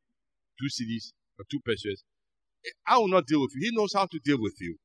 two 0.59 0.67
cedis 0.67 1.13
or 1.39 1.45
two 1.49 1.61
pesos, 1.65 2.03
I 2.85 2.97
will 2.97 3.07
not 3.07 3.27
deal 3.27 3.41
with 3.41 3.51
you. 3.55 3.69
He 3.69 3.75
knows 3.75 3.93
how 3.93 4.07
to 4.07 4.19
deal 4.25 4.41
with 4.41 4.55
you. 4.59 4.75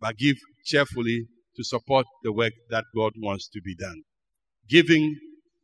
But 0.00 0.16
give 0.16 0.36
cheerfully 0.64 1.26
to 1.56 1.64
support 1.64 2.06
the 2.22 2.32
work 2.32 2.52
that 2.70 2.84
God 2.94 3.12
wants 3.16 3.48
to 3.48 3.60
be 3.60 3.74
done. 3.74 4.02
Giving 4.68 5.16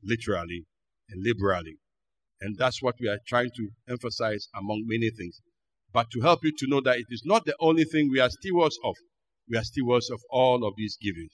literally 0.03 0.65
and 1.09 1.23
liberally. 1.25 1.77
And 2.41 2.57
that's 2.59 2.83
what 2.83 2.97
we 3.01 3.09
are 3.09 3.19
trying 3.27 3.51
to 3.57 3.69
emphasize 3.89 4.49
among 4.55 4.85
many 4.87 5.11
things. 5.11 5.41
But 5.93 6.11
to 6.11 6.21
help 6.21 6.41
you 6.43 6.53
to 6.59 6.67
know 6.67 6.81
that 6.81 6.99
it 6.99 7.07
is 7.11 7.23
not 7.25 7.45
the 7.45 7.55
only 7.61 7.85
thing 7.85 8.11
we 8.11 8.21
are 8.21 8.31
stewards 8.31 8.77
of. 8.85 8.97
We 9.49 9.57
are 9.57 9.63
stewards 9.63 10.11
of 10.11 10.21
all 10.31 10.67
of 10.67 10.75
these 10.77 10.99
givings. 11.01 11.33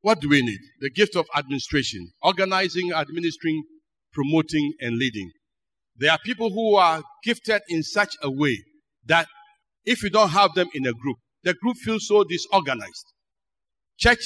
What 0.00 0.20
do 0.20 0.28
we 0.28 0.42
need? 0.42 0.58
The 0.80 0.90
gift 0.90 1.14
of 1.14 1.26
administration, 1.36 2.10
organizing, 2.22 2.92
administering, 2.92 3.62
promoting, 4.12 4.72
and 4.80 4.96
leading. 4.96 5.30
There 5.96 6.10
are 6.10 6.18
people 6.24 6.50
who 6.50 6.74
are 6.74 7.02
gifted 7.22 7.62
in 7.68 7.82
such 7.84 8.16
a 8.22 8.30
way 8.30 8.58
that 9.06 9.28
if 9.84 10.02
you 10.02 10.10
don't 10.10 10.30
have 10.30 10.54
them 10.54 10.68
in 10.74 10.86
a 10.86 10.92
group, 10.92 11.18
the 11.44 11.54
group 11.54 11.76
feels 11.76 12.06
so 12.06 12.24
disorganized. 12.24 13.06
Church 13.98 14.20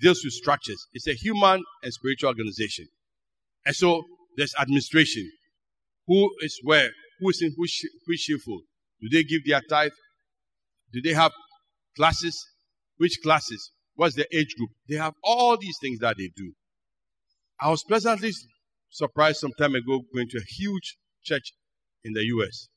deals 0.00 0.20
with 0.24 0.32
structures. 0.32 0.78
It's 0.92 1.06
a 1.08 1.14
human 1.14 1.62
and 1.82 1.92
spiritual 1.92 2.28
organization. 2.28 2.86
And 3.66 3.74
so 3.74 4.02
there's 4.36 4.54
administration. 4.60 5.30
Who 6.06 6.30
is 6.40 6.58
where? 6.62 6.90
Who 7.20 7.30
is 7.30 7.42
in 7.42 7.52
who 7.56 7.64
is 7.64 8.20
cheerful? 8.20 8.60
Do 9.00 9.08
they 9.10 9.24
give 9.24 9.42
their 9.46 9.60
tithe? 9.68 9.90
Do 10.92 11.02
they 11.02 11.12
have 11.12 11.32
classes? 11.96 12.36
Which 12.96 13.18
classes? 13.22 13.72
What's 13.94 14.14
the 14.14 14.26
age 14.36 14.54
group? 14.56 14.70
They 14.88 14.96
have 14.96 15.14
all 15.22 15.56
these 15.56 15.76
things 15.80 15.98
that 16.00 16.16
they 16.16 16.30
do. 16.36 16.52
I 17.60 17.70
was 17.70 17.82
pleasantly 17.82 18.32
surprised 18.90 19.38
some 19.38 19.52
time 19.58 19.74
ago 19.74 20.02
going 20.14 20.28
to 20.30 20.38
a 20.38 20.54
huge 20.56 20.96
church 21.24 21.52
in 22.04 22.12
the 22.12 22.24
US. 22.24 22.68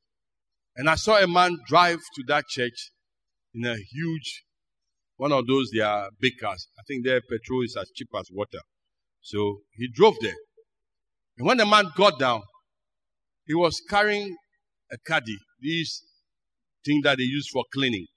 And 0.75 0.89
I 0.89 0.95
saw 0.95 1.17
a 1.17 1.27
man 1.27 1.57
drive 1.67 1.99
to 2.15 2.23
that 2.27 2.45
church 2.49 2.91
in 3.53 3.65
a 3.65 3.75
huge, 3.75 4.43
one 5.17 5.31
of 5.31 5.45
those, 5.47 5.69
they 5.73 5.81
are 5.81 6.09
big 6.19 6.33
cars. 6.39 6.67
I 6.79 6.83
think 6.87 7.05
their 7.05 7.21
petrol 7.21 7.63
is 7.63 7.75
as 7.79 7.89
cheap 7.95 8.09
as 8.17 8.29
water. 8.31 8.59
So 9.21 9.59
he 9.75 9.87
drove 9.93 10.15
there. 10.21 10.35
And 11.37 11.47
when 11.47 11.57
the 11.57 11.65
man 11.65 11.85
got 11.95 12.19
down, 12.19 12.41
he 13.45 13.53
was 13.53 13.81
carrying 13.89 14.35
a 14.91 14.97
caddy, 15.05 15.37
these 15.59 16.03
thing 16.85 17.01
that 17.03 17.17
they 17.17 17.23
use 17.23 17.47
for 17.51 17.63
cleaning. 17.73 18.07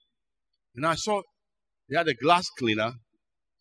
And 0.75 0.85
I 0.85 0.95
saw 0.95 1.21
he 1.87 1.95
had 1.95 2.07
a 2.07 2.13
glass 2.13 2.45
cleaner, 2.57 2.91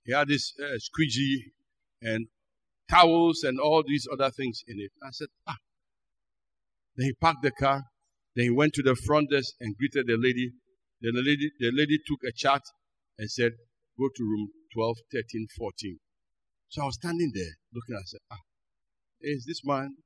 he 0.05 0.13
had 0.13 0.29
this 0.29 0.53
uh, 0.63 0.79
squeegee 0.79 1.53
and 2.03 2.27
towels 2.91 3.43
and 3.43 3.59
all 3.59 3.83
these 3.87 4.07
other 4.13 4.31
things 4.31 4.63
in 4.67 4.79
it. 4.79 4.91
I 5.03 5.09
said, 5.11 5.29
ah. 5.47 5.57
Then 6.97 7.07
he 7.07 7.13
parked 7.15 7.43
the 7.43 7.51
car. 7.51 7.83
Then 8.37 8.45
he 8.45 8.51
went 8.51 8.75
to 8.75 8.83
the 8.83 8.95
front 8.95 9.31
desk 9.31 9.55
and 9.61 9.77
greeted 9.77 10.07
the 10.07 10.17
lady. 10.19 10.53
The 11.05 11.13
lady, 11.13 11.51
the 11.61 11.71
lady 11.71 11.99
took 12.07 12.21
a 12.27 12.33
chart 12.33 12.63
and 13.19 13.31
said, 13.31 13.53
go 13.99 14.09
to 14.17 14.23
room 14.23 14.49
12, 14.73 14.97
13, 15.13 15.47
14. 15.59 15.99
So 16.69 16.83
I 16.83 16.87
was 16.87 16.95
standing 16.95 17.31
there 17.35 17.53
looking. 17.75 17.97
I 17.97 18.07
said, 18.07 18.21
ah, 18.33 18.39
is 19.21 19.45
this 19.47 19.61
man 19.67 19.97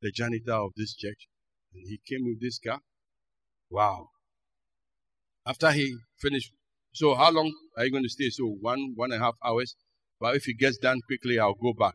the 0.00 0.10
janitor 0.10 0.54
of 0.54 0.72
this 0.76 0.96
church? 0.96 1.28
And 1.72 1.84
he 1.88 2.00
came 2.08 2.26
with 2.26 2.40
this 2.40 2.58
car. 2.58 2.80
Wow. 3.70 4.08
After 5.46 5.70
he 5.70 5.96
finished, 6.20 6.50
so 6.92 7.14
how 7.14 7.30
long 7.30 7.54
are 7.78 7.84
you 7.84 7.92
going 7.92 8.02
to 8.02 8.08
stay? 8.08 8.28
So 8.30 8.46
one, 8.46 8.94
one 8.96 9.12
and 9.12 9.22
a 9.22 9.24
half 9.24 9.34
hours. 9.44 9.76
But 10.18 10.34
if 10.34 10.42
he 10.44 10.54
gets 10.54 10.76
done 10.76 11.00
quickly, 11.06 11.38
I'll 11.38 11.54
go 11.54 11.72
back. 11.72 11.94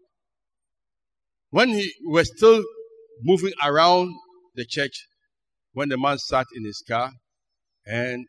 When 1.50 1.68
he 1.68 1.92
was 2.06 2.32
still 2.34 2.64
moving 3.22 3.54
around 3.62 4.16
the 4.56 4.66
church, 4.66 5.06
when 5.74 5.90
the 5.90 5.98
man 5.98 6.18
sat 6.18 6.46
in 6.56 6.64
his 6.64 6.82
car, 6.88 7.12
and 7.86 8.26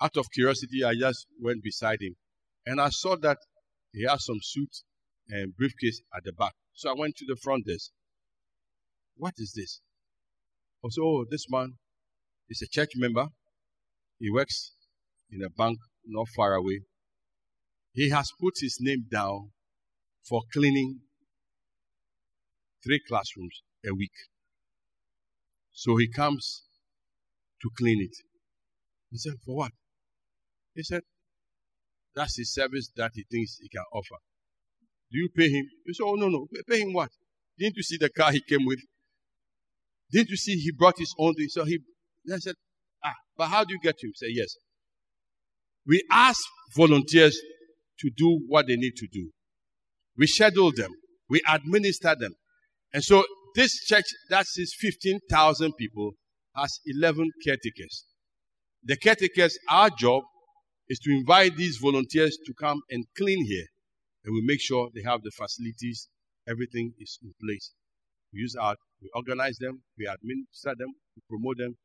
Out 0.00 0.16
of 0.16 0.26
curiosity, 0.32 0.84
I 0.84 0.94
just 0.94 1.26
went 1.40 1.62
beside 1.62 2.00
him 2.00 2.16
and 2.66 2.80
I 2.80 2.88
saw 2.90 3.16
that 3.16 3.38
he 3.92 4.04
had 4.04 4.20
some 4.20 4.38
suit 4.42 4.70
and 5.28 5.56
briefcase 5.56 6.00
at 6.14 6.24
the 6.24 6.32
back. 6.32 6.52
So 6.74 6.90
I 6.90 6.94
went 6.94 7.16
to 7.16 7.24
the 7.26 7.36
front 7.36 7.66
desk. 7.66 7.90
What 9.16 9.34
is 9.38 9.52
this? 9.54 9.80
I 10.84 10.88
said, 10.90 11.02
Oh, 11.02 11.24
this 11.30 11.46
man 11.48 11.74
is 12.48 12.62
a 12.62 12.68
church 12.68 12.90
member. 12.96 13.28
He 14.18 14.30
works 14.30 14.72
in 15.30 15.42
a 15.42 15.50
bank 15.50 15.78
not 16.06 16.26
far 16.34 16.54
away. 16.54 16.80
He 17.92 18.10
has 18.10 18.30
put 18.40 18.54
his 18.60 18.78
name 18.80 19.06
down 19.10 19.50
for 20.28 20.42
cleaning 20.52 21.00
three 22.82 23.00
classrooms 23.06 23.62
a 23.86 23.94
week. 23.94 24.12
So 25.72 25.96
he 25.96 26.08
comes 26.08 26.64
to 27.62 27.70
clean 27.78 28.02
it. 28.02 28.16
He 29.10 29.18
said, 29.18 29.34
For 29.44 29.56
what? 29.56 29.72
He 30.74 30.82
said, 30.82 31.02
That's 32.14 32.36
the 32.36 32.44
service 32.44 32.90
that 32.96 33.12
he 33.14 33.24
thinks 33.30 33.58
he 33.60 33.68
can 33.68 33.84
offer. 33.92 34.16
Do 35.10 35.18
you 35.18 35.28
pay 35.34 35.48
him? 35.48 35.66
He 35.86 35.94
said, 35.94 36.04
Oh, 36.04 36.14
no, 36.14 36.28
no. 36.28 36.46
Pay 36.68 36.80
him 36.80 36.92
what? 36.92 37.10
Didn't 37.58 37.76
you 37.76 37.82
see 37.82 37.96
the 37.98 38.10
car 38.10 38.32
he 38.32 38.42
came 38.42 38.66
with? 38.66 38.80
Didn't 40.10 40.30
you 40.30 40.36
see 40.36 40.54
he 40.54 40.72
brought 40.72 40.98
his 40.98 41.14
own 41.18 41.34
thing? 41.34 41.48
So 41.48 41.64
he 41.64 41.78
I 42.32 42.38
said, 42.38 42.54
Ah, 43.04 43.14
but 43.36 43.48
how 43.48 43.64
do 43.64 43.74
you 43.74 43.80
get 43.80 43.96
him? 44.02 44.10
Said, 44.14 44.30
Yes. 44.32 44.54
We 45.86 46.02
ask 46.10 46.40
volunteers 46.76 47.38
to 48.00 48.10
do 48.16 48.40
what 48.48 48.66
they 48.66 48.76
need 48.76 48.96
to 48.96 49.06
do. 49.12 49.30
We 50.16 50.26
schedule 50.26 50.72
them. 50.74 50.90
We 51.28 51.42
administer 51.48 52.14
them. 52.18 52.32
And 52.92 53.02
so 53.02 53.24
this 53.54 53.84
church 53.84 54.04
that 54.30 54.46
sees 54.46 54.74
15,000 54.78 55.72
people 55.76 56.12
has 56.56 56.78
11 56.86 57.30
caretakers. 57.44 58.06
The 58.84 58.96
caretakers, 58.96 59.58
our 59.68 59.90
job 59.90 60.22
is 60.88 60.98
to 61.00 61.10
invite 61.12 61.56
these 61.56 61.78
volunteers 61.78 62.38
to 62.44 62.54
come 62.54 62.80
and 62.90 63.04
clean 63.16 63.44
here. 63.44 63.66
And 64.24 64.34
we 64.34 64.42
make 64.42 64.60
sure 64.60 64.88
they 64.94 65.02
have 65.02 65.22
the 65.22 65.30
facilities, 65.30 66.08
everything 66.48 66.92
is 66.98 67.18
in 67.22 67.32
place. 67.42 67.72
We 68.32 68.40
use 68.40 68.56
our, 68.56 68.76
we 69.02 69.10
organize 69.14 69.58
them, 69.58 69.82
we 69.98 70.06
administer 70.06 70.74
them, 70.76 70.92
we 71.16 71.22
promote 71.28 71.58
them. 71.58 71.76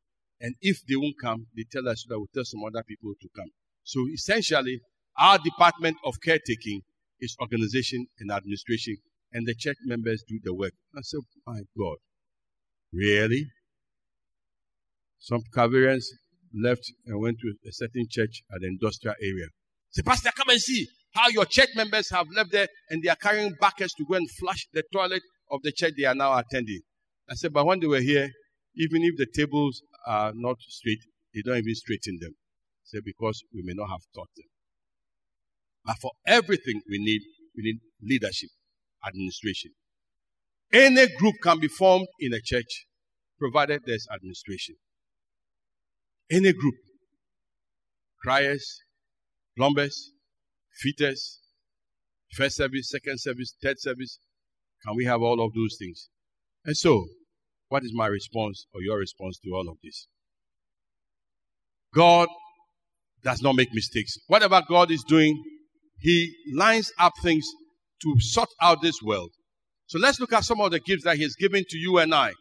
And 0.42 0.56
if 0.62 0.80
they 0.88 0.96
won't 0.96 1.16
come, 1.22 1.48
they 1.56 1.66
tell 1.72 1.88
us 1.88 2.06
that 2.08 2.20
we 2.20 2.26
tell 2.34 2.46
some 2.46 2.64
other 2.64 2.84
people 2.84 3.14
to 3.22 3.28
come. 3.36 3.50
So 3.84 4.08
essentially, 4.12 4.80
our 5.18 5.38
department 5.38 5.98
of 6.06 6.16
caretaking 6.24 6.82
is 7.20 7.36
organization 7.42 8.08
and 8.20 8.32
administration, 8.32 8.98
and 9.34 9.46
the 9.46 9.54
church 9.54 9.78
members 9.86 10.24
do 10.28 10.40
the 10.44 10.54
work. 10.54 10.74
I 10.96 11.02
said, 11.02 11.20
My 11.46 11.60
God, 11.78 11.98
really? 12.94 13.48
Some 15.20 15.42
Calvarians 15.54 16.06
left 16.54 16.92
and 17.06 17.20
went 17.20 17.38
to 17.40 17.54
a 17.68 17.72
certain 17.72 18.06
church 18.10 18.42
at 18.54 18.62
the 18.62 18.68
industrial 18.68 19.16
area. 19.22 19.48
Say, 19.92 20.02
Pastor, 20.04 20.32
come 20.36 20.50
and 20.50 20.60
see 20.60 20.88
how 21.14 21.30
your 21.30 21.46
church 21.46 21.70
members 21.76 22.10
have 22.12 22.28
left 22.36 22.52
there 22.52 22.68
and 22.90 23.02
they 23.02 23.10
are 23.10 23.16
carrying 23.16 23.56
buckets 23.60 23.94
to 23.96 24.06
go 24.06 24.16
and 24.16 24.30
flush 24.40 24.68
the 24.74 24.84
toilet 24.94 25.24
of 25.52 25.62
the 25.64 25.72
church 25.72 25.94
they 25.98 26.06
are 26.06 26.16
now 26.16 26.38
attending. 26.38 26.82
I 27.30 27.36
said, 27.36 27.54
but 27.54 27.66
when 27.66 27.80
they 27.80 27.88
were 27.88 28.00
here, 28.00 28.30
even 28.76 29.04
if 29.04 29.18
the 29.18 29.28
tables 29.34 29.82
are 30.08 30.32
not 30.36 30.58
straight, 30.62 31.00
they 31.34 31.42
don't 31.42 31.58
even 31.58 31.76
straighten 31.76 32.18
them. 32.22 32.36
Said, 32.84 33.02
because 33.06 33.44
we 33.54 33.62
may 33.64 33.74
not 33.76 33.90
have 33.90 34.02
taught 34.16 34.30
them. 34.36 34.46
But 35.86 35.98
for 36.02 36.12
everything 36.26 36.82
we 36.90 36.98
need, 37.00 37.22
we 37.56 37.64
need 37.64 37.80
leadership, 38.02 38.50
administration. 39.06 39.72
Any 40.72 41.08
group 41.18 41.36
can 41.42 41.60
be 41.60 41.68
formed 41.68 42.08
in 42.20 42.34
a 42.34 42.42
church, 42.44 42.86
provided 43.40 43.82
there's 43.86 44.08
administration. 44.14 44.76
Any 46.32 46.54
group. 46.54 46.76
Criers, 48.24 48.82
plumbers, 49.58 50.12
fitters, 50.82 51.40
first 52.34 52.58
service, 52.58 52.90
second 52.90 53.20
service, 53.20 53.56
third 53.62 53.80
service. 53.80 54.20
Can 54.86 54.96
we 54.96 55.06
have 55.06 55.22
all 55.22 55.44
of 55.44 55.54
those 55.54 55.76
things? 55.78 56.10
And 56.66 56.76
so, 56.76 57.06
what 57.70 57.84
is 57.84 57.92
my 57.94 58.08
response 58.08 58.66
or 58.74 58.82
your 58.82 58.98
response 58.98 59.40
to 59.44 59.52
all 59.52 59.70
of 59.70 59.78
this? 59.84 60.08
God 61.94 62.28
does 63.24 63.42
not 63.42 63.56
make 63.56 63.74
mistakes. 63.74 64.18
Whatever 64.28 64.62
God 64.68 64.92
is 64.92 65.04
doing, 65.04 65.42
He 66.00 66.34
lines 66.56 66.92
up 67.00 67.14
things 67.22 67.46
to 68.02 68.16
sort 68.20 68.50
out 68.62 68.82
this 68.82 69.02
world. 69.02 69.32
So 69.88 70.00
let's 70.00 70.20
look 70.20 70.34
at 70.34 70.44
some 70.44 70.62
of 70.62 70.72
the 70.72 70.80
gifts 70.80 71.04
that 71.04 71.18
He 71.18 71.24
has 71.24 71.36
given 71.36 71.64
to 71.68 71.78
you 71.78 71.98
and 71.98 72.14
I. 72.14 72.34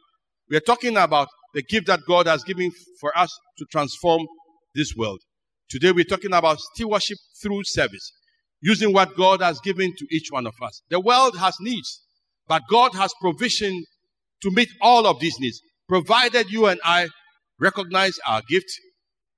We 0.51 0.57
are 0.57 0.61
talking 0.61 0.97
about 0.97 1.29
the 1.55 1.63
gift 1.63 1.87
that 1.89 2.01
God 2.07 2.27
has 2.27 2.43
given 2.43 2.71
for 3.01 3.17
us 3.17 3.31
to 3.59 3.67
transform 3.71 4.27
this 4.75 4.95
world. 4.97 5.21
Today 5.69 5.93
we're 5.93 6.05
talking 6.05 6.33
about 6.33 6.59
stewardship 6.59 7.19
through 7.43 7.65
service, 7.65 8.13
using 8.63 8.93
what 8.95 9.15
God 9.17 9.43
has 9.43 9.61
given 9.61 9.93
to 9.97 10.07
each 10.11 10.29
one 10.31 10.47
of 10.47 10.55
us. 10.63 10.81
The 10.89 11.01
world 11.01 11.37
has 11.37 11.55
needs, 11.61 12.01
but 12.47 12.63
God 12.71 12.95
has 12.95 13.13
provision 13.21 13.85
to 14.43 14.51
meet 14.51 14.69
all 14.81 15.07
of 15.07 15.21
these 15.21 15.39
needs, 15.39 15.61
provided 15.87 16.51
you 16.51 16.67
and 16.67 16.81
I 16.83 17.09
recognize 17.61 18.19
our 18.27 18.41
gift, 18.49 18.71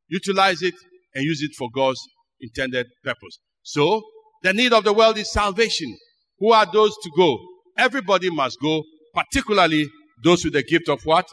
utilize 0.08 0.62
it, 0.62 0.74
and 1.14 1.24
use 1.24 1.42
it 1.42 1.50
for 1.58 1.68
God's 1.74 2.00
intended 2.40 2.86
purpose. 3.02 3.40
So, 3.62 4.02
the 4.42 4.52
need 4.52 4.72
of 4.72 4.84
the 4.84 4.92
world 4.92 5.18
is 5.18 5.32
salvation. 5.32 5.96
Who 6.38 6.52
are 6.52 6.66
those 6.72 6.94
to 7.02 7.10
go? 7.16 7.38
Everybody 7.76 8.30
must 8.30 8.58
go, 8.60 8.84
particularly 9.12 9.88
those 10.22 10.44
with 10.44 10.54
the 10.54 10.62
gift 10.62 10.88
of 10.88 11.02
what? 11.04 11.26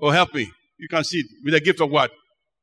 Oh, 0.00 0.10
help 0.10 0.34
me. 0.34 0.50
You 0.78 0.88
can 0.88 1.04
see 1.04 1.18
it. 1.18 1.26
With 1.44 1.54
the 1.54 1.60
gift 1.60 1.80
of 1.80 1.90
what? 1.90 2.10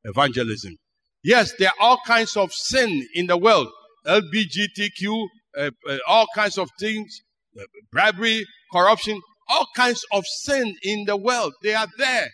Evangelism. 0.03 0.75
Yes, 1.23 1.53
there 1.59 1.69
are 1.69 1.75
all 1.79 1.99
kinds 2.05 2.37
of 2.37 2.51
sin 2.53 3.05
in 3.13 3.27
the 3.27 3.37
world. 3.37 3.67
LBGTQ, 4.07 5.27
uh, 5.57 5.71
uh, 5.87 5.97
all 6.07 6.25
kinds 6.33 6.57
of 6.57 6.69
things, 6.79 7.21
uh, 7.59 7.63
bribery, 7.91 8.45
corruption, 8.71 9.19
all 9.49 9.67
kinds 9.75 10.03
of 10.11 10.25
sin 10.25 10.75
in 10.83 11.05
the 11.05 11.17
world. 11.17 11.53
They 11.61 11.73
are 11.73 11.87
there. 11.97 12.29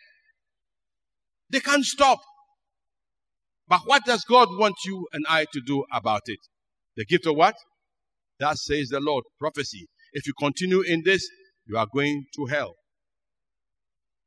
They 1.50 1.60
can't 1.60 1.86
stop. 1.86 2.20
But 3.68 3.82
what 3.86 4.06
does 4.06 4.24
God 4.26 4.50
want 4.52 4.76
you 4.86 5.08
and 5.14 5.26
I 5.28 5.46
to 5.54 5.62
do 5.66 5.86
about 5.92 6.22
it? 6.26 6.40
The 6.96 7.06
gift 7.06 7.26
of 7.26 7.36
what? 7.36 7.56
That 8.40 8.58
says 8.58 8.90
the 8.90 9.00
Lord. 9.00 9.24
Prophecy. 9.40 9.88
If 10.14 10.28
you 10.28 10.34
continue 10.38 10.82
in 10.82 11.02
this, 11.04 11.28
you 11.68 11.78
are 11.78 11.88
going 11.94 12.26
to 12.36 12.46
hell. 12.46 12.76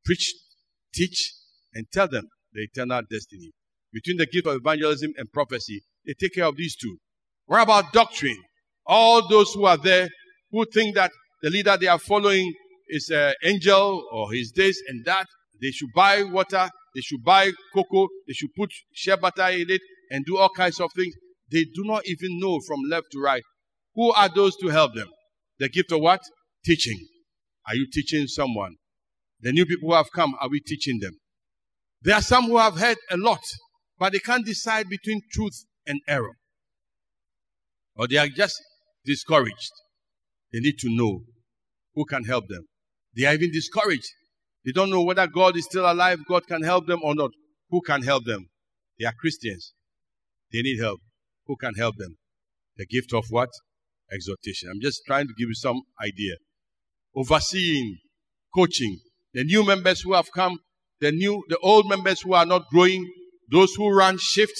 Preach, 0.05 0.33
teach, 0.93 1.33
and 1.73 1.85
tell 1.91 2.07
them 2.07 2.27
the 2.53 2.63
eternal 2.63 3.01
destiny. 3.09 3.51
Between 3.91 4.17
the 4.17 4.25
gift 4.25 4.47
of 4.47 4.55
evangelism 4.55 5.13
and 5.17 5.31
prophecy, 5.31 5.81
they 6.05 6.13
take 6.19 6.35
care 6.35 6.45
of 6.45 6.55
these 6.55 6.75
two. 6.75 6.97
What 7.45 7.63
about 7.63 7.91
doctrine? 7.93 8.37
All 8.85 9.27
those 9.27 9.53
who 9.53 9.65
are 9.65 9.77
there 9.77 10.09
who 10.51 10.65
think 10.73 10.95
that 10.95 11.11
the 11.41 11.49
leader 11.49 11.77
they 11.77 11.87
are 11.87 11.99
following 11.99 12.53
is 12.87 13.09
an 13.09 13.33
angel 13.43 14.07
or 14.11 14.31
he's 14.31 14.51
this 14.51 14.81
and 14.87 15.05
that, 15.05 15.25
they 15.61 15.71
should 15.71 15.89
buy 15.95 16.23
water, 16.23 16.69
they 16.95 17.01
should 17.01 17.23
buy 17.23 17.51
cocoa, 17.73 18.07
they 18.27 18.33
should 18.33 18.53
put 18.57 18.71
shea 18.93 19.15
butter 19.15 19.47
in 19.49 19.69
it 19.69 19.81
and 20.09 20.25
do 20.25 20.37
all 20.37 20.49
kinds 20.49 20.79
of 20.79 20.91
things. 20.95 21.13
They 21.51 21.63
do 21.63 21.83
not 21.83 22.07
even 22.07 22.39
know 22.39 22.59
from 22.67 22.79
left 22.89 23.07
to 23.11 23.19
right. 23.19 23.43
Who 23.95 24.11
are 24.11 24.29
those 24.33 24.55
to 24.57 24.67
help 24.67 24.95
them? 24.95 25.09
The 25.59 25.69
gift 25.69 25.91
of 25.91 26.01
what? 26.01 26.21
Teaching. 26.65 26.97
Are 27.69 27.75
you 27.75 27.87
teaching 27.91 28.25
someone? 28.25 28.77
The 29.41 29.51
new 29.51 29.65
people 29.65 29.89
who 29.89 29.95
have 29.95 30.11
come, 30.11 30.33
are 30.41 30.49
we 30.49 30.59
teaching 30.59 30.99
them? 30.99 31.13
There 32.01 32.15
are 32.15 32.21
some 32.21 32.45
who 32.45 32.57
have 32.57 32.77
heard 32.79 32.97
a 33.11 33.17
lot, 33.17 33.43
but 33.99 34.11
they 34.11 34.19
can't 34.19 34.45
decide 34.45 34.89
between 34.89 35.21
truth 35.31 35.65
and 35.85 36.01
error. 36.07 36.33
Or 37.95 38.07
they 38.07 38.17
are 38.17 38.27
just 38.27 38.59
discouraged. 39.05 39.71
They 40.51 40.59
need 40.59 40.79
to 40.79 40.89
know 40.89 41.21
who 41.93 42.05
can 42.05 42.23
help 42.23 42.47
them. 42.47 42.65
They 43.15 43.25
are 43.25 43.33
even 43.35 43.51
discouraged. 43.51 44.09
They 44.65 44.71
don't 44.71 44.89
know 44.89 45.03
whether 45.03 45.27
God 45.27 45.55
is 45.55 45.65
still 45.65 45.89
alive, 45.89 46.19
God 46.27 46.47
can 46.47 46.63
help 46.63 46.87
them 46.87 47.01
or 47.03 47.13
not. 47.13 47.31
Who 47.69 47.81
can 47.81 48.01
help 48.01 48.25
them? 48.25 48.49
They 48.97 49.05
are 49.05 49.13
Christians. 49.13 49.73
They 50.51 50.61
need 50.63 50.79
help. 50.79 51.01
Who 51.45 51.55
can 51.55 51.75
help 51.75 51.97
them? 51.97 52.17
The 52.77 52.87
gift 52.87 53.13
of 53.13 53.25
what? 53.29 53.49
Exhortation. 54.11 54.69
I'm 54.71 54.81
just 54.81 55.01
trying 55.05 55.27
to 55.27 55.33
give 55.37 55.49
you 55.49 55.55
some 55.55 55.81
idea. 56.01 56.35
Overseeing, 57.15 57.97
coaching, 58.55 58.99
the 59.33 59.43
new 59.43 59.65
members 59.65 60.01
who 60.01 60.13
have 60.13 60.31
come, 60.33 60.59
the 60.99 61.11
new, 61.11 61.43
the 61.49 61.57
old 61.59 61.89
members 61.89 62.21
who 62.21 62.33
are 62.33 62.45
not 62.45 62.63
growing, 62.71 63.09
those 63.51 63.73
who 63.75 63.89
run 63.89 64.17
shift, 64.17 64.59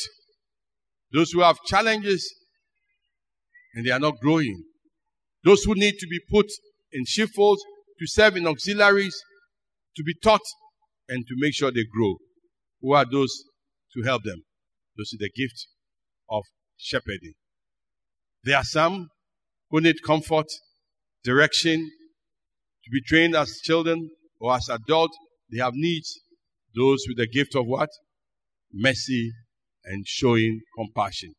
those 1.14 1.32
who 1.32 1.41
have 1.41 1.58
challenges 1.66 2.34
and 3.74 3.86
they 3.86 3.91
are 3.91 4.00
not 4.00 4.20
growing, 4.20 4.64
those 5.43 5.64
who 5.64 5.76
need 5.76 5.95
to 6.00 6.08
be 6.08 6.20
put 6.30 6.47
in 6.91 7.06
sheepfolds 7.06 7.62
to 8.00 8.08
serve 8.08 8.36
in 8.36 8.47
auxiliaries, 8.47 9.16
to 9.95 10.04
be 10.04 10.14
taught 10.24 10.41
and 11.08 11.26
to 11.28 11.34
make 11.38 11.54
sure 11.54 11.72
they 11.72 11.86
grow. 11.91 12.16
Who 12.82 12.93
are 12.93 13.06
those 13.10 13.43
to 13.93 14.04
help 14.04 14.24
them? 14.24 14.43
Those 14.97 15.10
with 15.14 15.22
the 15.22 15.32
gift 15.36 15.68
of 16.30 16.43
shepherding. 16.78 17.34
There 18.43 18.56
are 18.58 18.64
some 18.64 19.10
who 19.70 19.82
need 19.82 20.02
comfort, 20.06 20.47
direction, 21.24 21.91
to 22.89 22.91
be 22.91 23.01
trained 23.01 23.35
as 23.35 23.59
children 23.63 24.09
or 24.39 24.55
as 24.55 24.67
adults. 24.69 25.17
They 25.51 25.59
have 25.59 25.73
needs. 25.75 26.19
Those 26.75 27.03
with 27.07 27.17
the 27.17 27.27
gift 27.27 27.55
of 27.55 27.65
what? 27.65 27.89
Mercy 28.71 29.31
and 29.85 30.05
showing 30.07 30.61
compassion 30.75 31.33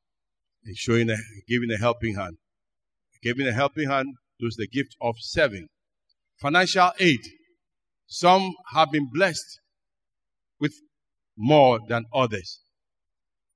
and 0.65 0.77
showing 0.77 1.11
a, 1.11 1.17
giving 1.49 1.71
a 1.71 1.79
helping 1.79 2.15
hand. 2.15 2.37
Giving 3.23 3.47
a 3.47 3.53
helping 3.53 3.89
hand 3.89 4.09
is 4.41 4.57
the 4.57 4.67
gift 4.67 4.97
of 5.01 5.15
serving. 5.19 5.67
Financial 6.41 6.91
aid. 6.99 7.21
Some 8.07 8.53
have 8.73 8.91
been 8.91 9.09
blessed 9.13 9.61
with 10.59 10.73
more 11.37 11.79
than 11.89 12.07
others. 12.15 12.61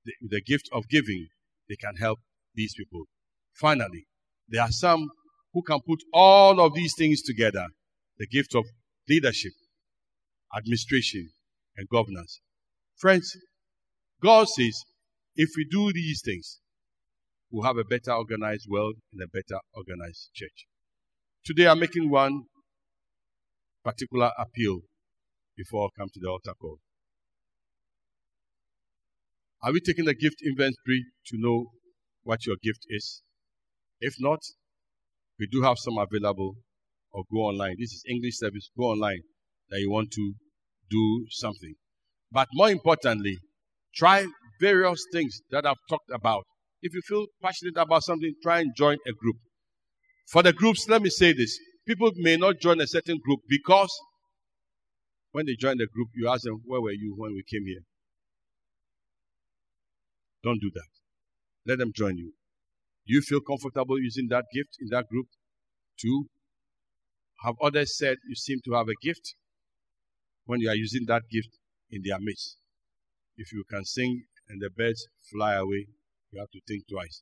The, 0.05 0.13
the 0.21 0.41
gift 0.41 0.69
of 0.71 0.87
giving, 0.89 1.27
they 1.67 1.75
can 1.75 1.95
help 1.99 2.19
these 2.53 2.73
people. 2.77 3.05
Finally, 3.53 4.05
there 4.47 4.61
are 4.61 4.71
some 4.71 5.09
who 5.53 5.61
can 5.63 5.79
put 5.85 5.99
all 6.13 6.59
of 6.61 6.73
these 6.73 6.93
things 6.97 7.21
together 7.21 7.67
the 8.17 8.27
gift 8.27 8.55
of 8.55 8.65
leadership, 9.09 9.51
administration, 10.55 11.29
and 11.77 11.87
governance. 11.89 12.39
Friends, 12.97 13.35
God 14.21 14.47
says 14.47 14.83
if 15.35 15.49
we 15.57 15.65
do 15.69 15.91
these 15.91 16.21
things, 16.23 16.59
we'll 17.51 17.65
have 17.65 17.77
a 17.77 17.83
better 17.83 18.13
organized 18.13 18.67
world 18.69 18.95
and 19.11 19.21
a 19.21 19.27
better 19.27 19.59
organized 19.73 20.29
church. 20.33 20.67
Today 21.43 21.67
I'm 21.67 21.79
making 21.79 22.09
one 22.09 22.43
particular 23.83 24.31
appeal 24.39 24.79
before 25.57 25.87
I 25.87 25.99
come 25.99 26.09
to 26.13 26.19
the 26.19 26.29
altar 26.29 26.53
call. 26.59 26.79
Are 29.61 29.71
we 29.71 29.79
taking 29.79 30.05
the 30.05 30.13
gift 30.13 30.37
inventory 30.43 31.05
to 31.27 31.37
know 31.37 31.71
what 32.23 32.45
your 32.45 32.55
gift 32.61 32.85
is? 32.89 33.21
If 33.99 34.15
not, 34.19 34.39
we 35.39 35.47
do 35.47 35.61
have 35.63 35.77
some 35.77 35.97
available 35.97 36.55
or 37.15 37.23
go 37.31 37.39
online. 37.39 37.75
This 37.79 37.93
is 37.93 38.03
English 38.09 38.37
service. 38.37 38.69
Go 38.77 38.85
online 38.91 39.21
that 39.69 39.79
you 39.79 39.89
want 39.89 40.11
to 40.11 40.33
do 40.91 41.25
something. 41.29 41.73
But 42.31 42.49
more 42.53 42.69
importantly, 42.69 43.37
try 43.95 44.27
various 44.59 45.05
things 45.13 45.41
that 45.51 45.65
I've 45.65 45.79
talked 45.89 46.11
about. 46.13 46.43
If 46.81 46.93
you 46.93 47.01
feel 47.07 47.25
passionate 47.41 47.77
about 47.77 48.03
something, 48.03 48.33
try 48.43 48.59
and 48.59 48.71
join 48.75 48.97
a 49.07 49.13
group. 49.13 49.37
For 50.27 50.43
the 50.43 50.51
groups, 50.51 50.87
let 50.89 51.01
me 51.01 51.09
say 51.09 51.31
this. 51.31 51.57
People 51.87 52.11
may 52.17 52.35
not 52.35 52.59
join 52.59 52.81
a 52.81 52.87
certain 52.87 53.19
group 53.23 53.39
because 53.47 53.91
when 55.31 55.45
they 55.45 55.55
join 55.55 55.77
the 55.77 55.87
group, 55.87 56.09
you 56.15 56.29
ask 56.29 56.43
them, 56.43 56.61
Where 56.65 56.81
were 56.81 56.91
you 56.91 57.15
when 57.17 57.33
we 57.33 57.43
came 57.49 57.65
here? 57.65 57.81
Don't 60.43 60.59
do 60.59 60.71
that. 60.73 60.89
Let 61.65 61.79
them 61.79 61.91
join 61.95 62.17
you. 62.17 62.33
Do 63.07 63.13
you 63.13 63.21
feel 63.21 63.39
comfortable 63.39 63.99
using 63.99 64.27
that 64.29 64.45
gift 64.53 64.77
in 64.81 64.89
that 64.89 65.07
group? 65.09 65.27
Two, 65.99 66.25
have 67.43 67.55
others 67.61 67.97
said 67.97 68.17
you 68.27 68.35
seem 68.35 68.59
to 68.65 68.73
have 68.73 68.87
a 68.87 69.05
gift 69.05 69.35
when 70.45 70.59
you 70.61 70.69
are 70.69 70.75
using 70.75 71.05
that 71.07 71.23
gift 71.31 71.49
in 71.91 72.01
their 72.03 72.19
midst? 72.19 72.57
If 73.37 73.51
you 73.51 73.63
can 73.69 73.85
sing 73.85 74.23
and 74.47 74.61
the 74.61 74.69
birds 74.69 75.07
fly 75.31 75.55
away, 75.55 75.87
you 76.31 76.39
have 76.39 76.51
to 76.51 76.61
think 76.67 76.83
twice. 76.89 77.21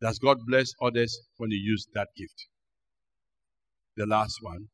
Does 0.00 0.18
God 0.18 0.38
bless 0.46 0.72
others 0.82 1.18
when 1.36 1.50
you 1.50 1.58
use 1.58 1.86
that 1.94 2.08
gift? 2.16 2.46
The 3.96 4.06
last 4.06 4.38
one 4.40 4.68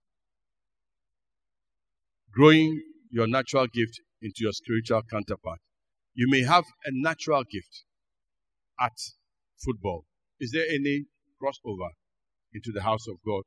growing 2.33 2.81
your 3.11 3.27
natural 3.27 3.67
gift 3.67 4.01
into 4.23 4.39
your 4.41 4.53
spiritual 4.53 5.03
counterpart. 5.11 5.59
You 6.15 6.29
may 6.29 6.43
have 6.43 6.65
a 6.85 6.91
natural 6.93 7.43
gift 7.51 7.85
at 8.81 8.93
football. 9.65 10.05
Is 10.39 10.53
there 10.53 10.67
any 10.69 11.05
crossover 11.43 11.91
into 12.53 12.73
the 12.73 12.83
house 12.83 13.07
of 13.09 13.17
God? 13.27 13.43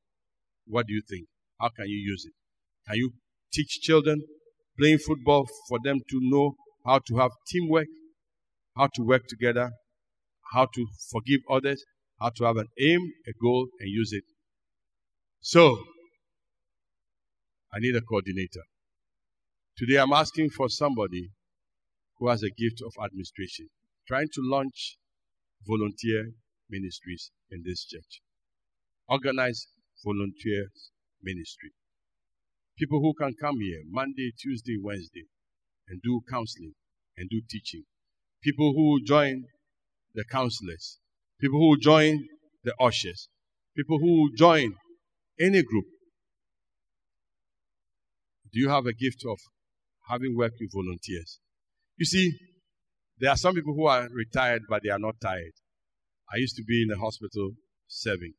What 0.66 0.88
do 0.88 0.94
you 0.94 1.02
think? 1.08 1.28
How 1.60 1.70
can 1.70 1.88
you 1.88 1.98
use 1.98 2.26
it? 2.26 2.34
Can 2.88 2.98
you 2.98 3.12
teach 3.52 3.82
children 3.82 4.22
playing 4.80 5.00
football 5.00 5.48
for 5.70 5.80
them 5.84 6.00
to 6.10 6.20
know 6.22 6.56
how 6.86 7.00
to 7.08 7.18
have 7.18 7.32
teamwork, 7.48 7.88
how 8.76 8.88
to 8.96 9.04
work 9.04 9.24
together, 9.28 9.72
how 10.54 10.66
to 10.66 10.86
forgive 11.12 11.42
others, 11.50 11.84
how 12.20 12.30
to 12.30 12.46
have 12.46 12.58
an 12.58 12.68
aim, 12.80 13.02
a 13.28 13.32
goal, 13.42 13.68
and 13.80 13.90
use 13.90 14.12
it. 14.14 14.24
So, 15.42 15.78
I 17.74 17.80
need 17.80 17.96
a 17.96 18.02
coordinator. 18.02 18.64
Today 19.78 19.98
I'm 19.98 20.14
asking 20.14 20.52
for 20.52 20.70
somebody 20.70 21.32
who 22.18 22.30
has 22.30 22.44
a 22.44 22.50
gift 22.50 22.82
of 22.86 22.94
administration, 23.04 23.68
trying 24.08 24.28
to 24.34 24.42
launch 24.44 24.98
volunteer 25.66 26.32
ministries 26.70 27.32
in 27.52 27.64
this 27.66 27.86
church. 27.86 28.22
Organize 29.08 29.68
volunteers 30.04 30.92
ministry. 31.22 31.72
People 32.78 33.00
who 33.00 33.14
can 33.14 33.34
come 33.40 33.60
here 33.60 33.82
Monday, 33.90 34.32
Tuesday, 34.38 34.78
Wednesday 34.82 35.26
and 35.88 36.02
do 36.02 36.22
counseling 36.30 36.74
and 37.18 37.30
do 37.30 37.42
teaching. 37.50 37.84
People 38.42 38.74
who 38.74 39.04
join 39.04 39.44
the 40.16 40.24
counselors. 40.30 41.00
People 41.40 41.60
who 41.60 41.78
join 41.80 42.28
the 42.64 42.74
ushers. 42.80 43.30
People 43.76 44.00
who 44.00 44.30
join 44.36 44.74
any 45.40 45.64
group. 45.64 45.86
Do 48.52 48.60
you 48.60 48.70
have 48.70 48.86
a 48.86 48.94
gift 48.94 49.24
of 49.28 49.40
having 50.10 50.36
worked 50.38 50.58
with 50.60 50.72
volunteers? 50.74 51.40
You 51.98 52.06
see, 52.06 52.32
there 53.20 53.32
are 53.32 53.38
some 53.38 53.56
people 53.56 53.74
who 53.74 53.88
are 53.88 54.08
retired, 54.12 54.64
but 54.70 54.84
they 54.84 54.90
are 54.90 55.00
not 55.00 55.16
tired. 55.22 55.54
I 56.32 56.38
used 56.38 56.56
to 56.58 56.64
be 56.64 56.82
in 56.82 56.90
the 56.90 56.98
hospital 56.98 57.52
serving, 57.88 58.34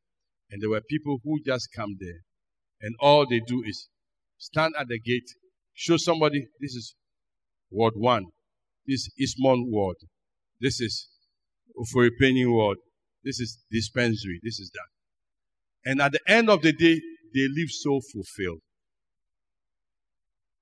and 0.55 0.61
there 0.61 0.69
were 0.69 0.79
people 0.89 1.17
who 1.21 1.37
just 1.45 1.67
come 1.75 1.97
there, 1.99 2.21
and 2.79 2.95
all 3.01 3.27
they 3.27 3.41
do 3.45 3.61
is 3.65 3.89
stand 4.37 4.73
at 4.79 4.87
the 4.87 4.97
gate, 4.97 5.29
show 5.73 5.97
somebody 5.97 6.47
this 6.61 6.75
is 6.75 6.95
Ward 7.69 7.95
1, 7.97 8.23
this 8.87 9.01
is 9.17 9.35
Eastmont 9.35 9.65
Ward, 9.69 9.97
this 10.61 10.79
is 10.79 11.09
for 11.91 12.05
a 12.05 12.09
penny 12.21 12.45
ward, 12.45 12.77
this 13.21 13.41
is 13.41 13.65
dispensary, 13.69 14.39
this 14.43 14.57
is 14.61 14.71
that. 14.71 15.91
And 15.91 16.01
at 16.01 16.13
the 16.13 16.21
end 16.25 16.49
of 16.49 16.61
the 16.61 16.71
day, 16.71 17.01
they 17.33 17.47
live 17.53 17.69
so 17.69 17.99
fulfilled. 18.13 18.61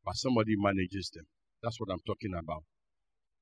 But 0.04 0.16
somebody 0.16 0.56
manages 0.58 1.12
them. 1.14 1.26
That's 1.62 1.80
what 1.80 1.92
I'm 1.92 2.02
talking 2.04 2.34
about. 2.34 2.64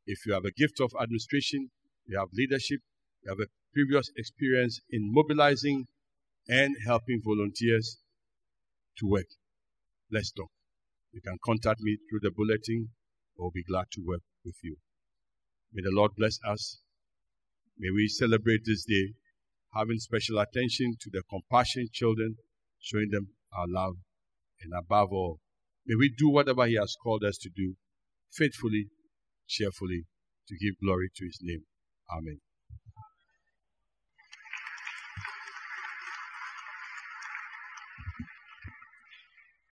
If 0.06 0.26
you 0.26 0.34
have 0.34 0.44
a 0.44 0.52
gift 0.52 0.82
of 0.82 0.92
administration, 1.02 1.70
you 2.08 2.20
have 2.20 2.28
leadership, 2.34 2.82
you 3.24 3.30
have 3.30 3.40
a 3.40 3.48
previous 3.74 4.12
experience 4.18 4.82
in 4.90 5.14
mobilizing 5.14 5.86
and 6.48 6.76
helping 6.86 7.22
volunteers 7.24 7.98
to 8.98 9.08
work, 9.08 9.28
let's 10.12 10.32
talk. 10.32 10.52
You 11.12 11.22
can 11.22 11.38
contact 11.44 11.82
me 11.82 11.98
through 12.10 12.20
the 12.22 12.32
bulletin. 12.32 12.90
I'll 13.40 13.52
be 13.52 13.64
glad 13.64 13.86
to 13.94 14.02
work 14.06 14.22
with 14.46 14.56
you. 14.64 14.78
May 15.74 15.82
the 15.84 15.92
Lord 15.92 16.12
bless 16.18 16.38
us. 16.48 16.80
May 17.78 17.90
we 17.90 18.08
celebrate 18.08 18.62
this 18.66 18.86
day, 18.86 19.14
having 19.74 20.00
special 20.00 20.40
attention 20.40 20.96
to 21.02 21.10
the 21.12 21.24
compassionate 21.30 21.92
children, 21.92 22.38
showing 22.80 23.10
them 23.10 23.30
our 23.58 23.66
love, 23.68 23.96
and 24.62 24.72
above 24.78 25.10
all, 25.12 25.40
may 25.86 25.96
we 25.96 26.14
do 26.16 26.30
whatever 26.30 26.66
He 26.66 26.76
has 26.76 26.96
called 27.02 27.24
us 27.24 27.38
to 27.40 27.50
do, 27.56 27.76
faithfully, 28.32 28.90
cheerfully, 29.48 30.06
to 30.48 30.56
give 30.58 30.80
glory 30.84 31.10
to 31.16 31.26
His 31.26 31.40
name. 31.42 31.64
Amen. 32.12 32.42